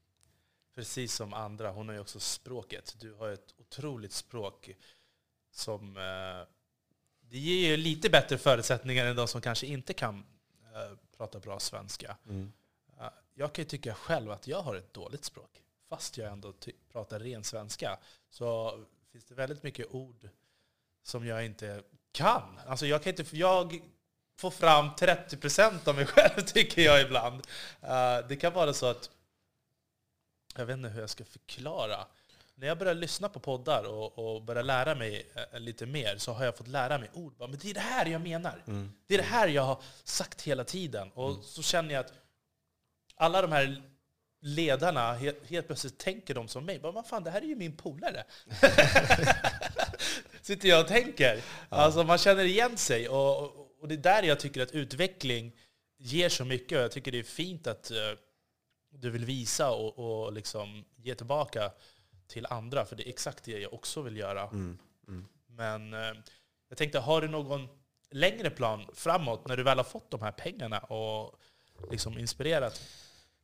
Precis 0.74 1.14
som 1.14 1.34
andra, 1.34 1.70
hon 1.70 1.88
har 1.88 1.94
ju 1.94 2.00
också 2.00 2.20
språket. 2.20 2.96
Du 3.00 3.12
har 3.14 3.28
ett 3.28 3.54
otroligt 3.58 4.12
språk 4.12 4.70
som 5.52 5.96
eh, 5.96 6.48
det 7.30 7.38
ger 7.38 7.68
ju 7.68 7.76
lite 7.76 8.10
bättre 8.10 8.38
förutsättningar 8.38 9.06
än 9.06 9.16
de 9.16 9.28
som 9.28 9.40
kanske 9.40 9.66
inte 9.66 9.92
kan 9.92 10.24
eh, 10.74 10.96
prata 11.16 11.38
bra 11.38 11.60
svenska. 11.60 12.16
Mm. 12.28 12.52
Eh, 13.00 13.06
jag 13.34 13.52
kan 13.52 13.62
ju 13.62 13.68
tycka 13.68 13.94
själv 13.94 14.30
att 14.30 14.46
jag 14.46 14.62
har 14.62 14.74
ett 14.74 14.94
dåligt 14.94 15.24
språk. 15.24 15.62
Fast 15.88 16.18
jag 16.18 16.32
ändå 16.32 16.54
pratar 16.92 17.20
ren 17.20 17.44
svenska 17.44 17.98
så 18.30 18.78
finns 19.12 19.24
det 19.24 19.34
väldigt 19.34 19.62
mycket 19.62 19.86
ord 19.90 20.28
som 21.02 21.26
jag 21.26 21.44
inte 21.44 21.82
kan. 22.12 22.60
Alltså 22.66 22.86
jag 22.86 23.02
kan 23.02 23.10
inte... 23.10 23.36
Jag 23.36 23.80
får 24.36 24.50
fram 24.50 24.90
30% 24.90 25.88
av 25.88 25.94
mig 25.94 26.06
själv 26.06 26.40
tycker 26.46 26.82
jag 26.82 27.02
ibland. 27.02 27.46
Eh, 27.82 28.18
det 28.28 28.36
kan 28.36 28.52
vara 28.52 28.72
så 28.72 28.86
att... 28.86 29.10
Jag 30.56 30.66
vet 30.66 30.76
inte 30.76 30.88
hur 30.88 31.00
jag 31.00 31.10
ska 31.10 31.24
förklara. 31.24 32.06
När 32.60 32.66
jag 32.66 32.78
börjar 32.78 32.94
lyssna 32.94 33.28
på 33.28 33.40
poddar 33.40 33.84
och, 33.84 34.18
och 34.18 34.42
börjar 34.42 34.62
lära 34.62 34.94
mig 34.94 35.26
eh, 35.52 35.60
lite 35.60 35.86
mer 35.86 36.16
så 36.18 36.32
har 36.32 36.44
jag 36.44 36.56
fått 36.56 36.68
lära 36.68 36.98
mig 36.98 37.10
ord. 37.12 37.36
Bara, 37.36 37.48
Men 37.48 37.58
det 37.58 37.70
är 37.70 37.74
det 37.74 37.80
här 37.80 38.06
jag 38.06 38.20
menar. 38.20 38.62
Mm. 38.66 38.92
Det 39.06 39.14
är 39.14 39.18
det 39.18 39.24
här 39.24 39.48
jag 39.48 39.62
har 39.62 39.82
sagt 40.04 40.42
hela 40.42 40.64
tiden. 40.64 41.10
Och 41.14 41.44
så 41.44 41.62
känner 41.62 41.94
jag 41.94 42.00
att 42.04 42.12
alla 43.14 43.42
de 43.42 43.52
här 43.52 43.82
ledarna, 44.40 45.12
helt, 45.12 45.46
helt 45.50 45.66
plötsligt 45.66 45.98
tänker 45.98 46.34
de 46.34 46.48
som 46.48 46.64
mig. 46.64 46.78
Bara, 46.78 46.92
vad 46.92 47.06
fan, 47.06 47.24
det 47.24 47.30
här 47.30 47.40
är 47.42 47.46
ju 47.46 47.56
min 47.56 47.76
polare. 47.76 48.24
Sitter 50.42 50.68
jag 50.68 50.80
och 50.80 50.88
tänker. 50.88 51.42
Alltså 51.68 52.04
man 52.04 52.18
känner 52.18 52.44
igen 52.44 52.76
sig. 52.76 53.08
Och, 53.08 53.42
och- 53.42 53.66
och 53.80 53.88
det 53.88 53.94
är 53.94 53.98
där 53.98 54.22
jag 54.22 54.40
tycker 54.40 54.62
att 54.62 54.70
utveckling 54.72 55.52
ger 55.98 56.28
så 56.28 56.44
mycket. 56.44 56.78
Och 56.78 56.84
jag 56.84 56.92
tycker 56.92 57.12
det 57.12 57.18
är 57.18 57.22
fint 57.22 57.66
att 57.66 57.90
eh, 57.90 57.96
du 58.92 59.10
vill 59.10 59.24
visa 59.24 59.70
och, 59.70 59.98
och 60.24 60.32
liksom 60.32 60.84
ge 60.96 61.14
tillbaka 61.14 61.72
till 62.30 62.46
andra. 62.50 62.84
För 62.84 62.96
det 62.96 63.08
är 63.08 63.08
exakt 63.08 63.44
det 63.44 63.58
jag 63.58 63.74
också 63.74 64.02
vill 64.02 64.16
göra. 64.16 64.42
Mm. 64.42 64.78
Mm. 65.08 65.26
Men 65.46 65.94
eh, 65.94 66.20
jag 66.68 66.78
tänkte, 66.78 66.98
har 66.98 67.20
du 67.20 67.28
någon 67.28 67.68
längre 68.10 68.50
plan 68.50 68.86
framåt 68.94 69.48
när 69.48 69.56
du 69.56 69.62
väl 69.62 69.78
har 69.78 69.84
fått 69.84 70.10
de 70.10 70.22
här 70.22 70.32
pengarna 70.32 70.78
och 70.78 71.40
liksom 71.90 72.18
inspirerat? 72.18 72.80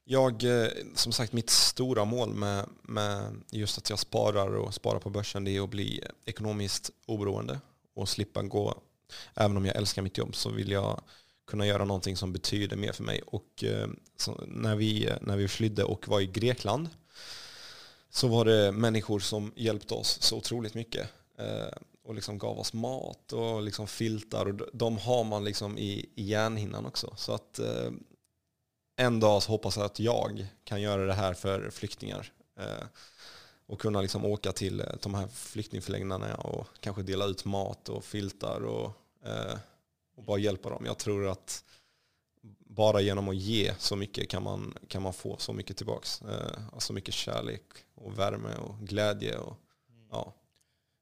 Jag, 0.04 0.44
eh, 0.44 0.68
som 0.94 1.12
sagt, 1.12 1.32
mitt 1.32 1.50
stora 1.50 2.04
mål 2.04 2.34
med, 2.34 2.68
med 2.82 3.42
just 3.50 3.78
att 3.78 3.90
jag 3.90 3.98
sparar 3.98 4.56
och 4.56 4.74
sparar 4.74 4.98
på 4.98 5.10
börsen 5.10 5.44
det 5.44 5.56
är 5.56 5.64
att 5.64 5.70
bli 5.70 6.04
ekonomiskt 6.24 6.90
oberoende 7.06 7.60
och 7.94 8.08
slippa 8.08 8.42
gå, 8.42 8.82
även 9.34 9.56
om 9.56 9.66
jag 9.66 9.76
älskar 9.76 10.02
mitt 10.02 10.18
jobb 10.18 10.36
så 10.36 10.50
vill 10.50 10.70
jag 10.70 11.00
kunna 11.46 11.66
göra 11.66 11.84
någonting 11.84 12.16
som 12.16 12.32
betyder 12.32 12.76
mer 12.76 12.92
för 12.92 13.02
mig. 13.02 13.22
Och 13.26 13.64
eh, 13.64 13.88
när, 14.46 14.76
vi, 14.76 15.10
när 15.20 15.36
vi 15.36 15.48
flydde 15.48 15.84
och 15.84 16.08
var 16.08 16.20
i 16.20 16.26
Grekland 16.26 16.88
så 18.16 18.28
var 18.28 18.44
det 18.44 18.72
människor 18.72 19.20
som 19.20 19.52
hjälpte 19.56 19.94
oss 19.94 20.22
så 20.22 20.36
otroligt 20.36 20.74
mycket. 20.74 21.08
Eh, 21.38 21.76
och 22.04 22.14
liksom 22.14 22.38
gav 22.38 22.58
oss 22.58 22.72
mat 22.72 23.32
och 23.32 23.62
liksom 23.62 23.86
filtar. 23.86 24.46
Och 24.46 24.68
de- 24.72 24.98
har 24.98 25.24
man 25.24 25.44
liksom 25.44 25.78
i, 25.78 26.10
i 26.14 26.24
hjärnhinnan 26.24 26.86
också. 26.86 27.14
Så 27.16 27.32
att 27.32 27.58
eh, 27.58 27.90
en 28.96 29.20
dag 29.20 29.42
så 29.42 29.52
hoppas 29.52 29.76
jag 29.76 29.86
att 29.86 30.00
jag 30.00 30.46
kan 30.64 30.80
göra 30.82 31.06
det 31.06 31.14
här 31.14 31.34
för 31.34 31.70
flyktingar. 31.70 32.32
Eh, 32.58 32.86
och 33.66 33.80
kunna 33.80 34.00
liksom 34.00 34.24
åka 34.24 34.52
till 34.52 34.84
de 35.02 35.14
här 35.14 35.28
flyktingförläggningarna 35.28 36.34
och 36.34 36.66
kanske 36.80 37.02
dela 37.02 37.24
ut 37.24 37.44
mat 37.44 37.88
och 37.88 38.04
filtar 38.04 38.60
och, 38.60 38.92
och 40.16 40.24
bara 40.24 40.38
hjälpa 40.38 40.70
dem. 40.70 40.86
Jag 40.86 40.98
tror 40.98 41.28
att 41.28 41.64
bara 42.58 43.00
genom 43.00 43.28
att 43.28 43.36
ge 43.36 43.74
så 43.78 43.96
mycket 43.96 44.28
kan 44.28 44.42
man, 44.42 44.74
kan 44.88 45.02
man 45.02 45.12
få 45.12 45.36
så 45.38 45.52
mycket 45.52 45.76
tillbaks. 45.76 46.22
Eh, 46.22 46.60
alltså 46.72 46.92
mycket 46.92 47.14
kärlek 47.14 47.62
och 47.94 48.18
värme 48.18 48.54
och 48.54 48.78
glädje. 48.80 49.38
Och, 49.38 49.56
ja. 50.10 50.34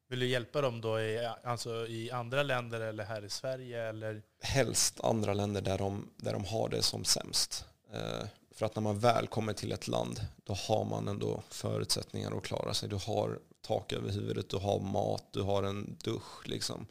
Vill 0.09 0.19
du 0.21 0.27
hjälpa 0.27 0.61
dem 0.61 0.81
då 0.81 1.01
i, 1.01 1.31
alltså 1.45 1.87
i 1.87 2.11
andra 2.11 2.43
länder 2.43 2.81
eller 2.81 3.05
här 3.05 3.25
i 3.25 3.31
Sverige? 3.31 3.89
Eller? 3.89 4.23
helst 4.45 5.01
andra 5.01 5.35
länder 5.35 5.61
där 5.61 5.79
de, 5.79 6.11
där 6.17 6.33
de 6.33 6.45
har 6.45 6.69
det 6.69 6.83
som 6.83 7.05
sämst. 7.05 7.65
Eh, 7.93 8.27
för 8.55 8.67
att 8.67 8.75
när 8.75 8.83
man 8.83 8.99
väl 8.99 9.27
kommer 9.27 9.53
till 9.53 9.73
ett 9.73 9.89
land, 9.89 10.27
då 10.45 10.55
har 10.55 10.85
man 10.85 11.09
ändå 11.09 11.43
förutsättningar 11.49 12.37
att 12.37 12.43
klara 12.43 12.75
sig. 12.75 12.89
Du 12.89 12.97
har 12.97 13.39
tak 13.67 13.93
över 13.93 14.11
huvudet, 14.11 14.49
du 14.49 14.57
har 14.57 14.81
mat, 14.81 15.25
du 15.31 15.43
har 15.43 15.63
en 15.63 15.97
dusch. 16.05 16.49
Liksom. 16.49 16.87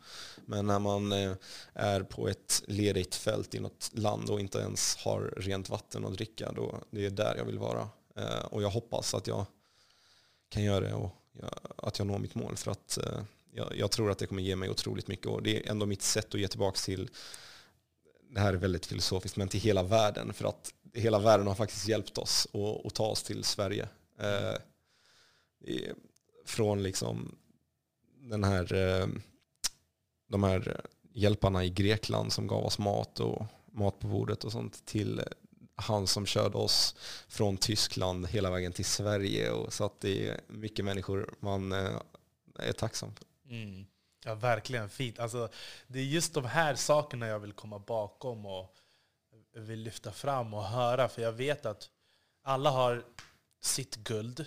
Men 0.45 0.65
när 0.65 0.79
man 0.79 1.11
eh, 1.11 1.33
är 1.73 2.03
på 2.03 2.27
ett 2.27 2.63
ledigt 2.67 3.15
fält 3.15 3.55
i 3.55 3.59
något 3.59 3.91
land 3.93 4.29
och 4.29 4.39
inte 4.39 4.59
ens 4.59 4.95
har 4.95 5.33
rent 5.37 5.69
vatten 5.69 6.05
att 6.05 6.13
dricka, 6.13 6.51
då, 6.51 6.79
det 6.91 7.05
är 7.05 7.09
där 7.09 7.35
jag 7.37 7.45
vill 7.45 7.59
vara. 7.59 7.89
Eh, 8.15 8.45
och 8.45 8.63
jag 8.63 8.69
hoppas 8.69 9.13
att 9.13 9.27
jag 9.27 9.45
kan 10.49 10.63
göra 10.63 10.79
det 10.79 10.93
och 10.93 11.15
att 11.77 11.99
jag 11.99 12.07
når 12.07 12.19
mitt 12.19 12.35
mål. 12.35 12.57
För 12.57 12.71
att 12.71 12.97
eh, 12.97 13.21
jag, 13.75 13.91
tror 13.91 14.11
att 14.11 14.17
det 14.17 14.27
kommer 14.27 14.41
ge 14.41 14.55
mig 14.55 14.69
otroligt 14.69 15.07
mycket. 15.07 15.27
Och 15.27 15.43
det 15.43 15.65
är 15.65 15.71
ändå 15.71 15.85
mitt 15.85 16.01
sätt 16.01 16.33
att 16.33 16.41
ge 16.41 16.47
tillbaka 16.47 16.77
till, 16.77 17.09
det 18.29 18.39
här 18.39 18.53
är 18.53 18.57
väldigt 18.57 18.85
filosofiskt, 18.85 19.37
men 19.37 19.47
till 19.47 19.59
hela 19.59 19.83
världen. 19.83 20.33
För 20.33 20.45
att 20.45 20.73
hela 20.93 21.19
världen 21.19 21.47
har 21.47 21.55
faktiskt 21.55 21.87
hjälpt 21.87 22.17
oss 22.17 22.47
att, 22.53 22.85
att 22.85 22.93
ta 22.93 23.07
oss 23.07 23.23
till 23.23 23.43
Sverige. 23.43 23.87
Från 26.45 26.83
liksom 26.83 27.35
den 28.21 28.43
här, 28.43 28.73
eh, 28.73 29.07
de 30.27 30.43
här 30.43 30.81
hjälparna 31.13 31.63
i 31.63 31.69
Grekland 31.69 32.33
som 32.33 32.47
gav 32.47 32.65
oss 32.65 32.79
mat 32.79 33.19
och 33.19 33.45
mat 33.71 33.99
på 33.99 34.07
bordet 34.07 34.43
och 34.43 34.51
sånt 34.51 34.85
till 34.85 35.21
han 35.75 36.07
som 36.07 36.25
körde 36.25 36.57
oss 36.57 36.95
från 37.27 37.57
Tyskland 37.57 38.27
hela 38.27 38.51
vägen 38.51 38.73
till 38.73 38.85
Sverige. 38.85 39.51
Och 39.51 39.73
så 39.73 39.85
att 39.85 40.01
det 40.01 40.29
är 40.29 40.41
mycket 40.47 40.85
människor 40.85 41.35
man 41.39 41.71
eh, 41.71 42.01
är 42.59 42.73
tacksam 42.73 43.15
för. 43.15 43.25
Mm. 43.49 43.85
Ja, 44.25 44.35
verkligen 44.35 44.89
fint. 44.89 45.19
Alltså, 45.19 45.49
det 45.87 45.99
är 45.99 46.03
just 46.03 46.33
de 46.33 46.45
här 46.45 46.75
sakerna 46.75 47.27
jag 47.27 47.39
vill 47.39 47.53
komma 47.53 47.79
bakom 47.79 48.45
och 48.45 48.75
vill 49.55 49.79
lyfta 49.79 50.11
fram 50.11 50.53
och 50.53 50.63
höra. 50.63 51.09
För 51.09 51.21
jag 51.21 51.31
vet 51.31 51.65
att 51.65 51.89
alla 52.43 52.69
har 52.69 53.05
sitt 53.61 53.95
guld. 53.95 54.45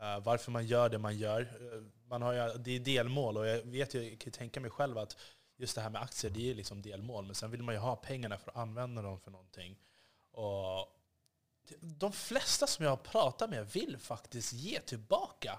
Eh, 0.00 0.20
varför 0.20 0.50
man 0.50 0.66
gör 0.66 0.88
det 0.88 0.98
man 0.98 1.18
gör. 1.18 1.40
Eh, 1.40 1.82
man 2.08 2.22
har 2.22 2.32
ju, 2.32 2.58
det 2.58 2.70
är 2.70 2.80
delmål 2.80 3.36
och 3.36 3.46
jag 3.46 3.62
vet 3.62 3.94
ju, 3.94 4.10
jag 4.10 4.18
kan 4.18 4.32
tänka 4.32 4.60
mig 4.60 4.70
själv 4.70 4.98
att 4.98 5.16
just 5.56 5.74
det 5.74 5.80
här 5.80 5.90
med 5.90 6.02
aktier, 6.02 6.30
det 6.30 6.50
är 6.50 6.54
liksom 6.54 6.82
delmål. 6.82 7.26
Men 7.26 7.34
sen 7.34 7.50
vill 7.50 7.62
man 7.62 7.74
ju 7.74 7.80
ha 7.80 7.96
pengarna 7.96 8.38
för 8.38 8.50
att 8.50 8.56
använda 8.56 9.02
dem 9.02 9.20
för 9.20 9.30
någonting. 9.30 9.78
Och 10.32 10.96
de 11.80 12.12
flesta 12.12 12.66
som 12.66 12.84
jag 12.84 12.92
har 12.92 12.96
pratat 12.96 13.50
med 13.50 13.72
vill 13.72 13.98
faktiskt 13.98 14.52
ge 14.52 14.80
tillbaka. 14.80 15.58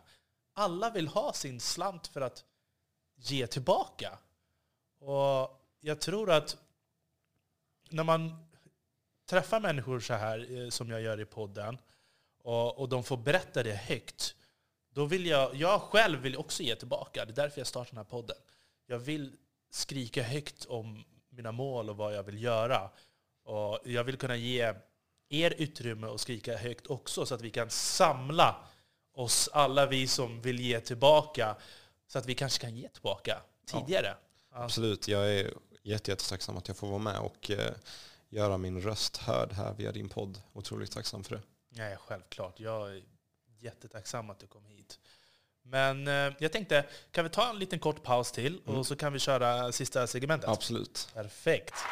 Alla 0.53 0.89
vill 0.89 1.07
ha 1.07 1.33
sin 1.33 1.59
slant 1.59 2.07
för 2.07 2.21
att 2.21 2.45
ge 3.15 3.47
tillbaka. 3.47 4.17
Och 4.99 5.61
jag 5.79 6.01
tror 6.01 6.31
att 6.31 6.57
när 7.89 8.03
man 8.03 8.47
träffar 9.25 9.59
människor 9.59 9.99
så 9.99 10.13
här 10.13 10.57
eh, 10.57 10.69
som 10.69 10.89
jag 10.89 11.01
gör 11.01 11.19
i 11.19 11.25
podden 11.25 11.77
och, 12.43 12.79
och 12.79 12.89
de 12.89 13.03
får 13.03 13.17
berätta 13.17 13.63
det 13.63 13.73
högt, 13.73 14.35
då 14.93 15.05
vill 15.05 15.25
jag, 15.25 15.55
jag 15.55 15.81
själv 15.81 16.19
vill 16.19 16.37
också 16.37 16.63
ge 16.63 16.75
tillbaka. 16.75 17.25
Det 17.25 17.31
är 17.31 17.35
därför 17.35 17.59
jag 17.59 17.67
startar 17.67 17.91
den 17.91 17.97
här 17.97 18.03
podden. 18.03 18.37
Jag 18.85 18.99
vill 18.99 19.35
skrika 19.69 20.23
högt 20.23 20.65
om 20.65 21.03
mina 21.29 21.51
mål 21.51 21.89
och 21.89 21.97
vad 21.97 22.15
jag 22.15 22.23
vill 22.23 22.43
göra. 22.43 22.89
Och 23.43 23.79
jag 23.83 24.03
vill 24.03 24.17
kunna 24.17 24.35
ge 24.35 24.73
er 25.29 25.53
utrymme 25.57 26.07
att 26.07 26.21
skrika 26.21 26.57
högt 26.57 26.87
också 26.87 27.25
så 27.25 27.35
att 27.35 27.41
vi 27.41 27.49
kan 27.49 27.69
samla 27.69 28.55
oss 29.13 29.49
alla 29.53 29.85
vi 29.85 30.07
som 30.07 30.41
vill 30.41 30.59
ge 30.59 30.79
tillbaka 30.79 31.55
så 32.07 32.19
att 32.19 32.25
vi 32.25 32.35
kanske 32.35 32.61
kan 32.61 32.75
ge 32.75 32.87
tillbaka 32.87 33.41
tidigare. 33.65 34.15
Absolut, 34.51 35.07
jag 35.07 35.33
är 35.33 35.53
jättetacksam 35.83 36.57
att 36.57 36.67
jag 36.67 36.77
får 36.77 36.87
vara 36.87 36.99
med 36.99 37.19
och 37.19 37.51
eh, 37.51 37.73
göra 38.29 38.57
min 38.57 38.81
röst 38.81 39.17
hörd 39.17 39.51
här 39.51 39.73
via 39.73 39.91
din 39.91 40.09
podd. 40.09 40.41
Otroligt 40.53 40.91
tacksam 40.91 41.23
för 41.23 41.35
det. 41.35 41.41
Nej, 41.73 41.97
självklart. 42.07 42.59
Jag 42.59 42.89
är 42.95 43.01
jättetacksam 43.59 44.29
att 44.29 44.39
du 44.39 44.47
kom 44.47 44.65
hit. 44.65 44.99
Men 45.63 46.07
eh, 46.07 46.33
jag 46.39 46.51
tänkte, 46.51 46.85
kan 47.11 47.23
vi 47.23 47.29
ta 47.29 47.49
en 47.49 47.59
liten 47.59 47.79
kort 47.79 48.03
paus 48.03 48.31
till 48.31 48.61
Mm. 48.67 48.79
och 48.79 48.87
så 48.87 48.95
kan 48.95 49.13
vi 49.13 49.19
köra 49.19 49.71
sista 49.71 50.07
segmentet? 50.07 50.49
Absolut. 50.49 51.09
Perfekt. 51.13 51.75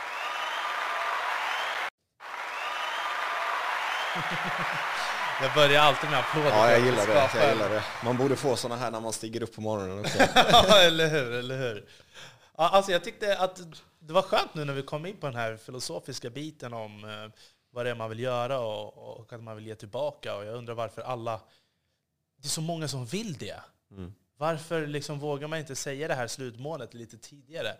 jag 5.41 5.53
börjar 5.53 5.81
alltid 5.81 6.09
med 6.09 6.19
applåder. 6.19 6.49
Ja, 6.49 6.71
jag 6.71 6.79
gillar 6.85 7.07
det. 7.07 7.29
Jag 7.35 7.49
gillar 7.53 7.69
det. 7.69 7.83
Man 8.03 8.17
borde 8.17 8.35
få 8.35 8.55
sådana 8.55 8.81
här 8.81 8.91
när 8.91 8.99
man 8.99 9.13
stiger 9.13 9.43
upp 9.43 9.55
på 9.55 9.61
morgonen 9.61 9.99
också. 9.99 10.17
Ja, 10.35 10.81
eller 10.81 11.07
hur, 11.07 11.31
eller 11.33 11.57
hur. 11.57 11.89
Alltså 12.55 12.91
jag 12.91 13.03
tyckte 13.03 13.37
att 13.37 13.59
det 13.99 14.13
var 14.13 14.21
skönt 14.21 14.53
nu 14.53 14.65
när 14.65 14.73
vi 14.73 14.81
kom 14.83 15.05
in 15.05 15.17
på 15.17 15.25
den 15.27 15.35
här 15.35 15.57
filosofiska 15.57 16.29
biten 16.29 16.73
om 16.73 17.03
eh, 17.03 17.31
vad 17.71 17.85
det 17.85 17.89
är 17.89 17.95
man 17.95 18.09
vill 18.09 18.19
göra 18.19 18.59
och, 18.59 19.19
och 19.19 19.33
att 19.33 19.43
man 19.43 19.55
vill 19.55 19.67
ge 19.67 19.75
tillbaka. 19.75 20.35
Och 20.35 20.45
jag 20.45 20.55
undrar 20.55 20.73
varför 20.73 21.01
alla... 21.01 21.41
Det 22.35 22.47
är 22.47 22.49
så 22.49 22.61
många 22.61 22.87
som 22.87 23.05
vill 23.05 23.33
det. 23.33 23.61
Mm. 23.91 24.13
Varför 24.37 24.87
liksom 24.87 25.19
vågar 25.19 25.47
man 25.47 25.59
inte 25.59 25.75
säga 25.75 26.07
det 26.07 26.13
här 26.13 26.27
slutmålet 26.27 26.93
lite 26.93 27.17
tidigare? 27.17 27.77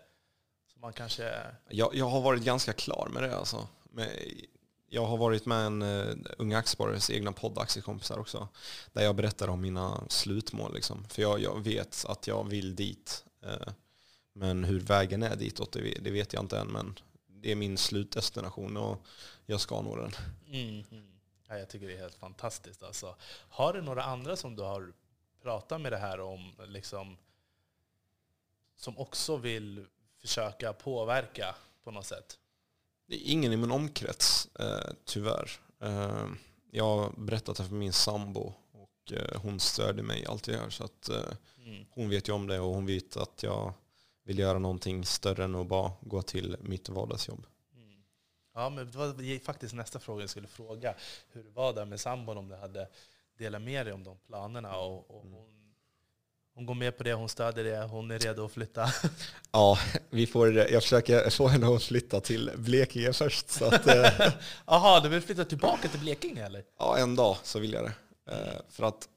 Så 0.72 0.78
man 0.78 0.92
kanske... 0.92 1.34
Jag, 1.68 1.94
jag 1.94 2.06
har 2.08 2.20
varit 2.20 2.42
ganska 2.42 2.72
klar 2.72 3.08
med 3.12 3.22
det 3.22 3.36
alltså. 3.36 3.68
Jag 4.88 5.06
har 5.06 5.16
varit 5.16 5.46
med 5.46 5.66
en 5.66 5.82
uh, 5.82 6.16
Unga 6.38 6.58
Aktiesparares 6.58 7.10
egna 7.10 7.32
podd 7.32 7.58
Aktiekompisar 7.58 8.18
också. 8.18 8.48
Där 8.92 9.02
jag 9.02 9.16
berättar 9.16 9.48
om 9.48 9.60
mina 9.60 10.04
slutmål. 10.08 10.74
Liksom. 10.74 11.04
För 11.08 11.22
jag, 11.22 11.40
jag 11.40 11.60
vet 11.64 12.04
att 12.08 12.26
jag 12.26 12.48
vill 12.48 12.76
dit. 12.76 13.24
eh, 13.42 13.72
men 14.32 14.64
hur 14.64 14.80
vägen 14.80 15.22
är 15.22 15.36
ditåt, 15.36 15.72
det, 15.72 15.80
det 15.80 16.10
vet 16.10 16.32
jag 16.32 16.42
inte 16.42 16.58
än. 16.58 16.66
Men 16.66 16.98
det 17.26 17.52
är 17.52 17.56
min 17.56 17.78
slutdestination 17.78 18.76
och 18.76 19.04
jag 19.50 19.60
ska 19.60 19.80
nå 19.80 19.96
den. 19.96 20.12
Mm. 20.52 20.84
Ja, 21.48 21.58
jag 21.58 21.68
tycker 21.68 21.86
det 21.88 21.94
är 21.94 21.98
helt 21.98 22.14
fantastiskt. 22.14 22.82
Alltså. 22.82 23.16
Har 23.48 23.72
du 23.72 23.80
några 23.82 24.02
andra 24.02 24.36
som 24.36 24.56
du 24.56 24.62
har 24.62 24.92
pratat 25.42 25.80
med 25.80 25.92
det 25.92 25.98
här 25.98 26.20
om, 26.20 26.52
liksom, 26.66 27.16
som 28.76 28.98
också 28.98 29.36
vill 29.36 29.86
försöka 30.20 30.72
påverka 30.72 31.54
på 31.84 31.90
något 31.90 32.06
sätt? 32.06 32.38
Det 33.06 33.14
är 33.14 33.32
ingen 33.32 33.52
i 33.52 33.56
min 33.56 33.70
omkrets, 33.70 34.48
eh, 34.58 34.92
tyvärr. 35.04 35.50
Eh, 35.80 36.26
jag 36.70 36.84
har 36.84 37.12
berättat 37.16 37.56
det 37.56 37.64
för 37.64 37.74
min 37.74 37.92
sambo 37.92 38.54
och 38.72 39.12
eh, 39.12 39.40
hon 39.42 39.60
stödjer 39.60 40.02
mig 40.04 40.22
i 40.22 40.26
allt 40.26 40.46
jag 40.46 40.56
gör. 40.56 40.70
Så 40.70 40.84
att, 40.84 41.08
eh, 41.08 41.16
Mm. 41.66 41.86
hon 41.90 42.08
vet 42.08 42.28
ju 42.28 42.32
om 42.32 42.46
det 42.46 42.60
och 42.60 42.74
hon 42.74 42.86
vet 42.86 43.16
att 43.16 43.42
jag 43.42 43.72
vill 44.24 44.38
göra 44.38 44.58
någonting 44.58 45.04
större 45.06 45.44
än 45.44 45.54
att 45.54 45.66
bara 45.66 45.92
gå 46.00 46.22
till 46.22 46.56
mitt 46.60 46.88
vardagsjobb. 46.88 47.46
Mm. 48.60 48.78
Ja, 48.78 48.84
men 48.84 48.90
det 48.90 48.98
var 48.98 49.44
faktiskt 49.44 49.74
nästa 49.74 49.98
fråga 49.98 50.22
jag 50.22 50.30
skulle 50.30 50.48
fråga. 50.48 50.94
Hur 51.32 51.42
det 51.42 51.50
var 51.50 51.72
där 51.72 51.84
med 51.84 52.00
sambon, 52.00 52.38
om 52.38 52.48
du 52.48 52.54
hade 52.54 52.88
delat 53.38 53.62
med 53.62 53.86
dig 53.86 53.92
om 53.92 54.04
de 54.04 54.18
planerna. 54.26 54.76
Och, 54.76 55.10
och 55.10 55.22
hon, 55.22 55.48
hon 56.54 56.66
går 56.66 56.74
med 56.74 56.96
på 56.96 57.02
det, 57.02 57.12
hon 57.12 57.28
stöder 57.28 57.64
det, 57.64 57.82
hon 57.82 58.10
är 58.10 58.18
redo 58.18 58.44
att 58.44 58.52
flytta. 58.52 58.92
Ja, 59.52 59.78
vi 60.10 60.26
får, 60.26 60.54
jag 60.54 60.82
försöker 60.82 61.30
få 61.30 61.48
henne 61.48 61.74
att 61.76 61.82
flytta 61.82 62.20
till 62.20 62.50
Blekinge 62.56 63.12
först. 63.12 63.50
Så 63.50 63.64
att, 63.64 63.86
eh, 63.86 64.32
Jaha, 64.66 65.00
du 65.00 65.08
vill 65.08 65.20
flytta 65.20 65.44
tillbaka 65.44 65.88
till 65.88 66.00
Blekinge 66.00 66.46
eller? 66.46 66.64
ja, 66.78 66.98
en 66.98 67.16
dag 67.16 67.36
så 67.42 67.58
vill 67.58 67.72
jag 67.72 67.84
det. 67.84 67.92
Eh, 68.32 68.60
för 68.68 68.84
att 68.84 69.08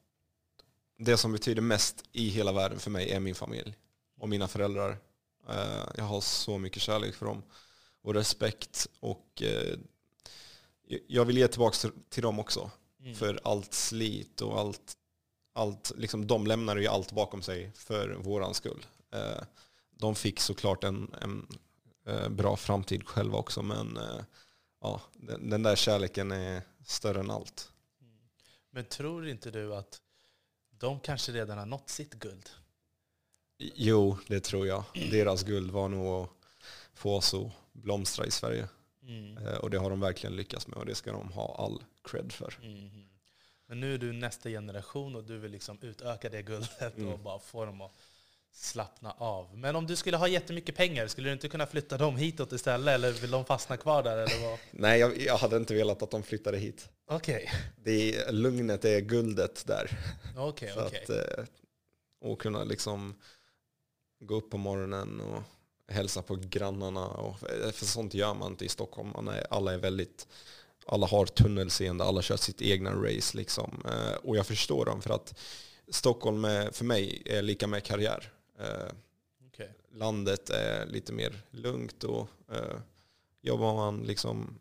det 0.97 1.17
som 1.17 1.31
betyder 1.31 1.61
mest 1.61 2.03
i 2.11 2.29
hela 2.29 2.51
världen 2.51 2.79
för 2.79 2.91
mig 2.91 3.11
är 3.11 3.19
min 3.19 3.35
familj 3.35 3.75
och 4.19 4.29
mina 4.29 4.47
föräldrar. 4.47 4.97
Eh, 5.49 5.83
jag 5.95 6.03
har 6.03 6.21
så 6.21 6.57
mycket 6.57 6.81
kärlek 6.81 7.15
för 7.15 7.25
dem 7.25 7.43
och 8.04 8.14
respekt 8.14 8.88
och 8.99 9.41
eh, 9.41 9.78
jag 11.08 11.26
vill 11.26 11.38
ge 11.38 11.47
tillbaka 11.47 11.89
till, 12.10 12.24
dem 12.24 12.39
också. 12.39 12.72
Mm. 12.99 13.16
För 13.16 13.39
allt 13.43 13.74
slit 13.74 14.41
och 14.41 14.60
allt, 14.60 14.93
allt 15.54 15.91
liksom, 15.97 16.28
de 16.28 16.47
lämnade 16.47 16.82
ju 16.82 16.88
allt 16.88 17.12
bakom 17.12 17.41
sig 17.41 17.72
för 17.76 18.10
våran 18.10 18.54
skull. 18.54 18.86
Eh, 19.12 19.43
de 19.91 20.16
fick 20.16 20.39
såklart 20.39 20.84
en, 20.84 21.16
en 21.22 21.47
eh, 22.08 22.30
bra 22.30 22.56
framtid 22.56 23.08
själva 23.08 23.38
också 23.38 23.62
men 23.62 23.97
eh, 23.97 24.22
ja, 24.82 25.01
den, 25.14 25.49
den 25.49 25.64
där 25.64 25.76
kärleken 25.76 26.32
är 26.32 26.62
större 26.86 27.20
än 27.20 27.32
allt. 27.32 27.72
Men 28.72 28.86
tror 28.86 29.28
inte 29.28 29.51
du 29.51 29.76
att 29.76 30.01
de 30.70 30.99
kanske 30.99 31.32
redan 31.32 31.58
har 31.58 31.66
nått 31.66 31.89
sitt 31.89 32.14
guld? 32.14 32.49
Jo, 33.58 34.18
det 34.28 34.39
tror 34.39 34.68
jag. 34.68 34.84
Deras 34.93 35.43
guld 35.43 35.72
var 35.72 35.89
nog 35.89 36.08
att 36.08 36.30
få 36.93 37.16
oss 37.16 37.34
att 37.34 37.51
blomstra 37.74 38.26
i 38.26 38.32
Sverige. 38.32 38.67
Mm. 39.07 39.38
Eh, 39.38 39.53
Och 39.57 39.69
det 39.69 39.78
har 39.78 39.89
de 39.89 39.99
verkligen 39.99 40.36
lyckats 40.36 40.67
med 40.67 40.78
och 40.78 40.86
det 40.86 40.95
ska 40.95 41.11
de 41.11 41.32
ha 41.32 41.55
all 41.55 41.84
cred 42.03 42.32
för. 42.32 42.59
Mhm. 42.61 43.09
Men 43.67 43.80
nu 43.80 43.93
är 43.93 43.97
du 43.97 44.13
nästa 44.13 44.49
generation 44.49 45.15
och 45.15 45.24
du 45.24 45.38
vill 45.38 45.51
liksom 45.51 45.78
utöka 45.82 46.30
det 46.30 46.41
guldet 46.41 46.97
Mm. 46.97 47.09
och 47.13 47.19
bara 47.19 47.39
få 47.39 47.65
dem 47.65 47.82
att 47.82 47.91
slappna 48.51 49.11
av. 49.11 49.57
Men 49.57 49.76
om 49.76 49.88
du 49.88 49.95
skulle 49.95 50.17
ha 50.17 50.28
jättemycket 50.28 50.76
pengar, 50.76 51.07
skulle 51.07 51.30
du 51.30 51.34
inte 51.34 51.49
kunna 51.49 51.65
flytta 51.65 51.97
dem 51.97 52.17
hitåt 52.17 52.51
istället? 52.51 52.93
Eller 52.93 53.11
vill 53.11 53.32
de 53.32 53.45
fastna 53.45 53.78
kvar 53.78 54.03
där? 54.03 54.17
Eller 54.17 54.49
vad? 54.49 54.59
Nej, 54.71 54.99
jag, 54.99 55.17
jag 55.17 55.38
hade 55.38 55.57
inte 55.57 55.74
velat 55.74 56.01
att 56.03 56.11
de 56.11 56.24
flyttade 56.24 56.57
hit. 56.57 56.89
Okej, 57.05 57.51
Det 57.84 58.15
är, 58.15 58.32
lugnet 58.32 58.86
är 58.86 58.99
guldet 58.99 59.63
där. 59.67 59.97
okej, 60.38 60.71
Så 60.76 60.86
okej. 60.86 61.03
att, 61.03 61.09
eh, 61.09 61.45
och 62.21 62.41
kunna 62.41 62.63
liksom 62.63 63.15
gå 64.19 64.36
upp 64.36 64.49
på 64.51 64.57
morgonen 64.57 65.21
och 65.21 65.43
hälsa 65.93 66.21
på 66.21 66.35
grannarna. 66.35 67.07
Och, 67.07 67.49
eh, 67.49 67.71
för 67.71 67.85
sånt 67.85 68.13
gör 68.13 68.33
man 68.33 68.51
inte 68.51 68.65
i 68.65 68.69
Stockholm. 68.69 69.09
Man 69.13 69.27
är, 69.27 69.47
alla 69.49 69.73
är 69.73 69.77
väldigt, 69.77 70.27
alla 70.85 71.07
har 71.07 71.25
tunnelseende, 71.25 72.03
alla 72.03 72.21
kör 72.21 72.37
sitt 72.37 72.61
egna 72.61 72.91
race. 72.91 73.37
Liksom. 73.37 73.83
Eh, 73.85 74.15
och 74.23 74.37
jag 74.37 74.47
förstår 74.47 74.85
dem 74.85 75.01
för 75.01 75.09
att 75.09 75.39
Stockholm 75.87 76.45
är, 76.45 76.71
för 76.71 76.85
mig 76.85 77.21
är 77.25 77.41
lika 77.41 77.67
med 77.67 77.83
karriär. 77.83 78.33
Eh, 78.59 78.93
Okej. 79.47 79.73
landet 79.91 80.49
är 80.49 80.85
lite 80.85 81.13
mer 81.13 81.41
lugnt 81.51 82.03
och 82.03 82.27
jobbar 83.41 83.75
man 83.75 84.03
liksom 84.03 84.59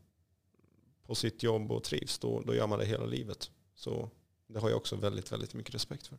på 1.07 1.15
sitt 1.15 1.43
jobb 1.43 1.73
och 1.73 1.85
trivs 1.85 2.19
då, 2.19 2.43
då 2.47 2.55
gör 2.55 2.67
man 2.67 2.79
det 2.79 2.85
hela 2.85 3.07
livet. 3.07 3.51
Så 3.75 4.11
det 4.47 4.61
har 4.61 4.69
jag 4.69 4.77
också 4.77 4.97
väldigt, 4.97 5.33
väldigt 5.33 5.55
mycket 5.55 5.75
respekt 5.75 6.07
för. 6.07 6.19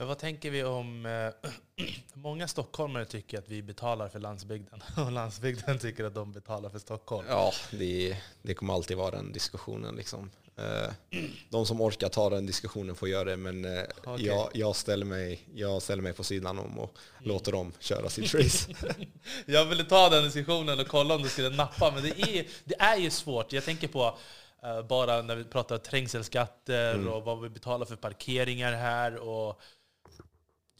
Men 0.00 0.08
vad 0.08 0.18
tänker 0.18 0.50
vi 0.50 0.64
om... 0.64 1.06
Eh, 1.06 1.50
många 2.14 2.48
stockholmare 2.48 3.04
tycker 3.04 3.38
att 3.38 3.48
vi 3.48 3.62
betalar 3.62 4.08
för 4.08 4.18
landsbygden. 4.18 4.82
Och 5.06 5.12
landsbygden 5.12 5.78
tycker 5.78 6.04
att 6.04 6.14
de 6.14 6.32
betalar 6.32 6.70
för 6.70 6.78
Stockholm. 6.78 7.26
Ja, 7.28 7.52
det, 7.70 8.16
det 8.42 8.54
kommer 8.54 8.74
alltid 8.74 8.96
vara 8.96 9.10
den 9.10 9.32
diskussionen. 9.32 9.96
Liksom. 9.96 10.30
Eh, 10.56 10.90
de 11.48 11.66
som 11.66 11.80
orkar 11.80 12.08
ta 12.08 12.30
den 12.30 12.46
diskussionen 12.46 12.94
får 12.96 13.08
göra 13.08 13.24
det, 13.24 13.36
men 13.36 13.64
eh, 13.64 13.82
Okej. 14.04 14.26
jag, 14.26 14.50
jag, 14.54 14.76
ställer 14.76 15.06
mig, 15.06 15.48
jag 15.54 15.82
ställer 15.82 16.02
mig 16.02 16.12
på 16.12 16.24
sidan 16.24 16.58
om 16.58 16.78
och 16.78 16.98
låter 17.18 17.52
dem 17.52 17.72
köra 17.78 18.08
sitt 18.08 18.34
race. 18.34 18.72
Jag 19.46 19.64
ville 19.64 19.84
ta 19.84 20.08
den 20.08 20.24
diskussionen 20.24 20.80
och 20.80 20.88
kolla 20.88 21.14
om 21.14 21.22
du 21.22 21.28
skulle 21.28 21.50
nappa, 21.50 21.90
men 21.94 22.02
det 22.02 22.20
är, 22.20 22.46
det 22.64 22.74
är 22.78 22.96
ju 22.96 23.10
svårt. 23.10 23.52
Jag 23.52 23.64
tänker 23.64 23.88
på 23.88 24.18
eh, 24.62 24.82
bara 24.82 25.22
när 25.22 25.36
vi 25.36 25.44
pratar 25.44 25.78
trängselskatter 25.78 26.94
Mm. 26.94 27.08
och 27.08 27.22
vad 27.24 27.40
vi 27.42 27.48
betalar 27.48 27.86
för 27.86 27.96
parkeringar 27.96 28.72
här. 28.72 29.16
Och 29.16 29.60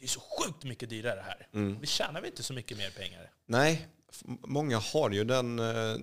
det 0.01 0.07
är 0.07 0.09
så 0.09 0.21
sjukt 0.21 0.65
mycket 0.65 0.91
dyrare 0.91 1.21
här. 1.27 1.49
Mm. 1.53 1.81
Vi 1.81 1.87
tjänar 1.87 2.21
väl 2.21 2.31
inte 2.31 2.43
så 2.43 2.53
mycket 2.53 2.79
mer 2.79 2.91
pengar? 2.91 3.31
Nej, 3.47 3.89
många 4.47 4.79
har 4.79 5.11
ju 5.11 5.25
den, 5.25 5.59
eh, 5.59 5.97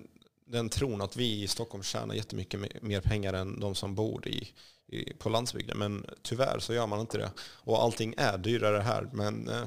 den 0.46 0.68
tron 0.68 1.00
att 1.02 1.16
vi 1.16 1.42
i 1.42 1.48
Stockholm 1.48 1.82
tjänar 1.82 2.14
jättemycket 2.14 2.60
me- 2.60 2.78
mer 2.82 3.00
pengar 3.00 3.32
än 3.32 3.60
de 3.60 3.74
som 3.74 3.94
bor 3.94 4.28
i, 4.28 4.48
i, 4.86 5.12
på 5.14 5.28
landsbygden. 5.28 5.78
Men 5.78 6.06
tyvärr 6.22 6.58
så 6.58 6.74
gör 6.74 6.86
man 6.86 7.00
inte 7.00 7.18
det. 7.18 7.30
Och 7.40 7.82
allting 7.82 8.14
är 8.16 8.38
dyrare 8.38 8.80
här. 8.80 9.08
Men 9.12 9.48
eh, 9.48 9.64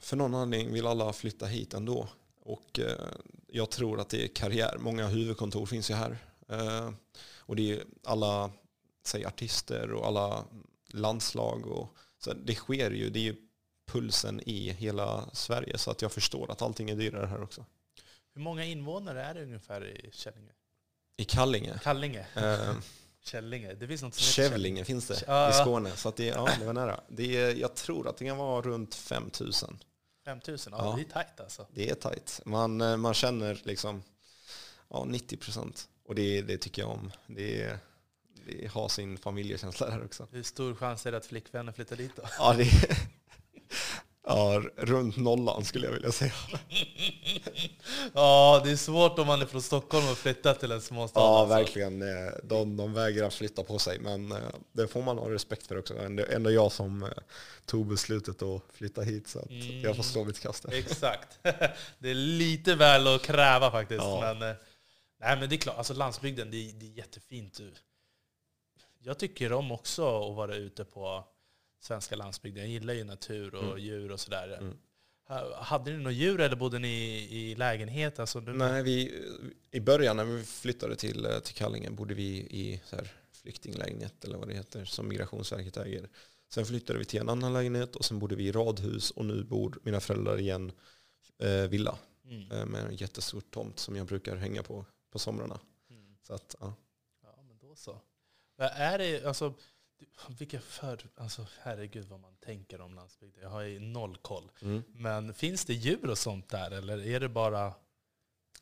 för 0.00 0.16
någon 0.16 0.34
anledning 0.34 0.72
vill 0.72 0.86
alla 0.86 1.12
flytta 1.12 1.46
hit 1.46 1.74
ändå. 1.74 2.08
Och 2.40 2.78
eh, 2.78 3.08
jag 3.48 3.70
tror 3.70 4.00
att 4.00 4.08
det 4.08 4.24
är 4.24 4.28
karriär. 4.28 4.76
Många 4.78 5.06
huvudkontor 5.06 5.66
finns 5.66 5.90
ju 5.90 5.94
här. 5.94 6.18
Och 7.38 7.56
det 7.56 7.72
är 7.72 7.84
alla 8.04 8.50
säg, 9.04 9.24
artister 9.24 9.92
och 9.92 10.06
alla 10.06 10.44
landslag. 10.88 11.66
Och, 11.66 11.96
så 12.24 12.32
det 12.32 12.54
sker 12.54 12.90
ju. 12.90 13.10
Det 13.10 13.18
är 13.18 13.22
ju 13.22 13.36
pulsen 13.92 14.40
i 14.46 14.70
hela 14.70 15.30
Sverige. 15.32 15.78
Så 15.78 15.90
att 15.90 16.02
jag 16.02 16.12
förstår 16.12 16.50
att 16.50 16.62
allting 16.62 16.90
är 16.90 16.96
dyrare 16.96 17.26
här 17.26 17.42
också. 17.42 17.64
Hur 18.34 18.40
många 18.42 18.64
invånare 18.64 19.22
är 19.24 19.34
det 19.34 19.42
ungefär 19.42 19.86
i 19.86 20.10
Källinge? 20.12 20.52
I 21.16 21.24
Kallinge. 21.24 21.80
Kallinge? 21.82 22.26
Eh, 22.36 22.74
Källinge? 23.24 23.74
Det 23.74 23.88
finns 23.88 24.02
något 24.02 24.14
som 24.14 24.22
Kävlinge 24.24 24.84
finns 24.84 25.06
det 25.08 25.22
Ja, 25.26 25.50
i. 25.50 25.52
Skåne. 25.52 25.90
Så 25.96 26.08
att 26.08 26.16
det, 26.16 26.24
ja, 26.26 26.48
det 26.58 26.64
var 26.66 26.72
nära. 26.72 27.00
Det 27.08 27.36
är, 27.36 27.54
jag 27.54 27.74
tror 27.74 28.08
att 28.08 28.16
det 28.16 28.24
kan 28.24 28.36
vara 28.36 28.62
runt 28.62 28.94
5000. 28.94 29.78
5000? 30.24 30.72
Ja, 30.76 30.84
Ja. 30.84 30.96
det 30.96 31.02
är 31.02 31.12
tajt 31.12 31.40
alltså. 31.40 31.66
Det 31.70 31.90
är 31.90 31.94
tajt. 31.94 32.40
Man, 32.44 32.80
eh, 32.80 32.96
man 32.96 33.14
känner 33.14 33.60
liksom 33.64 34.02
ja, 34.90 35.04
90 35.04 35.36
procent. 35.36 35.88
Och 36.04 36.14
det, 36.14 36.42
det 36.42 36.58
tycker 36.58 36.82
jag 36.82 36.90
om. 36.90 37.12
Det, 37.26 37.78
det 38.46 38.70
har 38.72 38.88
sin 38.88 39.18
familjekänsla 39.18 39.90
där 39.90 40.04
också. 40.04 40.26
Hur 40.32 40.42
stor 40.42 40.74
chans 40.74 41.06
är 41.06 41.12
det 41.12 41.18
att 41.18 41.26
flickvännen 41.26 41.74
flyttar 41.74 41.96
dit 41.96 42.16
då? 42.16 42.22
Ja, 42.38 42.54
det, 42.58 42.70
Ja, 44.26 44.62
runt 44.76 45.16
nollan 45.16 45.64
skulle 45.64 45.86
jag 45.86 45.92
vilja 45.92 46.12
säga. 46.12 46.32
ja, 48.12 48.60
det 48.64 48.70
är 48.70 48.76
svårt 48.76 49.18
om 49.18 49.26
man 49.26 49.42
är 49.42 49.46
från 49.46 49.62
Stockholm 49.62 50.08
och 50.08 50.18
flyttar 50.18 50.54
till 50.54 50.72
en 50.72 50.80
småstad. 50.80 51.20
Ja, 51.20 51.38
alltså. 51.38 51.54
verkligen. 51.54 52.02
Eh, 52.02 52.32
De, 52.42 52.76
de 52.76 52.94
vägrar 52.94 53.30
flytta 53.30 53.62
på 53.62 53.78
sig, 53.78 53.98
men 53.98 54.32
eh, 54.32 54.38
det 54.72 54.88
får 54.88 55.02
man 55.02 55.18
ha 55.18 55.30
respekt 55.30 55.66
för 55.66 55.78
också. 55.78 55.98
Ändå, 55.98 56.24
ändå 56.30 56.50
jag 56.50 56.72
som 56.72 57.02
eh, 57.02 57.08
tog 57.66 57.86
beslutet 57.86 58.42
att 58.42 58.62
flytta 58.72 59.02
hit, 59.02 59.28
så 59.28 59.38
att 59.38 59.50
jag 59.82 59.96
får 59.96 60.02
stå 60.02 60.24
mitt 60.24 60.40
kast. 60.40 60.64
Exakt. 60.64 61.38
Det 61.98 62.10
är 62.10 62.14
lite 62.14 62.74
väl 62.74 63.06
att 63.06 63.22
kräva 63.22 63.70
faktiskt. 63.70 64.02
Ja. 64.02 64.20
Men, 64.20 64.38
nej, 65.20 65.36
men 65.36 65.48
det 65.48 65.54
är 65.54 65.58
klart, 65.58 65.78
alltså 65.78 65.94
landsbygden, 65.94 66.50
det 66.50 66.56
är, 66.56 66.72
det 66.72 66.86
är 66.86 66.90
jättefint. 66.90 67.60
Jag 69.04 69.18
tycker 69.18 69.52
om 69.52 69.72
också 69.72 70.30
att 70.30 70.36
vara 70.36 70.56
ute 70.56 70.84
på 70.84 71.24
svenska 71.80 72.16
landsbygden. 72.16 72.62
Jag 72.62 72.70
gillar 72.72 72.94
ju 72.94 73.04
natur 73.04 73.54
och 73.54 73.62
Mm. 73.64 73.78
djur 73.78 74.10
och 74.12 74.20
sådär. 74.20 74.56
Mm. 74.60 74.76
Ha- 75.28 75.62
Hade 75.62 75.90
ni 75.90 75.96
några 75.96 76.10
djur 76.10 76.40
eller 76.40 76.56
bodde 76.56 76.78
ni 76.78 76.88
i, 76.88 77.50
i 77.50 77.54
lägenhet? 77.54 78.18
Alltså, 78.18 78.40
du, 78.40 78.52
Nej, 78.52 78.82
vi, 78.82 79.24
I 79.70 79.80
början 79.80 80.16
när 80.16 80.24
vi 80.24 80.44
flyttade 80.44 80.96
till, 80.96 81.26
till 81.44 81.54
Kallinge 81.54 81.90
bodde 81.90 82.14
vi 82.14 82.28
i 82.36 82.80
så 82.84 82.96
här, 82.96 83.12
flyktinglägenhet 83.32 84.24
eller 84.24 84.38
vad 84.38 84.48
det 84.48 84.54
heter 84.54 84.84
som 84.84 85.08
Migrationsverket 85.08 85.76
äger. 85.76 86.08
Sen 86.48 86.66
flyttade 86.66 86.98
vi 86.98 87.04
till 87.04 87.20
en 87.20 87.28
annan 87.28 87.52
lägenhet 87.52 87.96
och 87.96 88.04
sen 88.04 88.18
bodde 88.18 88.36
vi 88.36 88.46
i 88.48 88.52
radhus 88.52 89.10
och 89.10 89.24
nu 89.24 89.44
bor 89.44 89.78
mina 89.82 90.00
föräldrar 90.00 90.40
i 90.40 90.50
en 90.50 90.72
eh, 91.38 91.68
villa 91.68 91.98
Mm. 92.30 92.50
eh, 92.52 92.66
med 92.66 92.84
en 92.84 92.96
jättestor 92.96 93.40
tomt 93.40 93.78
som 93.78 93.96
jag 93.96 94.06
brukar 94.06 94.36
hänga 94.36 94.62
på 94.62 94.86
på 95.10 95.18
somrarna. 95.18 95.60
Mm. 95.90 96.16
Så 96.22 96.34
att, 96.34 96.56
ja. 96.60 96.74
Ja, 97.22 97.42
men 97.48 97.58
då 97.58 97.74
så. 97.76 98.00
Är 98.58 98.98
det, 98.98 99.24
alltså, 99.24 99.54
vilka 100.38 100.60
för, 100.60 100.98
alltså, 101.16 101.46
herregud 101.62 102.06
vad 102.08 102.20
man 102.20 102.34
tänker 102.44 102.80
om 102.80 102.94
landsbygden. 102.94 103.42
Jag 103.42 103.50
har 103.50 103.62
ju 103.62 103.80
noll 103.80 104.16
koll. 104.16 104.50
Men 104.86 105.34
finns 105.34 105.64
det 105.64 105.74
djur 105.74 106.10
och 106.10 106.18
sånt 106.18 106.48
där? 106.48 106.70
Eller 106.70 107.06
är 107.06 107.20
det 107.20 107.28
bara... 107.28 107.66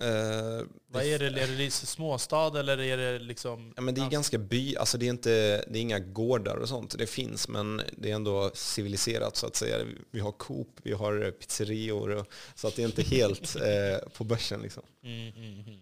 Eh, 0.00 0.66
Vad 0.86 1.02
är 1.04 1.18
det? 1.18 1.26
Är 1.42 1.58
det 1.58 1.70
småstad 1.70 2.60
eller 2.60 2.80
är 2.80 2.96
det 2.96 3.18
liksom... 3.18 3.72
Ja, 3.76 3.82
men 3.82 3.94
det 3.94 4.00
är 4.00 4.10
ganska 4.10 4.38
by, 4.38 4.76
alltså 4.76 4.98
det 4.98 5.06
är, 5.06 5.10
inte, 5.10 5.64
det 5.68 5.78
är 5.78 5.82
inga 5.82 5.98
gårdar 5.98 6.56
och 6.56 6.68
sånt. 6.68 6.98
Det 6.98 7.06
finns, 7.06 7.48
men 7.48 7.82
det 7.96 8.10
är 8.10 8.14
ändå 8.14 8.50
civiliserat 8.54 9.36
så 9.36 9.46
att 9.46 9.56
säga. 9.56 9.86
Vi 10.10 10.20
har 10.20 10.32
Coop, 10.32 10.68
vi 10.82 10.92
har 10.92 11.30
pizzerior, 11.30 12.10
och, 12.10 12.26
så 12.54 12.68
att 12.68 12.76
det 12.76 12.82
är 12.82 12.86
inte 12.86 13.02
helt 13.02 13.56
eh, 13.60 14.08
på 14.16 14.24
börsen 14.24 14.62
liksom. 14.62 14.82
Mm, 15.02 15.28
mm, 15.36 15.60
mm. 15.60 15.80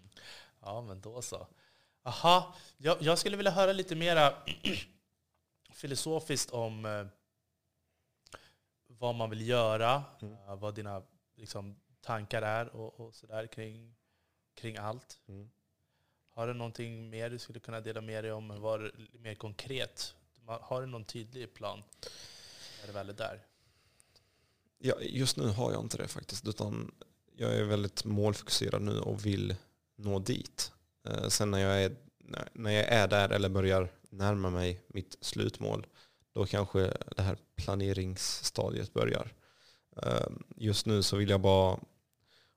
Ja, 0.61 0.81
men 0.81 1.01
då 1.01 1.21
så. 1.21 1.47
Aha, 2.03 2.55
jag, 2.77 3.01
jag 3.01 3.17
skulle 3.17 3.37
vilja 3.37 3.51
höra 3.51 3.73
lite 3.73 3.95
mera 3.95 4.33
filosofiskt 5.73 6.51
om 6.51 6.85
eh, 6.85 7.05
vad 8.87 9.15
man 9.15 9.29
vill 9.29 9.47
göra, 9.47 10.03
Mm. 10.21 10.33
eh, 10.33 10.55
vad 10.55 10.75
dina 10.75 11.03
liksom, 11.35 11.75
tankar 12.01 12.41
är 12.41 12.75
och, 12.75 12.99
och 12.99 13.15
sådär 13.15 13.47
kring, 13.47 13.95
kring 14.55 14.77
allt. 14.77 15.19
Har 16.33 16.47
du 16.47 16.53
någonting 16.53 17.09
mer 17.09 17.29
du 17.29 17.39
skulle 17.39 17.59
kunna 17.59 17.81
dela 17.81 18.01
med 18.01 18.23
dig 18.23 18.31
om? 18.31 18.61
Var 18.61 18.91
mer 19.19 19.35
konkret? 19.35 20.15
Har 20.45 20.81
du 20.81 20.87
någon 20.87 21.05
tydlig 21.05 21.53
plan 21.53 21.83
när 22.79 22.87
du 22.87 22.93
väl 22.93 23.09
är 23.09 23.13
där? 23.13 23.45
Ja, 24.77 24.95
just 25.01 25.37
nu 25.37 25.47
har 25.47 25.71
jag 25.71 25.81
inte 25.83 25.97
det 25.97 26.07
faktiskt, 26.07 26.47
utan 26.47 26.91
jag 27.35 27.53
är 27.55 27.63
väldigt 27.63 28.05
målfokuserad 28.05 28.81
nu 28.81 28.99
och 28.99 29.25
vill 29.25 29.55
nå 29.95 30.19
dit. 30.19 30.71
Eh, 31.09 31.27
sen 31.27 31.51
när 31.51 31.59
jag, 31.59 31.83
är, 31.83 31.95
när- 32.53 32.71
jag 32.71 32.85
är 32.85 33.07
där 33.07 33.29
eller 33.29 33.49
börjar 33.49 33.89
närma 34.09 34.49
mig 34.49 34.81
mitt 34.87 35.17
slutmål, 35.21 35.87
då 36.33 36.45
kanske 36.45 36.93
det 37.17 37.21
här 37.21 37.37
planeringsstadiet 37.55 38.93
börjar. 38.93 39.33
Eh, 40.03 40.27
just 40.55 40.85
nu 40.85 41.03
så 41.03 41.17
vill 41.17 41.29
jag 41.29 41.41
bara 41.41 41.79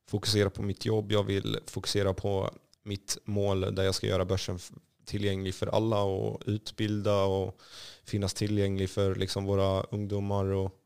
fokusera 0.08 0.50
på 0.50 0.62
mitt 0.62 0.84
jobb. 0.84 1.12
Jag 1.12 1.22
vill 1.24 1.58
fokusera 1.66 2.14
på 2.14 2.50
mitt 2.82 3.18
mål 3.24 3.74
där 3.74 3.82
jag 3.82 3.94
ska 3.94 4.06
göra 4.06 4.24
börsen 4.24 4.58
tillgänglig 5.04 5.54
för 5.54 5.66
alla 5.66 6.02
och 6.02 6.42
utbilda 6.46 7.22
och 7.24 7.60
finnas 8.04 8.34
tillgänglig 8.34 8.90
för 8.90 9.14
liksom 9.14 9.44
våra 9.44 9.82
ungdomar 9.82 10.44
och 10.44 10.80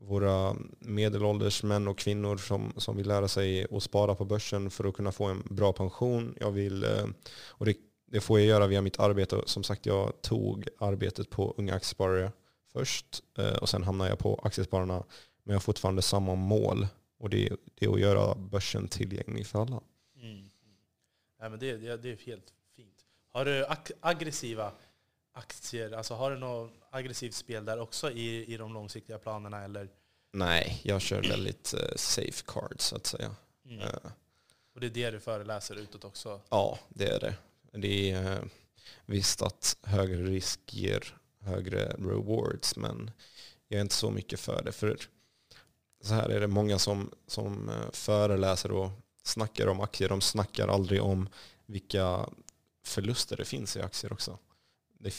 våra 0.00 0.56
medelålders 0.78 1.62
män 1.62 1.88
och 1.88 1.98
kvinnor 1.98 2.36
som, 2.36 2.72
som 2.76 2.96
vill 2.96 3.08
lära 3.08 3.28
sig 3.28 3.66
att 3.70 3.82
spara 3.82 4.14
på 4.14 4.24
börsen 4.24 4.70
för 4.70 4.84
att 4.84 4.94
kunna 4.94 5.12
få 5.12 5.24
en 5.24 5.42
bra 5.50 5.72
pension. 5.72 6.34
Jag 6.40 6.50
vill, 6.50 6.84
eh, 6.84 7.06
och 7.48 7.66
det, 7.66 7.76
det 8.06 8.20
får 8.20 8.38
jag 8.38 8.48
göra 8.48 8.66
via 8.66 8.80
mitt 8.82 8.98
arbete. 9.00 9.42
Som 9.46 9.62
sagt, 9.62 9.86
jag 9.86 10.22
tog 10.22 10.68
arbetet 10.78 11.30
på 11.30 11.54
Unga 11.56 11.74
Aktiesparare 11.74 12.32
först 12.72 13.22
eh, 13.38 13.56
och 13.56 13.68
sen 13.68 13.82
hamnade 13.82 14.10
jag 14.10 14.18
på 14.18 14.40
Aktiespararna. 14.42 15.04
Men 15.42 15.52
jag 15.52 15.54
har 15.54 15.60
fortfarande 15.60 16.02
samma 16.02 16.34
mål 16.34 16.86
och 17.18 17.30
det, 17.30 17.46
är- 17.46 17.56
det 17.74 17.86
är 17.86 17.92
att 17.92 18.00
göra 18.00 18.34
börsen 18.34 18.88
tillgänglig 18.88 19.46
för 19.46 19.58
alla. 19.62 19.80
Mm. 20.16 20.30
mm. 20.36 20.48
Nej, 21.40 21.50
men 21.50 21.58
det, 21.58 21.76
det, 21.76 21.96
det 21.96 22.08
är 22.12 22.16
helt 22.26 22.52
fint. 22.76 22.94
Har 23.32 23.44
du 23.44 23.64
ag- 23.66 23.90
aggressiva 24.00 24.72
aktier? 25.36 25.92
Alltså 25.92 26.14
har 26.14 26.30
du 26.30 26.38
något 26.38 26.70
aggressivt 26.90 27.34
spel 27.34 27.64
där 27.64 27.78
också 27.80 28.10
i, 28.10 28.54
i 28.54 28.56
de 28.56 28.72
långsiktiga 28.74 29.18
planerna? 29.18 29.64
Eller? 29.64 29.88
Nej, 30.32 30.80
jag 30.84 31.00
kör 31.00 31.22
väldigt 31.22 31.74
eh, 31.74 31.96
safe 31.96 32.42
cards 32.46 32.84
så 32.84 32.96
att 32.96 33.06
säga. 33.06 33.34
Mm. 33.66 33.80
Eh, 33.80 33.88
Och 34.74 34.80
det 34.80 34.86
är 34.86 34.90
det 34.90 35.10
du 35.10 35.20
föreläser 35.20 35.74
utåt 35.76 36.04
också? 36.04 36.40
Ja, 36.48 36.78
det 36.88 37.06
är 37.08 37.20
det. 37.20 37.34
Det 37.72 38.10
är 38.10 38.32
eh, 38.32 38.38
visst 39.06 39.42
att 39.42 39.76
högre 39.82 40.22
risk 40.22 40.60
ger 40.74 41.16
högre 41.40 41.86
rewards, 41.88 42.76
men 42.76 43.10
jag 43.68 43.76
är 43.78 43.82
inte 43.82 43.94
så 43.94 44.10
mycket 44.10 44.40
för 44.40 44.62
det. 44.64 44.72
För 44.72 44.98
så 46.00 46.14
här 46.14 46.28
är 46.28 46.40
det 46.40 46.46
många 46.46 46.78
som, 46.78 47.10
som 47.26 47.70
föreläser 47.92 48.72
och 48.72 48.90
snackar 49.22 49.66
om 49.66 49.80
aktier. 49.80 50.08
De 50.08 50.20
snackar 50.20 50.68
aldrig 50.68 51.02
om 51.02 51.28
vilka 51.66 52.28
förluster 52.84 53.36
det 53.36 53.44
finns 53.44 53.76
i 53.76 53.80
aktier 53.82 54.12
också. 54.12 54.38
Det, 54.98 55.14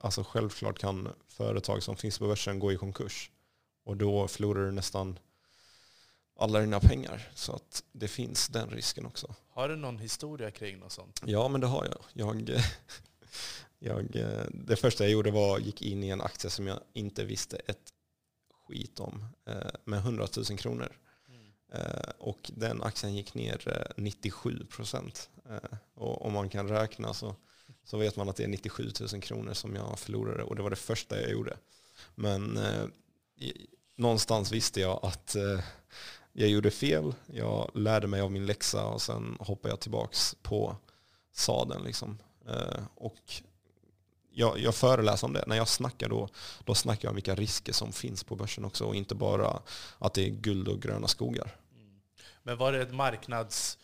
alltså 0.00 0.24
självklart 0.24 0.78
kan 0.78 1.08
företag 1.28 1.82
som 1.82 1.96
finns 1.96 2.18
på 2.18 2.26
börsen 2.28 2.58
gå 2.58 2.72
i 2.72 2.76
konkurs 2.76 3.30
och 3.84 3.96
då 3.96 4.28
förlorar 4.28 4.64
du 4.64 4.70
nästan 4.72 5.18
alla 6.36 6.60
dina 6.60 6.80
pengar. 6.80 7.30
Så 7.34 7.52
att 7.52 7.84
det 7.92 8.08
finns 8.08 8.48
den 8.48 8.70
risken 8.70 9.06
också. 9.06 9.34
Har 9.48 9.68
du 9.68 9.76
någon 9.76 9.98
historia 9.98 10.50
kring 10.50 10.78
något 10.78 10.92
sånt? 10.92 11.22
Ja, 11.26 11.48
men 11.48 11.60
det 11.60 11.66
har 11.66 11.84
jag. 11.84 12.04
jag, 12.12 12.50
jag 13.78 14.06
det 14.50 14.76
första 14.76 15.04
jag 15.04 15.10
gjorde 15.12 15.30
var 15.30 15.58
gick 15.58 15.82
in 15.82 16.04
i 16.04 16.08
en 16.08 16.20
aktie 16.20 16.50
som 16.50 16.66
jag 16.66 16.80
inte 16.92 17.24
visste 17.24 17.56
ett 17.56 17.92
skit 18.66 19.00
om 19.00 19.24
eh, 19.46 19.70
med 19.84 19.98
100 19.98 20.26
000 20.50 20.58
kronor. 20.58 20.98
Mm. 21.28 21.52
Eh, 21.72 22.10
Och 22.18 22.50
den 22.54 22.82
aktien 22.82 23.14
gick 23.14 23.34
ner 23.34 23.68
eh, 23.68 24.02
97 24.02 24.66
procent. 24.66 25.30
Eh, 25.50 25.78
Och 25.94 26.26
om 26.26 26.32
man 26.32 26.48
kan 26.48 26.68
räkna 26.68 27.14
så, 27.14 27.36
så 27.90 27.98
vet 27.98 28.16
man 28.16 28.28
att 28.28 28.36
det 28.36 28.44
är 28.44 28.48
97 28.48 28.90
000 29.12 29.22
kronor 29.22 29.54
som 29.54 29.76
jag 29.76 29.98
förlorade 29.98 30.42
och 30.42 30.56
det 30.56 30.62
var 30.62 30.70
det 30.70 30.76
första 30.76 31.20
jag 31.20 31.30
gjorde. 31.30 31.56
Men 32.14 32.56
eh, 32.56 32.84
någonstans 33.96 34.52
visste 34.52 34.80
jag 34.80 35.00
att 35.02 35.36
eh, 35.36 35.60
jag 36.32 36.48
gjorde 36.48 36.70
fel. 36.70 37.14
Jag 37.26 37.70
lärde 37.74 38.06
mig 38.06 38.20
av 38.20 38.32
min 38.32 38.46
läxa 38.46 38.86
och 38.86 39.02
sen 39.02 39.36
hoppade 39.40 39.72
jag 39.72 39.80
tillbaks 39.80 40.36
på 40.42 40.76
sadeln. 41.32 41.84
Liksom. 41.84 42.18
Eh, 42.48 42.82
och 42.94 43.32
jag, 44.30 44.58
jag 44.58 44.74
föreläser 44.74 45.26
om 45.26 45.32
det. 45.32 45.44
När 45.46 45.56
jag 45.56 45.68
snackar 45.68 46.08
då, 46.08 46.28
då 46.64 46.74
snackar 46.74 47.06
jag 47.06 47.10
om 47.10 47.16
vilka 47.16 47.34
risker 47.34 47.72
som 47.72 47.92
finns 47.92 48.24
på 48.24 48.36
börsen 48.36 48.64
också 48.64 48.84
och 48.84 48.94
inte 48.94 49.14
bara 49.14 49.62
att 49.98 50.14
det 50.14 50.26
är 50.26 50.30
guld 50.30 50.68
och 50.68 50.82
gröna 50.82 51.08
skogar. 51.08 51.56
Mm. 51.76 52.00
Men 52.42 52.58
var 52.58 52.72
det 52.72 52.82
ett 52.82 52.94
marknads... 52.94 53.78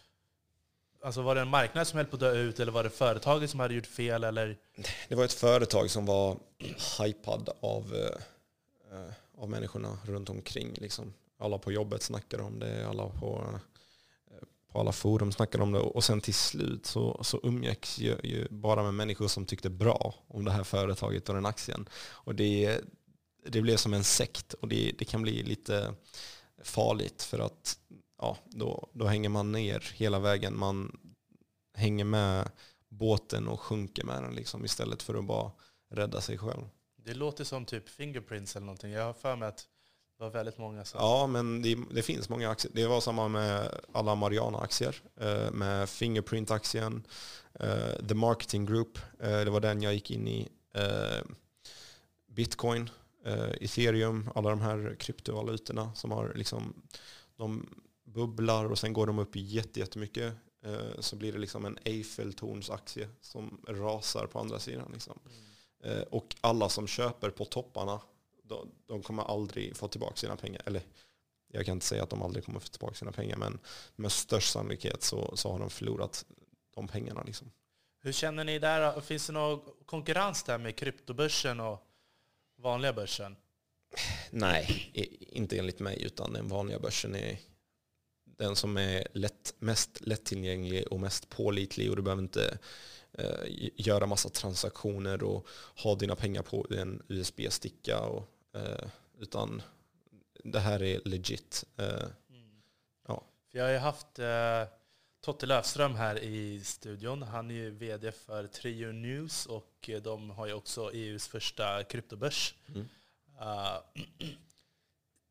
Alltså 1.07 1.22
var 1.22 1.34
det 1.34 1.40
en 1.40 1.48
marknad 1.48 1.86
som 1.86 1.96
höll 1.96 2.07
på 2.07 2.16
att 2.16 2.20
dö 2.20 2.32
ut 2.32 2.61
eller 2.61 2.72
var 2.72 2.84
det 2.84 2.90
företaget 2.90 3.50
som 3.50 3.61
hade 3.61 3.74
gjort 3.74 3.86
fel? 3.86 4.24
Eller? 4.24 4.59
Det 5.09 5.14
var 5.14 5.24
ett 5.24 5.32
företag 5.32 5.90
som 5.90 6.07
var 6.07 6.36
hypad 6.98 7.48
av, 7.61 7.94
eh, 8.92 9.12
av 9.38 9.50
människorna 9.50 9.98
runt 10.04 10.30
omkring. 10.30 10.74
Liksom. 10.74 11.12
Alla 11.38 11.59
på 11.59 11.72
jobbet 11.72 12.02
snackade 12.02 12.42
om 12.42 12.59
det, 12.59 12.88
alla 12.88 13.09
på, 13.09 13.61
eh, 14.30 14.46
på 14.72 14.80
alla 14.80 14.92
forum 14.92 15.32
snackade 15.32 15.62
om 15.64 15.72
det. 15.72 15.78
Och 15.78 16.04
sen 16.04 16.20
till 16.20 16.34
slut 16.34 16.86
så, 16.86 17.20
så 17.24 17.40
umgicks 17.42 17.98
jag 17.98 18.24
ju 18.24 18.48
bara 18.50 18.82
med 18.82 18.94
människor 18.94 19.28
som 19.28 19.44
tyckte 19.44 19.70
bra 19.70 20.14
om 20.28 20.44
det 20.44 20.50
här 20.50 20.64
företaget 20.64 21.28
och 21.28 21.34
den 21.34 21.46
aktien. 21.46 21.88
Och 21.96 22.34
det, 22.34 22.80
det 23.46 23.62
blev 23.62 23.76
som 23.76 23.94
en 23.94 24.04
sekt 24.04 24.54
och 24.54 24.68
det, 24.68 24.92
det 24.98 25.04
kan 25.04 25.22
bli 25.22 25.42
lite 25.42 25.94
farligt 26.62 27.22
för 27.22 27.38
att 27.38 27.78
ja, 28.18 28.36
då, 28.44 28.88
då 28.92 29.06
hänger 29.06 29.28
man 29.28 29.52
ner 29.52 29.92
hela 29.94 30.18
vägen. 30.18 30.58
Man 30.58 30.98
hänger 31.74 32.04
med 32.04 32.50
båten 32.88 33.48
och 33.48 33.60
sjunker 33.60 34.04
med 34.04 34.22
den 34.22 34.34
liksom, 34.34 34.64
istället 34.64 35.02
för 35.02 35.14
att 35.14 35.24
bara 35.24 35.50
rädda 35.90 36.20
sig 36.20 36.38
själv. 36.38 36.68
Det 36.96 37.14
låter 37.14 37.44
som 37.44 37.64
typ 37.64 37.88
Fingerprints 37.88 38.56
eller 38.56 38.66
någonting. 38.66 38.92
Jag 38.92 39.04
har 39.04 39.12
för 39.12 39.36
mig 39.36 39.48
att 39.48 39.68
det 40.18 40.24
var 40.24 40.30
väldigt 40.30 40.58
många 40.58 40.84
som... 40.84 41.00
Ja, 41.00 41.26
men 41.26 41.62
det, 41.62 41.78
det 41.90 42.02
finns 42.02 42.28
många 42.28 42.50
aktier. 42.50 42.72
Det 42.74 42.86
var 42.86 43.00
samma 43.00 43.28
med 43.28 43.80
alla 43.92 44.14
Mariana-aktier, 44.14 45.02
eh, 45.20 45.50
med 45.50 45.88
Fingerprint-aktien, 45.88 47.06
eh, 47.60 48.06
The 48.08 48.14
Marketing 48.14 48.66
Group, 48.66 48.98
eh, 49.20 49.40
det 49.40 49.50
var 49.50 49.60
den 49.60 49.82
jag 49.82 49.94
gick 49.94 50.10
in 50.10 50.28
i, 50.28 50.48
Bitcoin, 52.28 52.90
ethereum, 53.60 54.30
alla 54.34 54.50
de 54.50 54.60
här 54.60 54.96
kryptovalutorna 54.98 55.94
som 55.94 56.10
har 56.10 56.32
liksom, 56.34 56.82
de 57.36 57.68
bubblar 58.16 58.64
och 58.64 58.78
sen 58.78 58.92
går 58.92 59.06
de 59.06 59.18
upp 59.18 59.36
jättemycket. 59.36 60.34
Eh, 60.64 61.00
så 61.00 61.16
blir 61.16 61.32
det 61.32 61.38
liksom 61.38 61.64
en 61.64 61.78
Eiffeltornsaktie 61.84 63.08
som 63.20 63.64
rasar 63.68 64.26
på 64.26 64.38
andra 64.38 64.58
sidan. 64.58 64.90
Liksom. 64.92 65.18
Eh, 65.84 66.00
och 66.00 66.36
alla 66.40 66.68
som 66.68 66.86
köper 66.86 67.30
på 67.30 67.44
topparna, 67.44 68.00
de, 68.42 68.68
de 68.86 69.02
kommer 69.02 69.22
aldrig 69.22 69.76
få 69.76 69.88
tillbaka 69.88 70.16
sina 70.16 70.36
pengar. 70.36 70.62
Eller 70.66 70.82
jag 71.48 71.66
kan 71.66 71.72
inte 71.72 71.86
säga 71.86 72.02
att 72.02 72.10
de 72.10 72.22
aldrig 72.22 72.44
kommer 72.44 72.60
få 72.60 72.68
tillbaka 72.68 72.94
sina 72.94 73.12
pengar, 73.12 73.36
men 73.36 73.58
med 73.96 74.12
störst 74.12 74.52
sannolikhet 74.52 75.02
så, 75.02 75.36
så 75.36 75.52
har 75.52 75.58
de 75.58 75.70
förlorat 75.70 76.24
de 76.74 76.88
pengarna. 76.88 77.22
Liksom. 77.22 77.50
Hur 78.02 78.12
känner 78.12 78.44
ni 78.44 78.58
där? 78.58 79.00
Finns 79.00 79.26
det 79.26 79.32
någon 79.32 79.60
konkurrens 79.86 80.42
där 80.42 80.58
med 80.58 80.76
kryptobörsen 80.76 81.60
och 81.60 81.86
vanliga 82.58 82.92
börsen? 82.92 83.36
Nej, 84.30 84.90
inte 85.32 85.58
enligt 85.58 85.80
mig, 85.80 86.02
utan 86.02 86.32
den 86.32 86.48
vanliga 86.48 86.78
börsen 86.78 87.14
är 87.14 87.38
den 88.37 88.57
som 88.57 88.76
är 88.76 89.09
lätt, 89.12 89.55
mest 89.59 90.01
lättillgänglig 90.01 90.87
och 90.89 91.01
mest 91.01 91.28
pålitlig 91.28 91.91
och 91.91 91.97
du 91.97 92.03
behöver 92.03 92.22
inte 92.22 92.59
eh, 93.12 93.70
göra 93.76 94.07
massa 94.07 94.28
transaktioner 94.28 95.22
och 95.22 95.47
ha 95.76 95.95
dina 95.95 96.16
pengar 96.16 96.43
på 96.43 96.66
en 96.70 97.03
USB-sticka. 97.09 98.01
Och, 98.01 98.28
eh, 98.55 98.89
utan 99.18 99.62
det 100.45 100.61
här 100.61 100.82
är 100.82 101.01
legit. 101.05 101.64
Eh, 101.76 101.87
mm. 102.30 102.62
ja. 103.09 103.24
För 103.51 103.59
jag 103.59 103.64
har 103.64 103.72
ju 103.72 103.78
haft 103.78 104.18
eh, 104.18 104.64
Totte 105.20 105.47
Löfström 105.47 105.95
här 105.95 106.18
i 106.18 106.61
studion. 106.64 107.22
Han 107.22 107.51
är 107.51 107.55
ju 107.55 107.70
vd 107.70 108.12
för 108.12 108.47
Trio 108.47 108.93
News 108.93 109.47
och 109.47 109.91
de 110.03 110.30
har 110.30 110.47
ju 110.47 110.53
också 110.53 110.91
EUs 110.93 111.28
första 111.28 111.84
kryptobörs. 111.84 112.55
Mm. 112.68 112.89
Uh, 113.41 113.78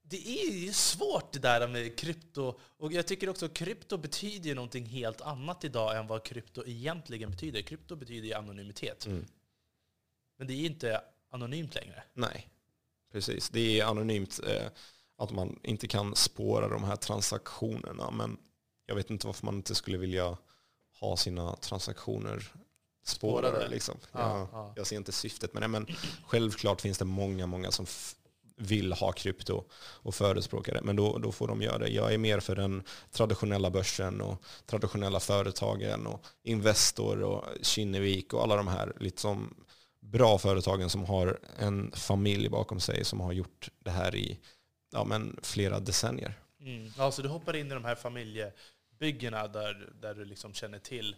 det 0.10 0.28
är 0.28 0.52
ju 0.52 0.74
svårt 0.74 1.34
det 1.34 1.40
där 1.40 1.68
med 1.68 2.00
krypto. 2.00 2.60
Och 2.78 2.94
jag 2.94 3.08
tycker 3.08 3.30
också 3.30 3.46
att 3.46 3.54
krypto 3.54 3.98
betyder 3.98 4.50
ju 4.50 4.56
någonting 4.56 4.86
helt 4.86 5.22
annat 5.22 5.64
idag 5.64 5.98
än 5.98 6.08
vad 6.08 6.24
krypto 6.24 6.64
egentligen 6.66 7.32
betyder. 7.32 7.62
Krypto 7.62 7.96
betyder 7.96 8.28
ju 8.28 8.34
anonymitet. 8.34 9.06
Mm. 9.06 9.26
Men 10.38 10.48
det 10.48 10.54
är 10.54 10.66
inte 10.66 11.02
anonymt 11.30 11.76
längre. 11.76 12.04
Nej, 12.14 12.50
precis. 13.12 13.50
Det 13.50 13.80
är 13.80 13.86
anonymt 13.86 14.40
eh, 14.48 14.68
att 15.18 15.32
man 15.32 15.60
inte 15.64 15.88
kan 15.88 16.16
spåra 16.16 16.68
de 16.68 16.84
här 16.84 16.96
transaktionerna. 16.96 18.12
Men 18.12 18.38
jag 18.86 18.96
vet 18.96 19.10
inte 19.10 19.28
varför 19.28 19.46
man 19.46 19.56
inte 19.56 19.76
skulle 19.76 19.98
vilja 19.98 20.38
ha 21.00 21.18
sina 21.18 21.56
transaktioner 21.56 22.52
spårade. 23.04 23.68
Liksom. 23.68 23.98
Ja, 24.12 24.50
ja. 24.52 24.74
jag 24.76 24.88
ser 24.88 24.96
inte 24.96 25.12
syftet 25.12 25.54
med 25.54 25.64
det. 25.64 25.68
Men 25.68 25.88
självklart 26.26 26.82
finns 26.82 26.98
det 26.98 27.06
många, 27.06 27.46
många 27.46 27.72
som 27.72 27.86
vill 28.58 28.94
ha 28.94 29.12
krypto 29.12 29.64
och 29.78 30.16
förespråkar 30.16 30.74
det. 30.74 30.82
Men 30.84 30.96
då, 30.96 31.18
då 31.18 31.32
får 31.32 31.48
de 31.48 31.62
göra 31.62 31.78
det. 31.78 31.90
Jag 31.90 32.14
är 32.14 32.18
mer 32.18 32.40
för 32.40 32.56
den 32.56 32.84
traditionella 33.12 33.70
börsen 33.70 34.22
och 34.22 34.44
traditionella 34.66 35.20
företagen 35.20 36.08
och 36.08 36.26
Investor 36.44 37.24
och 37.24 37.44
Kinnevik 37.62 38.34
och 38.34 38.44
alla 38.44 38.56
de 38.56 38.68
här 38.68 38.94
liksom 39.00 39.56
bra 40.00 40.38
företagen 40.38 40.90
som 40.90 41.06
har 41.06 41.40
en 41.58 41.92
familj 41.92 42.50
bakom 42.50 42.80
sig 42.80 43.06
som 43.06 43.20
har 43.20 43.34
gjort 43.34 43.70
det 43.80 43.92
här 43.92 44.16
i 44.16 44.40
ja, 44.92 45.04
men 45.04 45.40
flera 45.44 45.80
decennier. 45.80 46.34
Mm. 46.60 46.92
Alltså 46.98 47.22
du 47.22 47.30
hoppar 47.30 47.56
in 47.56 47.68
i 47.68 47.74
de 47.74 47.86
här 47.86 47.96
familjebyggena 47.96 49.48
där, 49.48 49.90
där 50.02 50.14
du 50.14 50.26
liksom 50.26 50.54
känner 50.54 50.80
till 50.80 51.16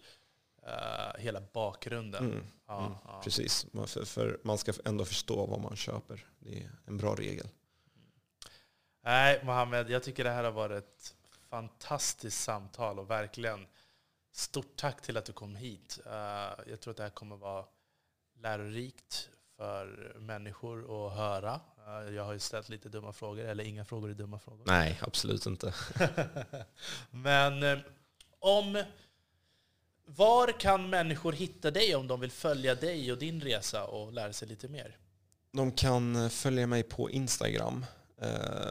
uh, 0.67 1.19
hela 1.21 1.41
bakgrunden. 1.53 2.25
Mm. 2.25 2.43
Ja, 2.67 2.85
mm. 2.85 2.97
Ja. 3.05 3.21
Precis, 3.23 3.65
för, 3.87 4.05
för, 4.05 4.39
man 4.43 4.57
ska 4.57 4.73
ändå 4.85 5.05
förstå 5.05 5.45
vad 5.45 5.61
man 5.61 5.75
köper. 5.75 6.25
Det 6.39 6.57
är 6.63 6.71
en 6.85 6.97
bra 6.97 7.15
regel. 7.15 7.47
Nej, 9.03 9.41
Mohammed, 9.43 9.89
jag 9.89 10.03
tycker 10.03 10.23
det 10.23 10.29
här 10.29 10.43
har 10.43 10.51
varit 10.51 10.83
ett 10.83 11.15
fantastiskt 11.49 12.43
samtal 12.43 12.99
och 12.99 13.09
verkligen 13.09 13.67
stort 14.31 14.75
tack 14.75 15.01
till 15.01 15.17
att 15.17 15.25
du 15.25 15.33
kom 15.33 15.55
hit. 15.55 15.99
Uh, 16.05 16.11
jag 16.67 16.79
tror 16.79 16.91
att 16.91 16.97
det 16.97 17.03
här 17.03 17.09
kommer 17.09 17.35
vara 17.35 17.65
lärorikt 18.41 19.29
för 19.57 20.15
människor 20.19 21.07
att 21.07 21.13
höra. 21.17 21.59
Uh, 21.87 22.15
jag 22.15 22.23
har 22.23 22.33
ju 22.33 22.39
ställt 22.39 22.69
lite 22.69 22.89
dumma 22.89 23.13
frågor, 23.13 23.45
eller 23.45 23.63
inga 23.63 23.85
frågor 23.85 24.09
är 24.09 24.13
dumma 24.13 24.39
frågor. 24.39 24.63
Nej, 24.67 24.99
absolut 25.01 25.45
inte. 25.45 25.73
Men 27.11 27.81
om 28.39 28.83
var 30.09 30.59
kan 30.59 30.89
människor 30.89 31.33
hitta 31.33 31.71
dig 31.71 31.95
om 31.95 32.07
de 32.07 32.19
vill 32.19 32.31
följa 32.31 32.75
dig 32.75 33.11
och 33.11 33.17
din 33.17 33.41
resa 33.41 33.85
och 33.85 34.13
lära 34.13 34.33
sig 34.33 34.47
lite 34.47 34.67
mer? 34.67 34.97
De 35.51 35.71
kan 35.71 36.15
eh, 36.15 36.29
följa 36.29 36.67
mig 36.67 36.83
på 36.83 37.09
Instagram 37.09 37.85
eh, 38.21 38.67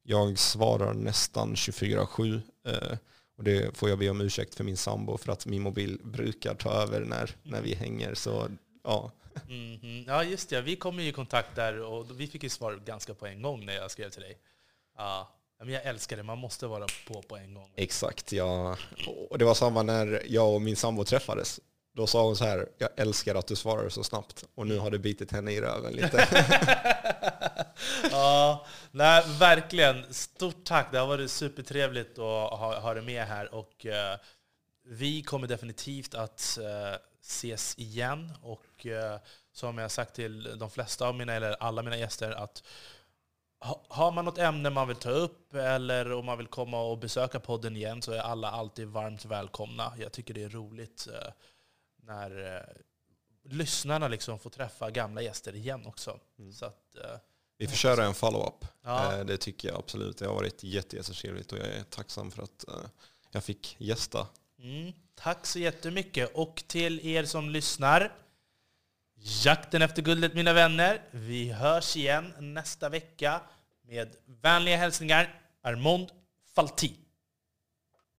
jag 0.03 0.39
svarar 0.39 0.95
nästan 0.95 1.55
24-7 1.55 2.41
eh, 2.67 2.99
och 3.37 3.45
det 3.45 3.77
får 3.77 3.89
jag 3.89 3.99
be 3.99 4.11
om 4.11 4.21
ursäkt 4.21 4.55
för 4.55 4.65
min 4.65 4.77
sambo 4.77 5.19
för 5.19 5.33
att 5.33 5.47
min 5.47 5.63
mobil 5.63 6.01
brukar 6.05 6.55
ta 6.55 6.71
över 6.71 7.01
när, 7.01 7.37
när 7.43 7.63
vi 7.63 7.75
hänger. 7.75 8.15
Så, 8.15 8.49
ja. 8.85 9.13
Mm 9.49 9.77
-hmm. 9.77 10.05
Ja, 10.07 10.25
just 10.25 10.51
det. 10.51 10.61
Vi 10.61 10.77
kom 10.77 11.01
i 11.01 11.13
kontakt 11.13 11.57
där 11.57 11.81
och 11.81 12.21
vi 12.21 12.27
fick 12.27 12.43
ju 12.43 12.49
svar 12.49 12.81
ganska 12.85 13.15
på 13.15 13.27
en 13.27 13.43
gång 13.43 13.67
när 13.67 13.75
jag 13.75 13.91
skrev 13.91 14.11
till 14.11 14.23
dig. 14.23 14.39
Ja, 14.97 15.38
men 15.59 15.75
jag 15.75 15.85
älskar 15.85 16.17
det, 16.17 16.23
man 16.23 16.39
måste 16.39 16.67
vara 16.67 16.87
på 17.07 17.23
på 17.23 17.37
en 17.37 17.55
gång. 17.55 17.71
Exakt, 17.77 18.33
ja. 18.33 18.77
Och 19.31 19.39
det 19.39 19.45
var 19.45 19.55
samma 19.55 19.83
när 19.83 20.23
jag 20.27 20.55
och 20.55 20.63
min 20.63 20.77
sambo 20.77 21.05
träffades. 21.05 21.61
Då 21.95 22.07
sa 22.07 22.25
hon 22.25 22.37
så 22.37 22.45
här, 22.45 22.69
jag 22.79 22.91
älskar 22.97 23.35
att 23.35 23.47
du 23.47 23.57
svarar 23.57 23.89
så 23.89 24.05
snabbt. 24.05 24.45
Och 24.55 24.67
nu 24.67 24.79
har 24.79 24.91
det 24.91 24.99
bitit 24.99 25.33
henne 25.33 25.53
i 25.53 25.61
röven 25.61 25.93
lite. 25.93 26.29
ja, 28.11 28.67
nej, 28.91 29.25
verkligen. 29.39 30.15
Stort 30.15 30.65
tack. 30.65 30.93
Det 30.93 30.99
har 30.99 31.07
varit 31.07 31.31
supertrevligt 31.31 32.19
att 32.19 32.59
ha, 32.59 32.81
ha 32.81 32.95
det 32.95 33.03
med 33.03 33.25
här. 33.25 33.55
Och, 33.55 33.87
uh, 33.87 33.93
vi 34.85 35.23
kommer 35.23 35.47
definitivt 35.47 36.15
att 36.15 36.59
uh, 36.61 36.97
ses 37.23 37.79
igen. 37.79 38.33
Och 38.43 38.87
uh, 38.87 39.17
som 39.53 39.79
jag 39.79 39.91
sagt 39.91 40.15
till 40.15 40.59
de 40.59 40.71
flesta 40.71 41.09
av 41.09 41.15
mina, 41.15 41.35
eller 41.35 41.57
alla 41.61 41.83
mina 41.83 41.97
gäster, 41.97 42.31
att 42.31 42.63
har 43.89 44.13
man 44.13 44.25
något 44.25 44.39
ämne 44.39 44.71
man 44.71 44.89
vill 44.89 44.97
ta 44.97 45.11
upp 45.11 45.55
eller 45.55 46.13
om 46.13 46.27
man 46.27 46.39
vill 46.39 46.47
komma 46.47 46.83
och 46.83 46.99
besöka 46.99 47.41
podden 47.41 47.77
igen 47.77 48.03
så 48.03 48.13
är 48.13 48.19
alla 48.19 48.51
alltid 48.51 48.89
varmt 48.89 49.25
välkomna. 49.25 49.93
Jag 49.99 50.13
tycker 50.13 50.35
det 50.35 50.43
är 50.43 50.49
roligt 50.49 51.09
eh, 51.13 51.33
när 52.03 52.57
eh, 52.57 52.63
lyssnarna 53.53 54.09
liksom 54.09 54.39
får 54.39 54.51
träffa 54.51 54.91
gamla 54.91 55.23
gäster 55.23 55.57
igen 55.57 55.87
också. 55.87 56.19
Mm. 56.39 56.53
Så 56.53 56.65
att, 56.65 56.97
eh, 56.97 57.19
vi 57.59 57.67
får 57.69 57.77
köra 57.77 58.05
en 58.05 58.15
follow-up. 58.15 58.65
Ja. 58.83 59.25
Det 59.25 59.37
tycker 59.37 59.69
jag 59.69 59.79
absolut. 59.79 60.19
Det 60.19 60.27
har 60.27 60.35
varit 60.35 60.63
jättetrevligt 60.63 61.53
och 61.53 61.59
jag 61.59 61.67
är 61.67 61.83
tacksam 61.83 62.31
för 62.31 62.43
att 62.43 62.65
jag 63.31 63.45
fick 63.45 63.77
gästa. 63.79 64.27
Mm. 64.59 64.93
Tack 65.15 65.47
så 65.47 65.59
jättemycket. 65.59 66.31
Och 66.35 66.65
till 66.67 67.07
er 67.07 67.25
som 67.25 67.51
lyssnar, 67.51 68.13
Jakten 69.21 69.83
efter 69.83 70.03
guldet 70.03 70.35
mina 70.35 70.53
vänner. 70.53 71.01
Vi 71.11 71.53
hörs 71.53 71.97
igen 71.97 72.35
nästa 72.39 72.89
vecka 72.89 73.41
med 73.83 74.17
vänliga 74.43 74.77
hälsningar 74.77 75.35
Armond 75.63 76.09
Falti. 76.55 76.97